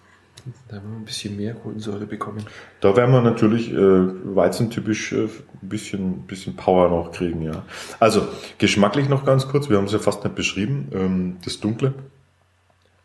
Da 0.68 0.76
haben 0.76 0.90
wir 0.90 0.96
ein 0.98 1.04
bisschen 1.04 1.36
mehr 1.36 1.54
Kohlensäure 1.54 2.06
bekommen. 2.06 2.44
Da 2.80 2.96
werden 2.96 3.12
wir 3.12 3.20
natürlich 3.20 3.70
äh, 3.72 3.76
weizentypisch 3.76 5.12
äh, 5.12 5.24
ein 5.24 5.68
bisschen, 5.68 6.22
bisschen 6.22 6.56
Power 6.56 6.88
noch 6.88 7.12
kriegen, 7.12 7.42
ja. 7.42 7.64
Also, 8.00 8.26
geschmacklich 8.58 9.08
noch 9.08 9.24
ganz 9.24 9.48
kurz, 9.48 9.68
wir 9.68 9.76
haben 9.76 9.84
es 9.84 9.92
ja 9.92 9.98
fast 9.98 10.24
nicht 10.24 10.36
beschrieben, 10.36 10.88
ähm, 10.92 11.36
das 11.44 11.60
Dunkle. 11.60 11.92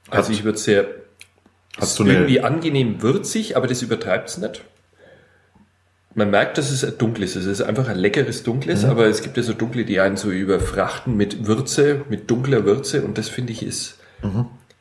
Also 0.09 0.31
ich 0.31 0.43
würde 0.43 0.57
sehr 0.57 0.85
Hast 1.79 1.97
du 1.99 2.05
irgendwie 2.05 2.41
angenehm 2.41 3.01
würzig, 3.01 3.57
aber 3.57 3.67
das 3.67 3.81
übertreibt 3.81 4.29
es 4.29 4.37
nicht. 4.37 4.63
Man 6.15 6.29
merkt, 6.29 6.59
dass 6.59 6.69
es 6.69 6.85
ein 6.85 6.93
dunkles 6.99 7.35
ist. 7.35 7.45
Es 7.45 7.59
ist 7.59 7.65
einfach 7.65 7.87
ein 7.87 7.97
leckeres 7.97 8.43
dunkles, 8.43 8.85
aber 8.85 9.07
es 9.07 9.23
gibt 9.23 9.35
ja 9.37 9.41
so 9.41 9.53
dunkle, 9.53 9.83
die 9.83 9.99
einen 9.99 10.15
so 10.15 10.29
überfrachten 10.29 11.17
mit 11.17 11.47
Würze, 11.47 12.01
mit 12.09 12.29
dunkler 12.29 12.65
Würze 12.65 13.03
und 13.03 13.17
das 13.17 13.29
finde 13.29 13.51
ich 13.53 13.63
ist 13.63 13.97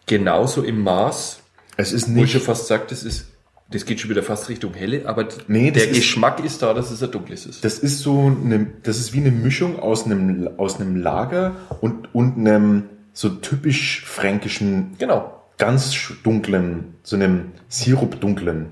genauso 0.07 0.63
im 0.63 0.83
Maß, 0.83 1.41
es 1.79 1.93
ist 1.93 2.15
wo 2.15 2.23
ich 2.23 2.31
schon 2.31 2.39
nicht, 2.41 2.47
fast 2.47 2.67
sage, 2.67 2.85
das 2.91 3.03
ist, 3.03 3.27
das 3.71 3.87
geht 3.87 3.99
schon 4.01 4.11
wieder 4.11 4.23
fast 4.23 4.51
Richtung 4.51 4.75
helle, 4.75 5.07
aber 5.09 5.27
Nee, 5.49 5.71
der 5.71 5.89
ist- 5.89 5.97
Geschmack 5.97 6.45
ist 6.45 6.61
da, 6.63 6.75
dass 6.75 6.91
es 6.91 7.03
ein 7.03 7.11
dunkles 7.11 7.47
ist. 7.47 7.65
das 7.65 7.79
ist 7.79 8.01
so 8.01 8.27
eine, 8.27 8.67
das 8.83 8.99
ist 8.99 9.15
wie 9.15 9.21
eine 9.21 9.31
Mischung 9.31 9.79
aus 9.81 10.05
einem, 10.05 10.51
aus 10.59 10.79
einem 10.81 10.97
Lager 10.97 11.57
und, 11.81 12.15
und 12.15 12.37
einem 12.39 12.85
so 13.15 13.31
typisch 13.31 14.05
fränkischen, 14.05 14.97
Genau. 14.99 15.42
Ganz 15.63 16.13
dunklen, 16.25 16.95
so 17.05 17.15
einem 17.15 17.53
Sirup-dunklen. 17.69 18.67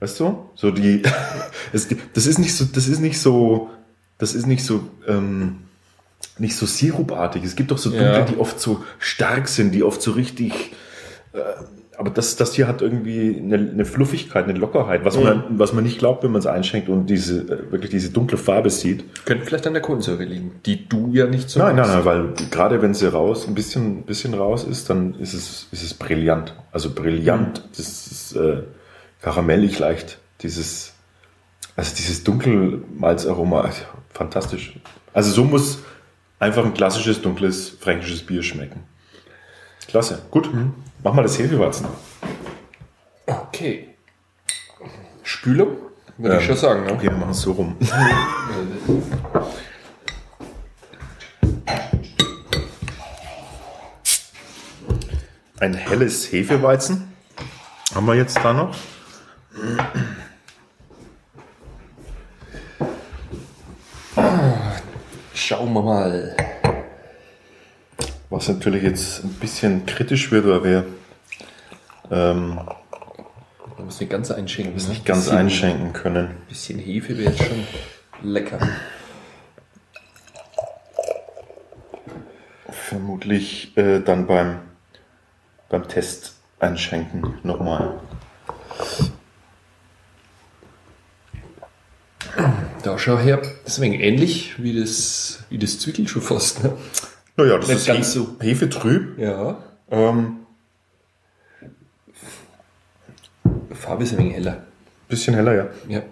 Weißt 0.00 0.18
du? 0.20 0.48
So 0.54 0.70
die, 0.70 1.02
es, 1.74 1.88
gibt- 1.88 2.16
das 2.16 2.26
ist 2.26 2.38
nicht 2.38 2.56
so, 2.56 2.64
das 2.64 2.88
ist 2.88 3.00
nicht 3.00 3.20
so, 3.20 3.68
das 4.16 4.34
ist 4.34 4.46
nicht 4.46 4.64
so, 4.64 4.88
ähm, 5.06 5.58
nicht 6.38 6.56
so 6.56 6.64
sirupartig. 6.64 7.44
Es 7.44 7.54
gibt 7.54 7.70
doch 7.70 7.76
so 7.78 7.90
Dunkle, 7.90 8.12
Ja. 8.20 8.22
die 8.22 8.38
oft 8.38 8.58
so 8.58 8.82
stark 8.98 9.46
sind, 9.46 9.72
die 9.72 9.82
oft 9.82 10.00
so 10.00 10.12
richtig, 10.12 10.72
äh, 11.34 11.38
aber 12.02 12.10
das, 12.10 12.34
das 12.34 12.52
hier 12.52 12.66
hat 12.66 12.82
irgendwie 12.82 13.38
eine, 13.38 13.54
eine 13.54 13.84
Fluffigkeit, 13.84 14.48
eine 14.48 14.58
Lockerheit, 14.58 15.04
was 15.04 15.16
man, 15.16 15.44
was 15.50 15.72
man 15.72 15.84
nicht 15.84 16.00
glaubt, 16.00 16.24
wenn 16.24 16.32
man 16.32 16.40
es 16.40 16.46
einschenkt 16.48 16.88
und 16.88 17.06
diese, 17.06 17.42
äh, 17.42 17.70
wirklich 17.70 17.92
diese 17.92 18.10
dunkle 18.10 18.36
Farbe 18.36 18.70
sieht. 18.70 19.24
Könnte 19.24 19.46
vielleicht 19.46 19.68
an 19.68 19.72
der 19.72 19.82
Kohlensäure 19.82 20.24
liegen, 20.24 20.50
die 20.66 20.88
du 20.88 21.12
ja 21.12 21.26
nicht 21.26 21.48
so 21.48 21.60
Nein, 21.60 21.76
nein, 21.76 21.86
magst. 21.86 21.94
nein, 21.94 22.04
weil 22.04 22.48
gerade 22.50 22.82
wenn 22.82 22.92
sie 22.92 23.06
raus, 23.06 23.46
ein 23.46 23.54
bisschen, 23.54 24.02
bisschen 24.02 24.34
raus 24.34 24.64
ist, 24.64 24.90
dann 24.90 25.14
ist 25.20 25.32
es, 25.32 25.68
ist 25.70 25.84
es 25.84 25.94
brillant. 25.94 26.56
Also 26.72 26.92
brillant. 26.92 27.62
Das 27.76 28.08
ist 28.08 28.34
äh, 28.34 28.64
karamellig 29.20 29.78
leicht. 29.78 30.18
Dieses, 30.42 30.94
also 31.76 31.94
dieses 31.96 32.24
Dunkelmalzaroma, 32.24 33.60
also 33.60 33.82
fantastisch. 34.12 34.74
Also 35.14 35.30
so 35.30 35.44
muss 35.44 35.78
einfach 36.40 36.64
ein 36.64 36.74
klassisches, 36.74 37.22
dunkles, 37.22 37.68
fränkisches 37.68 38.22
Bier 38.22 38.42
schmecken. 38.42 38.80
Klasse. 39.86 40.18
Gut. 40.32 40.50
Mach 41.02 41.12
mal 41.14 41.22
das 41.22 41.38
Hefeweizen. 41.38 41.86
Okay. 43.26 43.88
Spülung? 45.22 45.76
Würde 46.18 46.36
ich 46.36 46.42
Ähm, 46.42 46.46
schon 46.48 46.56
sagen, 46.56 46.84
ne? 46.84 46.92
Okay, 46.92 47.04
wir 47.04 47.16
machen 47.16 47.30
es 47.30 47.40
so 47.40 47.52
rum. 47.52 47.76
Ein 55.60 55.74
helles 55.74 56.30
Hefeweizen 56.32 57.12
haben 57.94 58.06
wir 58.06 58.14
jetzt 58.14 58.36
da 58.38 58.52
noch. 58.52 58.74
Schauen 65.34 65.72
wir 65.72 65.82
mal. 65.82 66.36
Was 68.32 68.48
natürlich 68.48 68.82
jetzt 68.82 69.24
ein 69.24 69.34
bisschen 69.34 69.84
kritisch 69.84 70.32
wird, 70.32 70.46
weil 70.46 70.64
wir 70.64 70.86
ähm, 72.10 72.54
Man 72.54 73.84
muss 73.84 74.00
nicht 74.00 74.08
ganz 74.08 74.30
einschenken. 74.30 74.74
ne? 74.74 74.88
nicht 74.88 75.04
ganz 75.04 75.24
bisschen, 75.24 75.36
einschenken 75.38 75.92
können. 75.92 76.30
bisschen 76.48 76.78
Hefe 76.78 77.18
wäre 77.18 77.30
jetzt 77.30 77.44
schon 77.44 77.66
lecker. 78.22 78.58
Vermutlich 82.70 83.76
äh, 83.76 84.00
dann 84.00 84.26
beim, 84.26 84.60
beim 85.68 85.86
Test 85.86 86.36
einschenken 86.58 87.34
nochmal. 87.42 88.00
Da 92.82 92.98
schau 92.98 93.18
her. 93.18 93.42
Deswegen 93.66 93.92
ähnlich 93.92 94.54
wie 94.56 94.80
das, 94.80 95.40
wie 95.50 95.58
das 95.58 95.78
Zwiebel 95.78 96.08
schon 96.08 96.22
fast. 96.22 96.64
Ne? 96.64 96.72
Naja, 97.36 97.56
das 97.58 97.68
Nicht 97.68 97.78
ist 97.78 97.86
ganz 97.86 98.12
He 98.12 98.18
so. 98.18 98.36
Hefetrüb. 98.40 99.18
Ja. 99.18 99.62
Ähm, 99.90 100.38
Farbe 103.72 104.04
ist 104.04 104.12
ein 104.12 104.18
wenig 104.18 104.34
heller. 104.34 104.62
bisschen 105.08 105.34
heller, 105.34 105.54
ja. 105.54 105.68
Ja. 105.88 106.02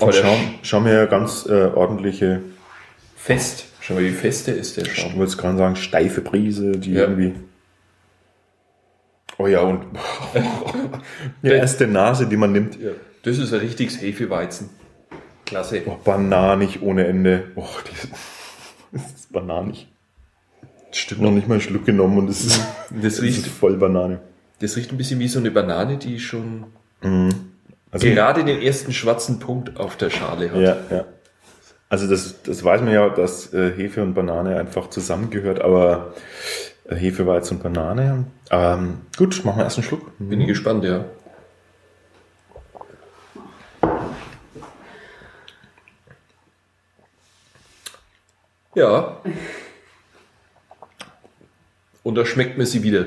Aber 0.00 0.12
der 0.12 0.22
schauen, 0.22 0.38
schauen 0.62 0.84
wir 0.84 0.92
ja 0.92 1.06
ganz 1.06 1.46
äh, 1.46 1.66
ordentliche, 1.74 2.42
Fest. 3.16 3.64
Schau 3.80 3.94
mal, 3.94 4.02
wie 4.04 4.10
fest 4.10 4.46
der 4.46 4.56
ist, 4.56 4.76
der 4.76 4.84
ich 4.84 4.94
Schaum. 4.94 5.12
würde 5.14 5.24
jetzt 5.24 5.38
gerade 5.38 5.56
sagen, 5.58 5.76
steife 5.76 6.20
Brise, 6.20 6.72
die 6.72 6.92
Ja. 6.92 7.02
irgendwie. 7.02 7.34
Oh 9.38 9.46
ja, 9.46 9.60
und 9.60 9.84
die 11.42 11.48
erste 11.48 11.86
Nase, 11.86 12.26
die 12.26 12.36
man 12.36 12.52
nimmt. 12.52 12.80
Ja. 12.80 12.90
Das 13.22 13.38
ist 13.38 13.52
ein 13.52 13.60
richtiges 13.60 14.00
Hefeweizen. 14.00 14.70
Klasse. 15.44 15.82
Oh, 15.86 15.96
bananig 16.04 16.82
ohne 16.82 17.06
Ende. 17.06 17.50
Oh, 17.54 17.66
das 18.92 19.02
ist 19.12 19.32
bananig. 19.32 19.88
Stimmt. 20.96 21.20
Noch 21.20 21.30
nicht 21.30 21.46
mal 21.46 21.54
einen 21.54 21.60
Schluck 21.60 21.84
genommen 21.84 22.16
und 22.16 22.30
es 22.30 22.42
ist, 22.44 22.60
Das 22.90 23.14
es 23.14 23.22
riecht, 23.22 23.38
ist 23.38 23.48
voll 23.48 23.76
Banane. 23.76 24.18
das 24.60 24.76
riecht 24.76 24.90
ein 24.92 24.96
bisschen 24.96 25.20
wie 25.20 25.28
so 25.28 25.38
eine 25.38 25.50
Banane, 25.50 25.98
die 25.98 26.18
schon 26.18 26.64
Also, 27.90 28.06
gerade 28.06 28.44
den 28.44 28.62
ersten 28.62 28.94
schwarzen 28.94 29.38
Punkt 29.38 29.76
auf 29.78 29.96
der 29.96 30.08
Schale 30.08 30.50
hat. 30.50 30.58
Ja, 30.58 30.76
ja. 30.90 31.04
Also 31.90 32.08
das, 32.08 32.42
das 32.42 32.64
weiß 32.64 32.80
man 32.80 32.94
ja, 32.94 33.10
dass 33.10 33.52
äh, 33.52 33.72
Hefe 33.72 34.02
und 34.02 34.14
Banane 34.14 34.58
einfach 34.58 34.88
zusammengehört, 34.88 35.60
aber 35.60 36.14
äh, 36.88 36.96
Hefeweizen 36.96 37.58
und 37.58 37.62
Banane. 37.62 38.24
Ähm, 38.50 39.02
gut, 39.18 39.44
machen 39.44 39.58
wir 39.58 39.64
erst 39.64 39.76
einen 39.76 39.86
Schluck. 39.86 40.10
Bin 40.18 40.40
ich 40.40 40.46
gespannt, 40.46 40.82
ja. 40.82 41.04
Ja. 48.74 49.20
Und 52.06 52.14
da 52.14 52.24
schmeckt 52.24 52.56
mir 52.56 52.66
sie 52.66 52.84
wieder. 52.84 53.06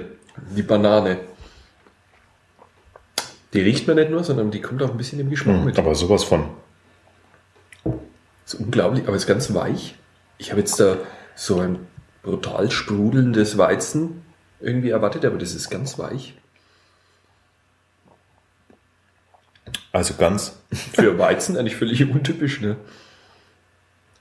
Die 0.58 0.62
Banane. 0.62 1.22
Die 3.54 3.62
riecht 3.62 3.88
man 3.88 3.96
nicht 3.96 4.12
nur, 4.12 4.26
sondern 4.26 4.52
die 4.52 4.60
kommt 4.60 4.84
auch 4.84 4.92
ein 4.92 4.98
bisschen 4.98 5.22
im 5.22 5.30
Geschmack 5.30 5.64
mit. 5.64 5.80
Aber 5.80 5.96
sowas 5.96 6.26
von. 6.26 6.50
Das 7.86 8.56
ist 8.56 8.56
unglaublich, 8.56 9.08
aber 9.08 9.16
ist 9.16 9.26
ganz 9.26 9.54
weich. 9.54 9.96
Ich 10.38 10.52
habe 10.52 10.60
jetzt 10.60 10.82
da 10.82 10.98
so 11.34 11.62
ein 11.62 11.80
brutal 12.24 12.72
sprudelndes 12.72 13.58
Weizen 13.58 14.22
irgendwie 14.60 14.90
erwartet, 14.90 15.24
aber 15.24 15.38
das 15.38 15.56
ist 15.56 15.70
ganz 15.70 15.98
weich. 15.98 16.34
Also 19.94 20.16
ganz. 20.16 20.58
Für 20.92 21.18
Weizen 21.18 21.56
eigentlich 21.56 21.78
völlig 21.78 22.04
untypisch, 22.04 22.60
ne? 22.60 22.76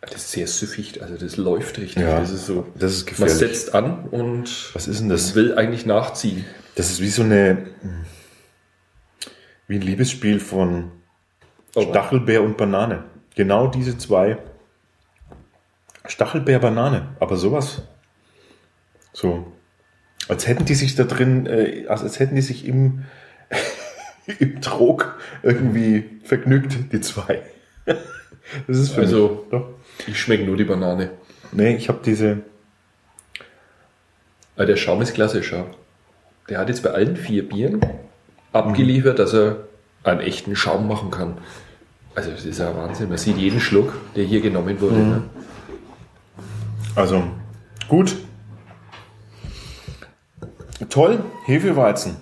Das 0.00 0.14
ist 0.14 0.30
sehr 0.32 0.46
süffig, 0.46 1.02
also 1.02 1.16
das 1.16 1.36
läuft 1.36 1.78
richtig. 1.78 2.02
Ja, 2.02 2.20
das 2.20 2.30
ist 2.30 2.46
so. 2.46 2.66
das 2.76 2.92
ist 2.92 3.04
Man 3.06 3.10
gefährlich. 3.28 3.36
setzt 3.38 3.74
an 3.74 4.04
und 4.04 4.70
Was 4.74 4.86
ist 4.88 5.00
denn 5.00 5.08
das? 5.08 5.34
will 5.34 5.58
eigentlich 5.58 5.86
nachziehen. 5.86 6.44
Das 6.76 6.90
ist 6.90 7.00
wie 7.00 7.08
so 7.08 7.22
eine, 7.22 7.66
wie 9.66 9.74
ein 9.76 9.82
Liebesspiel 9.82 10.40
von 10.40 10.92
Oh. 11.74 11.82
Stachelbeer 11.90 12.42
und 12.42 12.56
Banane. 12.56 13.04
Genau 13.34 13.66
diese 13.68 13.98
zwei. 13.98 14.38
Stachelbeer, 16.06 16.58
Banane. 16.60 17.08
Aber 17.20 17.36
sowas. 17.36 17.82
So. 19.12 19.52
Als 20.28 20.46
hätten 20.46 20.64
die 20.64 20.74
sich 20.74 20.94
da 20.94 21.04
drin, 21.04 21.46
äh, 21.46 21.86
als, 21.88 22.02
als 22.02 22.18
hätten 22.20 22.34
die 22.36 22.40
sich 22.42 22.64
im, 22.66 23.04
im 24.38 24.60
Trog 24.62 25.18
irgendwie 25.42 26.20
vergnügt, 26.24 26.92
die 26.92 27.00
zwei. 27.00 27.42
Das 28.66 28.78
ist 28.78 28.90
für 28.92 29.02
Also- 29.02 29.28
mich. 29.28 29.50
Doch. 29.50 29.68
Ich 30.06 30.20
schmecke 30.20 30.44
nur 30.44 30.56
die 30.56 30.64
Banane. 30.64 31.10
Nee, 31.52 31.74
ich 31.76 31.88
habe 31.88 32.00
diese, 32.04 32.38
Aber 34.56 34.66
der 34.66 34.76
Schaum 34.76 35.00
ist 35.02 35.14
klasse, 35.14 35.42
schau. 35.42 35.66
Der 36.48 36.58
hat 36.58 36.68
jetzt 36.68 36.82
bei 36.82 36.90
allen 36.90 37.16
vier 37.16 37.48
Bieren 37.48 37.80
abgeliefert, 38.52 39.18
dass 39.18 39.32
er 39.34 39.64
einen 40.02 40.20
echten 40.20 40.56
Schaum 40.56 40.88
machen 40.88 41.10
kann. 41.10 41.38
Also 42.14 42.30
das 42.30 42.44
ist 42.44 42.58
ja 42.58 42.74
Wahnsinn. 42.76 43.08
Man 43.08 43.18
sieht 43.18 43.36
jeden 43.36 43.60
Schluck, 43.60 43.92
der 44.16 44.24
hier 44.24 44.40
genommen 44.40 44.80
wurde. 44.80 44.96
Ne? 44.96 45.22
Also, 46.96 47.22
gut. 47.88 48.16
Toll, 50.88 51.20
Hefeweizen. 51.44 52.16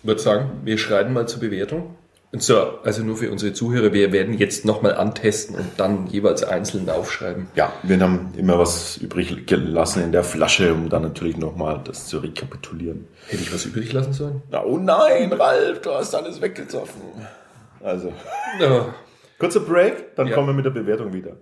Ich 0.00 0.06
würde 0.06 0.20
sagen, 0.20 0.50
wir 0.64 0.78
schreiten 0.78 1.12
mal 1.12 1.26
zur 1.26 1.40
Bewertung. 1.40 1.95
Und 2.36 2.42
so, 2.42 2.80
also 2.84 3.02
nur 3.02 3.16
für 3.16 3.30
unsere 3.30 3.54
Zuhörer, 3.54 3.94
wir 3.94 4.12
werden 4.12 4.36
jetzt 4.36 4.66
nochmal 4.66 4.94
antesten 4.94 5.54
und 5.56 5.68
dann 5.78 6.06
jeweils 6.08 6.44
einzeln 6.44 6.90
aufschreiben. 6.90 7.46
Ja, 7.54 7.72
wir 7.82 7.98
haben 7.98 8.34
immer 8.36 8.58
was 8.58 8.98
übrig 8.98 9.46
gelassen 9.46 10.02
in 10.02 10.12
der 10.12 10.22
Flasche, 10.22 10.74
um 10.74 10.90
dann 10.90 11.00
natürlich 11.00 11.38
nochmal 11.38 11.80
das 11.82 12.08
zu 12.08 12.18
rekapitulieren. 12.18 13.08
Hätte 13.28 13.42
ich 13.42 13.54
was 13.54 13.64
übrig 13.64 13.90
lassen 13.94 14.12
sollen? 14.12 14.42
Oh 14.66 14.76
nein, 14.76 15.32
Ralf, 15.32 15.80
du 15.80 15.92
hast 15.92 16.14
alles 16.14 16.42
weggezoffen. 16.42 17.00
Also, 17.82 18.12
Ja. 18.60 18.94
kurzer 19.38 19.60
Break, 19.60 20.14
dann 20.16 20.26
Ja. 20.26 20.34
kommen 20.34 20.48
wir 20.48 20.52
mit 20.54 20.66
der 20.66 20.72
Bewertung 20.72 21.14
wieder. 21.14 21.38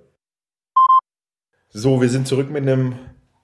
So, 1.71 2.01
wir 2.01 2.09
sind 2.09 2.29
zurück 2.29 2.51
mit 2.51 2.63
einem 2.63 2.95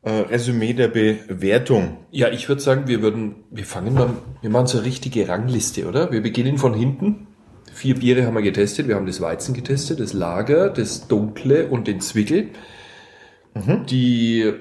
äh, 0.05 0.11
Resümee 0.13 0.73
der 0.73 0.87
Bewertung. 0.87 1.97
Ja, 2.13 2.29
ich 2.29 2.49
würde 2.49 2.63
sagen, 2.63 2.87
wir 2.87 3.03
würden, 3.03 3.43
wir 3.51 3.65
fangen 3.65 3.97
dann, 3.97 4.19
wir 4.41 4.51
machen 4.51 4.69
so 4.69 4.79
eine 4.79 4.87
richtige 4.87 5.27
Rangliste, 5.29 5.89
oder? 5.89 6.13
Wir 6.13 6.23
beginnen 6.23 6.59
von 6.59 6.75
hinten. 6.75 7.27
Vier 7.73 7.95
Biere 7.97 8.27
haben 8.27 8.35
wir 8.35 8.43
getestet. 8.43 8.89
Wir 8.89 8.97
haben 8.97 9.07
das 9.07 9.21
Weizen 9.21 9.55
getestet, 9.55 10.01
das 10.01 10.13
Lager, 10.13 10.71
das 10.71 11.09
Dunkle 11.09 11.67
und 11.69 11.87
den 11.87 12.01
Zwickel. 12.01 12.49
Die, 13.89 14.53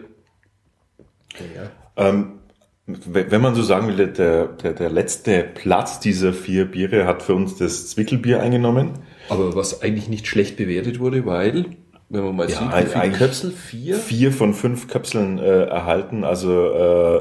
Ähm, 1.95 2.39
w- 2.87 3.25
wenn 3.29 3.41
man 3.41 3.55
so 3.55 3.61
sagen 3.63 3.87
will, 3.87 4.07
der, 4.07 4.47
der, 4.47 4.73
der 4.73 4.89
letzte 4.89 5.43
Platz 5.43 5.99
dieser 5.99 6.33
vier 6.33 6.65
Biere 6.65 7.05
hat 7.05 7.21
für 7.23 7.35
uns 7.35 7.55
das 7.57 7.89
Zwickelbier 7.89 8.41
eingenommen. 8.41 8.91
aber 9.29 9.55
was 9.55 9.81
eigentlich 9.81 10.09
nicht 10.09 10.27
schlecht 10.27 10.57
bewertet 10.57 10.99
wurde, 10.99 11.25
weil, 11.25 11.65
wenn 12.09 12.23
man 12.23 12.35
mal 12.35 12.49
Ja, 12.49 12.57
sieht, 12.57 12.71
wie 12.95 12.99
viele 12.99 13.11
Köpsel? 13.13 13.51
Vier? 13.51 13.95
Vier 13.95 14.31
von 14.31 14.53
fünf 14.53 14.87
Köpseln 14.87 15.37
äh, 15.39 15.65
erhalten, 15.65 16.23
also 16.23 16.71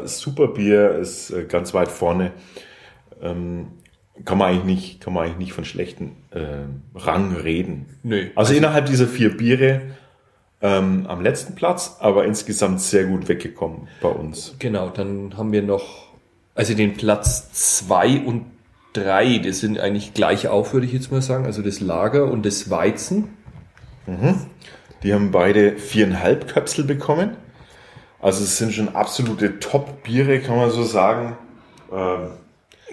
äh, 0.03 0.09
super 0.09 0.49
Bier 0.49 0.93
ist 0.93 1.30
äh, 1.30 1.45
ganz 1.45 1.74
weit 1.74 1.89
vorne. 1.89 2.32
Ähm, 3.20 3.68
kann 4.25 4.39
man 4.39 4.49
eigentlich 4.49 4.64
nicht, 4.64 5.01
kann 5.01 5.12
man 5.12 5.25
eigentlich 5.25 5.39
nicht 5.39 5.53
von 5.53 5.64
schlechten 5.64 6.16
äh, 6.31 6.66
Rang 6.95 7.35
reden. 7.37 7.87
Nö. 8.03 8.27
Also, 8.35 8.55
innerhalb 8.55 8.87
dieser 8.87 9.07
vier 9.07 9.37
Biere 9.37 9.83
ähm, 10.61 11.07
am 11.07 11.21
letzten 11.21 11.55
Platz, 11.55 11.97
aber 12.01 12.25
insgesamt 12.25 12.81
sehr 12.81 13.05
gut 13.05 13.29
weggekommen 13.29 13.89
bei 14.01 14.09
uns. 14.09 14.55
Genau, 14.59 14.89
dann 14.89 15.37
haben 15.37 15.53
wir 15.53 15.62
noch, 15.62 16.09
also 16.55 16.75
den 16.75 16.95
Platz 16.95 17.53
zwei 17.53 18.21
und 18.21 18.47
drei, 18.93 19.39
das 19.39 19.61
sind 19.61 19.79
eigentlich 19.79 20.14
gleich 20.14 20.49
auf, 20.49 20.73
würde 20.73 20.87
ich 20.87 20.93
jetzt 20.93 21.12
mal 21.12 21.23
sagen. 21.23 21.47
Also 21.47 21.62
das 21.62 21.81
Lager 21.81 22.31
und 22.31 22.45
das 22.45 22.71
Weizen. 22.71 23.29
Die 25.03 25.12
haben 25.12 25.31
beide 25.31 25.77
viereinhalb 25.77 26.49
Köpsel 26.49 26.85
bekommen. 26.85 27.37
Also 28.21 28.43
es 28.43 28.57
sind 28.57 28.73
schon 28.73 28.97
absolute 28.97 29.61
Top-Biere, 29.61 30.41
kann 30.41 30.57
man 30.57 30.71
so 30.71 30.83
sagen. 30.83 31.37
Ähm, 31.93 32.31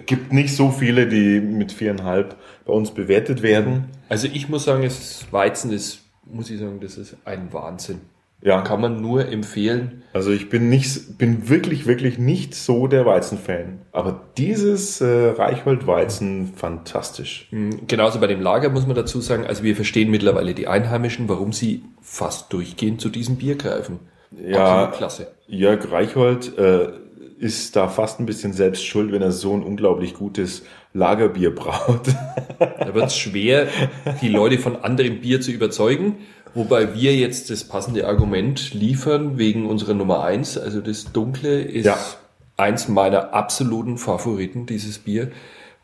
gibt 0.06 0.34
nicht 0.34 0.56
so 0.56 0.72
viele, 0.72 1.08
die 1.08 1.40
mit 1.40 1.72
viereinhalb 1.72 2.36
bei 2.66 2.74
uns 2.74 2.92
bewertet 2.92 3.42
werden. 3.42 3.86
Also 4.10 4.28
ich 4.32 4.50
muss 4.50 4.66
sagen, 4.66 4.84
das 4.84 5.26
Weizen 5.32 5.72
ist, 5.72 6.02
muss 6.26 6.50
ich 6.50 6.60
sagen, 6.60 6.80
das 6.82 6.98
ist 6.98 7.16
ein 7.26 7.52
Wahnsinn. 7.54 8.02
Ja, 8.42 8.62
Kann 8.62 8.80
man 8.82 9.02
nur 9.02 9.28
empfehlen. 9.28 10.04
also 10.14 10.30
ich 10.32 10.50
bin 10.50 10.70
nicht, 10.70 11.18
bin 11.18 11.50
wirklich, 11.50 11.88
wirklich 11.88 12.20
nicht 12.20 12.54
so 12.54 12.86
der 12.86 13.04
Weizenfan. 13.06 13.80
Aber 13.92 14.22
dieses 14.38 15.02
äh, 15.02 15.30
Reichhold-Weizen, 15.30 16.54
fantastisch. 16.56 17.48
Mhm, 17.52 17.88
Genauso 17.88 18.20
bei 18.20 18.28
dem 18.28 18.42
Lager 18.42 18.70
muss 18.70 18.86
man 18.86 18.96
dazu 18.96 19.20
sagen, 19.22 19.46
also 19.48 19.64
wir 19.64 19.76
verstehen 19.76 20.12
mittlerweile 20.12 20.54
die 20.54 20.68
Einheimischen, 20.68 21.28
warum 21.28 21.54
sie 21.54 21.84
fast 22.02 22.54
durchgehend 22.54 23.02
zu 23.02 23.10
diesem 23.10 23.38
Bier 23.38 23.56
greifen. 23.56 24.00
Ja, 24.46 24.84
Absolut 24.84 24.98
klasse. 24.98 25.28
Jörg 25.48 25.92
Reichhold 25.92 26.56
äh, 26.58 26.90
ist 27.38 27.76
da 27.76 27.88
fast 27.88 28.20
ein 28.20 28.26
bisschen 28.26 28.54
selbst 28.54 28.86
schuld, 28.86 29.12
wenn 29.12 29.22
er 29.22 29.32
so 29.32 29.54
ein 29.54 29.64
unglaublich 29.64 30.14
gutes 30.14 30.64
Lagerbier 30.94 31.54
braut. 31.54 32.08
Da 32.60 32.94
wird 32.94 33.08
es 33.08 33.18
schwer, 33.18 33.68
die 34.22 34.30
Leute 34.30 34.58
von 34.58 34.78
anderem 34.78 35.20
Bier 35.20 35.42
zu 35.42 35.52
überzeugen, 35.52 36.18
wobei 36.54 36.96
wir 36.96 37.16
jetzt 37.16 37.50
das 37.50 37.66
passende 37.66 38.08
Argument 38.08 38.74
liefern 38.74 39.38
wegen 39.38 39.66
unserer 39.66 39.94
Nummer 39.94 40.24
eins. 40.24 40.58
Also 40.58 40.80
das 40.80 41.12
Dunkle 41.12 41.62
ist 41.62 41.86
Ja. 41.86 41.98
eins 42.58 42.88
meiner 42.88 43.34
absoluten 43.34 43.98
Favoriten, 43.98 44.66
dieses 44.66 45.00
Bier. 45.00 45.32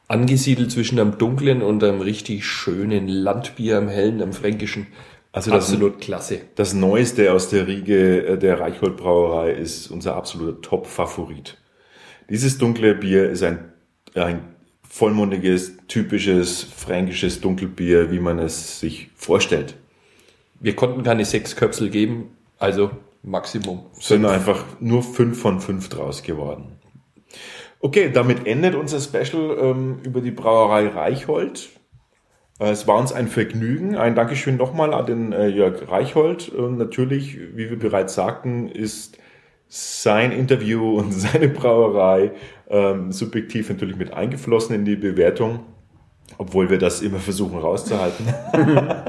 Angesiedelt 0.08 0.72
zwischen 0.72 1.00
einem 1.00 1.18
dunklen 1.18 1.62
und 1.62 1.84
einem 1.84 2.02
richtig 2.02 2.46
schönen 2.46 3.08
Landbier, 3.08 3.78
am 3.78 3.88
hellen, 3.90 4.22
am 4.22 4.34
fränkischen. 4.34 4.88
Also 5.34 5.52
das- 5.52 5.66
absolut 5.66 6.02
klasse. 6.02 6.42
Das 6.56 6.74
Neueste 6.74 7.32
aus 7.34 7.50
der 7.50 7.68
Riege 7.68 8.26
äh, 8.26 8.38
der 8.38 8.60
Reichhold 8.60 8.98
Brauerei 8.98 9.52
ist 9.52 9.88
unser 9.90 10.16
absoluter 10.16 10.62
Top-Favorit. 10.62 11.58
Dieses 12.30 12.58
dunkle 12.58 12.96
Bier 12.96 13.30
ist 13.30 13.44
ein, 13.44 13.72
ein 14.16 14.56
vollmundiges, 14.88 15.78
typisches 15.88 16.64
fränkisches 16.64 17.40
Dunkelbier, 17.42 18.12
wie 18.12 18.20
man 18.20 18.40
es 18.40 18.80
sich 18.80 19.10
vorstellt. 19.16 19.76
Wir 20.60 20.76
konnten 20.76 21.04
keine 21.04 21.26
sechs 21.26 21.56
Köpsel 21.56 21.90
geben, 21.90 22.36
also 22.60 22.92
Maximum. 23.24 23.86
Es 23.98 24.08
sind 24.10 24.26
einfach 24.26 24.66
nur 24.80 25.02
fünf 25.04 25.40
von 25.42 25.60
fünf 25.62 25.90
draus 25.90 26.24
geworden. 26.24 26.74
Okay, 27.80 28.12
damit 28.14 28.46
endet 28.46 28.76
unser 28.76 29.00
Special 29.00 29.58
ähm, 29.60 30.00
über 30.04 30.22
die 30.22 30.32
Brauerei 30.32 30.88
Reichhold. 30.88 31.70
Äh, 32.62 32.70
Es 32.72 32.88
war 32.88 32.98
uns 32.98 33.12
ein 33.12 33.28
Vergnügen. 33.28 33.96
Ein 33.98 34.16
Dankeschön 34.16 34.56
nochmal 34.58 34.94
an 34.94 35.06
den 35.06 35.34
äh, 35.34 35.48
Jörg 35.48 35.90
Reichhold. 35.92 36.50
Und 36.50 36.78
natürlich, 36.78 37.38
wie 37.56 37.70
wir 37.70 37.80
bereits 37.80 38.14
sagten, 38.14 38.70
ist 38.70 39.18
sein 39.68 40.32
Interview 40.32 40.96
und 40.98 41.12
seine 41.12 41.48
Brauerei 41.50 42.32
ähm, 42.70 43.12
subjektiv 43.12 43.70
natürlich 43.70 43.98
mit 43.98 44.14
eingeflossen 44.14 44.76
in 44.76 44.86
die 44.86 44.96
Bewertung, 44.96 45.60
obwohl 46.38 46.70
wir 46.70 46.78
das 46.78 47.02
immer 47.02 47.20
versuchen 47.20 47.58
rauszuhalten. 47.60 48.26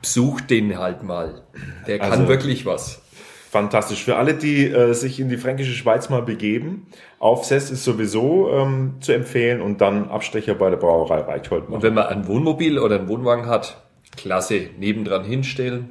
Besucht 0.00 0.50
den 0.50 0.78
halt 0.78 1.02
mal. 1.02 1.42
Der 1.88 1.98
kann 1.98 2.12
Also- 2.12 2.28
wirklich 2.28 2.64
was. 2.66 3.02
Fantastisch. 3.50 4.04
Für 4.04 4.16
alle, 4.16 4.34
die 4.34 4.66
äh, 4.66 4.92
sich 4.92 5.20
in 5.20 5.28
die 5.28 5.36
fränkische 5.36 5.72
Schweiz 5.72 6.08
mal 6.10 6.22
begeben, 6.22 6.86
Aufsess 7.18 7.70
ist 7.70 7.84
sowieso 7.84 8.50
ähm, 8.50 8.94
zu 9.00 9.12
empfehlen 9.12 9.60
und 9.60 9.80
dann 9.80 10.08
Abstecher 10.10 10.54
bei 10.54 10.68
der 10.70 10.76
Brauerei 10.76 11.20
Reichhold 11.20 11.64
Und 11.64 11.70
machen. 11.70 11.82
wenn 11.82 11.94
man 11.94 12.06
ein 12.06 12.26
Wohnmobil 12.26 12.78
oder 12.78 12.98
einen 12.98 13.08
Wohnwagen 13.08 13.46
hat, 13.46 13.82
klasse, 14.16 14.68
nebendran 14.78 15.24
hinstellen, 15.24 15.90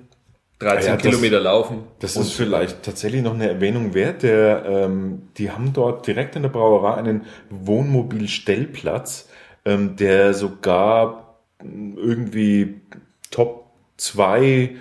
13 0.59 0.77
Ah 0.77 0.91
Ja, 0.91 0.93
das- 0.97 1.01
Kilometer 1.03 1.39
laufen. 1.39 1.83
Das 1.99 2.15
ist 2.15 2.33
vielleicht 2.33 2.83
tatsächlich 2.83 3.21
noch 3.21 3.33
eine 3.33 3.49
Erwähnung 3.49 3.93
wert. 3.93 4.23
Der, 4.23 4.65
ähm, 4.65 5.23
die 5.37 5.51
haben 5.51 5.73
dort 5.73 6.05
direkt 6.07 6.35
in 6.35 6.43
der 6.43 6.49
Brauerei 6.49 6.95
einen 6.95 7.23
Wohnmobilstellplatz, 7.49 9.27
ähm, 9.65 9.95
der 9.95 10.33
sogar 10.33 11.39
irgendwie 11.61 12.81
Top 13.31 13.65
2 13.97 14.75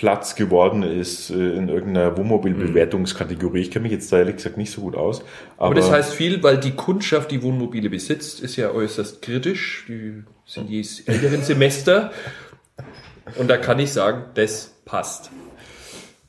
Platz 0.00 0.34
geworden 0.34 0.82
ist 0.82 1.28
äh, 1.28 1.34
in 1.34 1.68
irgendeiner 1.68 2.16
Wohnmobilbewertungskategorie. 2.16 3.60
Ich 3.60 3.70
kenne 3.70 3.82
mich 3.82 3.92
jetzt 3.92 4.10
da 4.10 4.16
ehrlich 4.16 4.36
gesagt 4.36 4.56
nicht 4.56 4.70
so 4.70 4.80
gut 4.80 4.96
aus. 4.96 5.20
Aber, 5.58 5.66
Aber 5.66 5.74
das 5.74 5.90
heißt 5.90 6.14
viel, 6.14 6.42
weil 6.42 6.56
die 6.56 6.70
Kundschaft, 6.70 7.30
die 7.30 7.42
Wohnmobile 7.42 7.90
besitzt, 7.90 8.40
ist 8.40 8.56
ja 8.56 8.70
äußerst 8.70 9.20
kritisch. 9.20 9.84
Die 9.88 10.22
sind 10.46 10.70
die 10.70 10.82
älteren 11.04 11.42
Semester. 11.42 12.12
Und 13.36 13.48
da 13.48 13.58
kann 13.58 13.78
ich 13.78 13.92
sagen, 13.92 14.24
das 14.36 14.72
passt. 14.86 15.30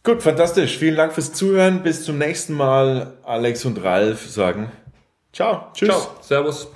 Gut, 0.04 0.22
fantastisch. 0.22 0.78
Vielen 0.78 0.98
Dank 0.98 1.14
fürs 1.14 1.32
Zuhören. 1.32 1.82
Bis 1.82 2.04
zum 2.04 2.18
nächsten 2.18 2.54
Mal. 2.54 3.14
Alex 3.24 3.64
und 3.64 3.82
Ralf 3.82 4.30
sagen 4.30 4.70
Ciao. 5.32 5.68
Tschüss. 5.74 5.88
Ciao, 5.88 6.18
Servus. 6.20 6.68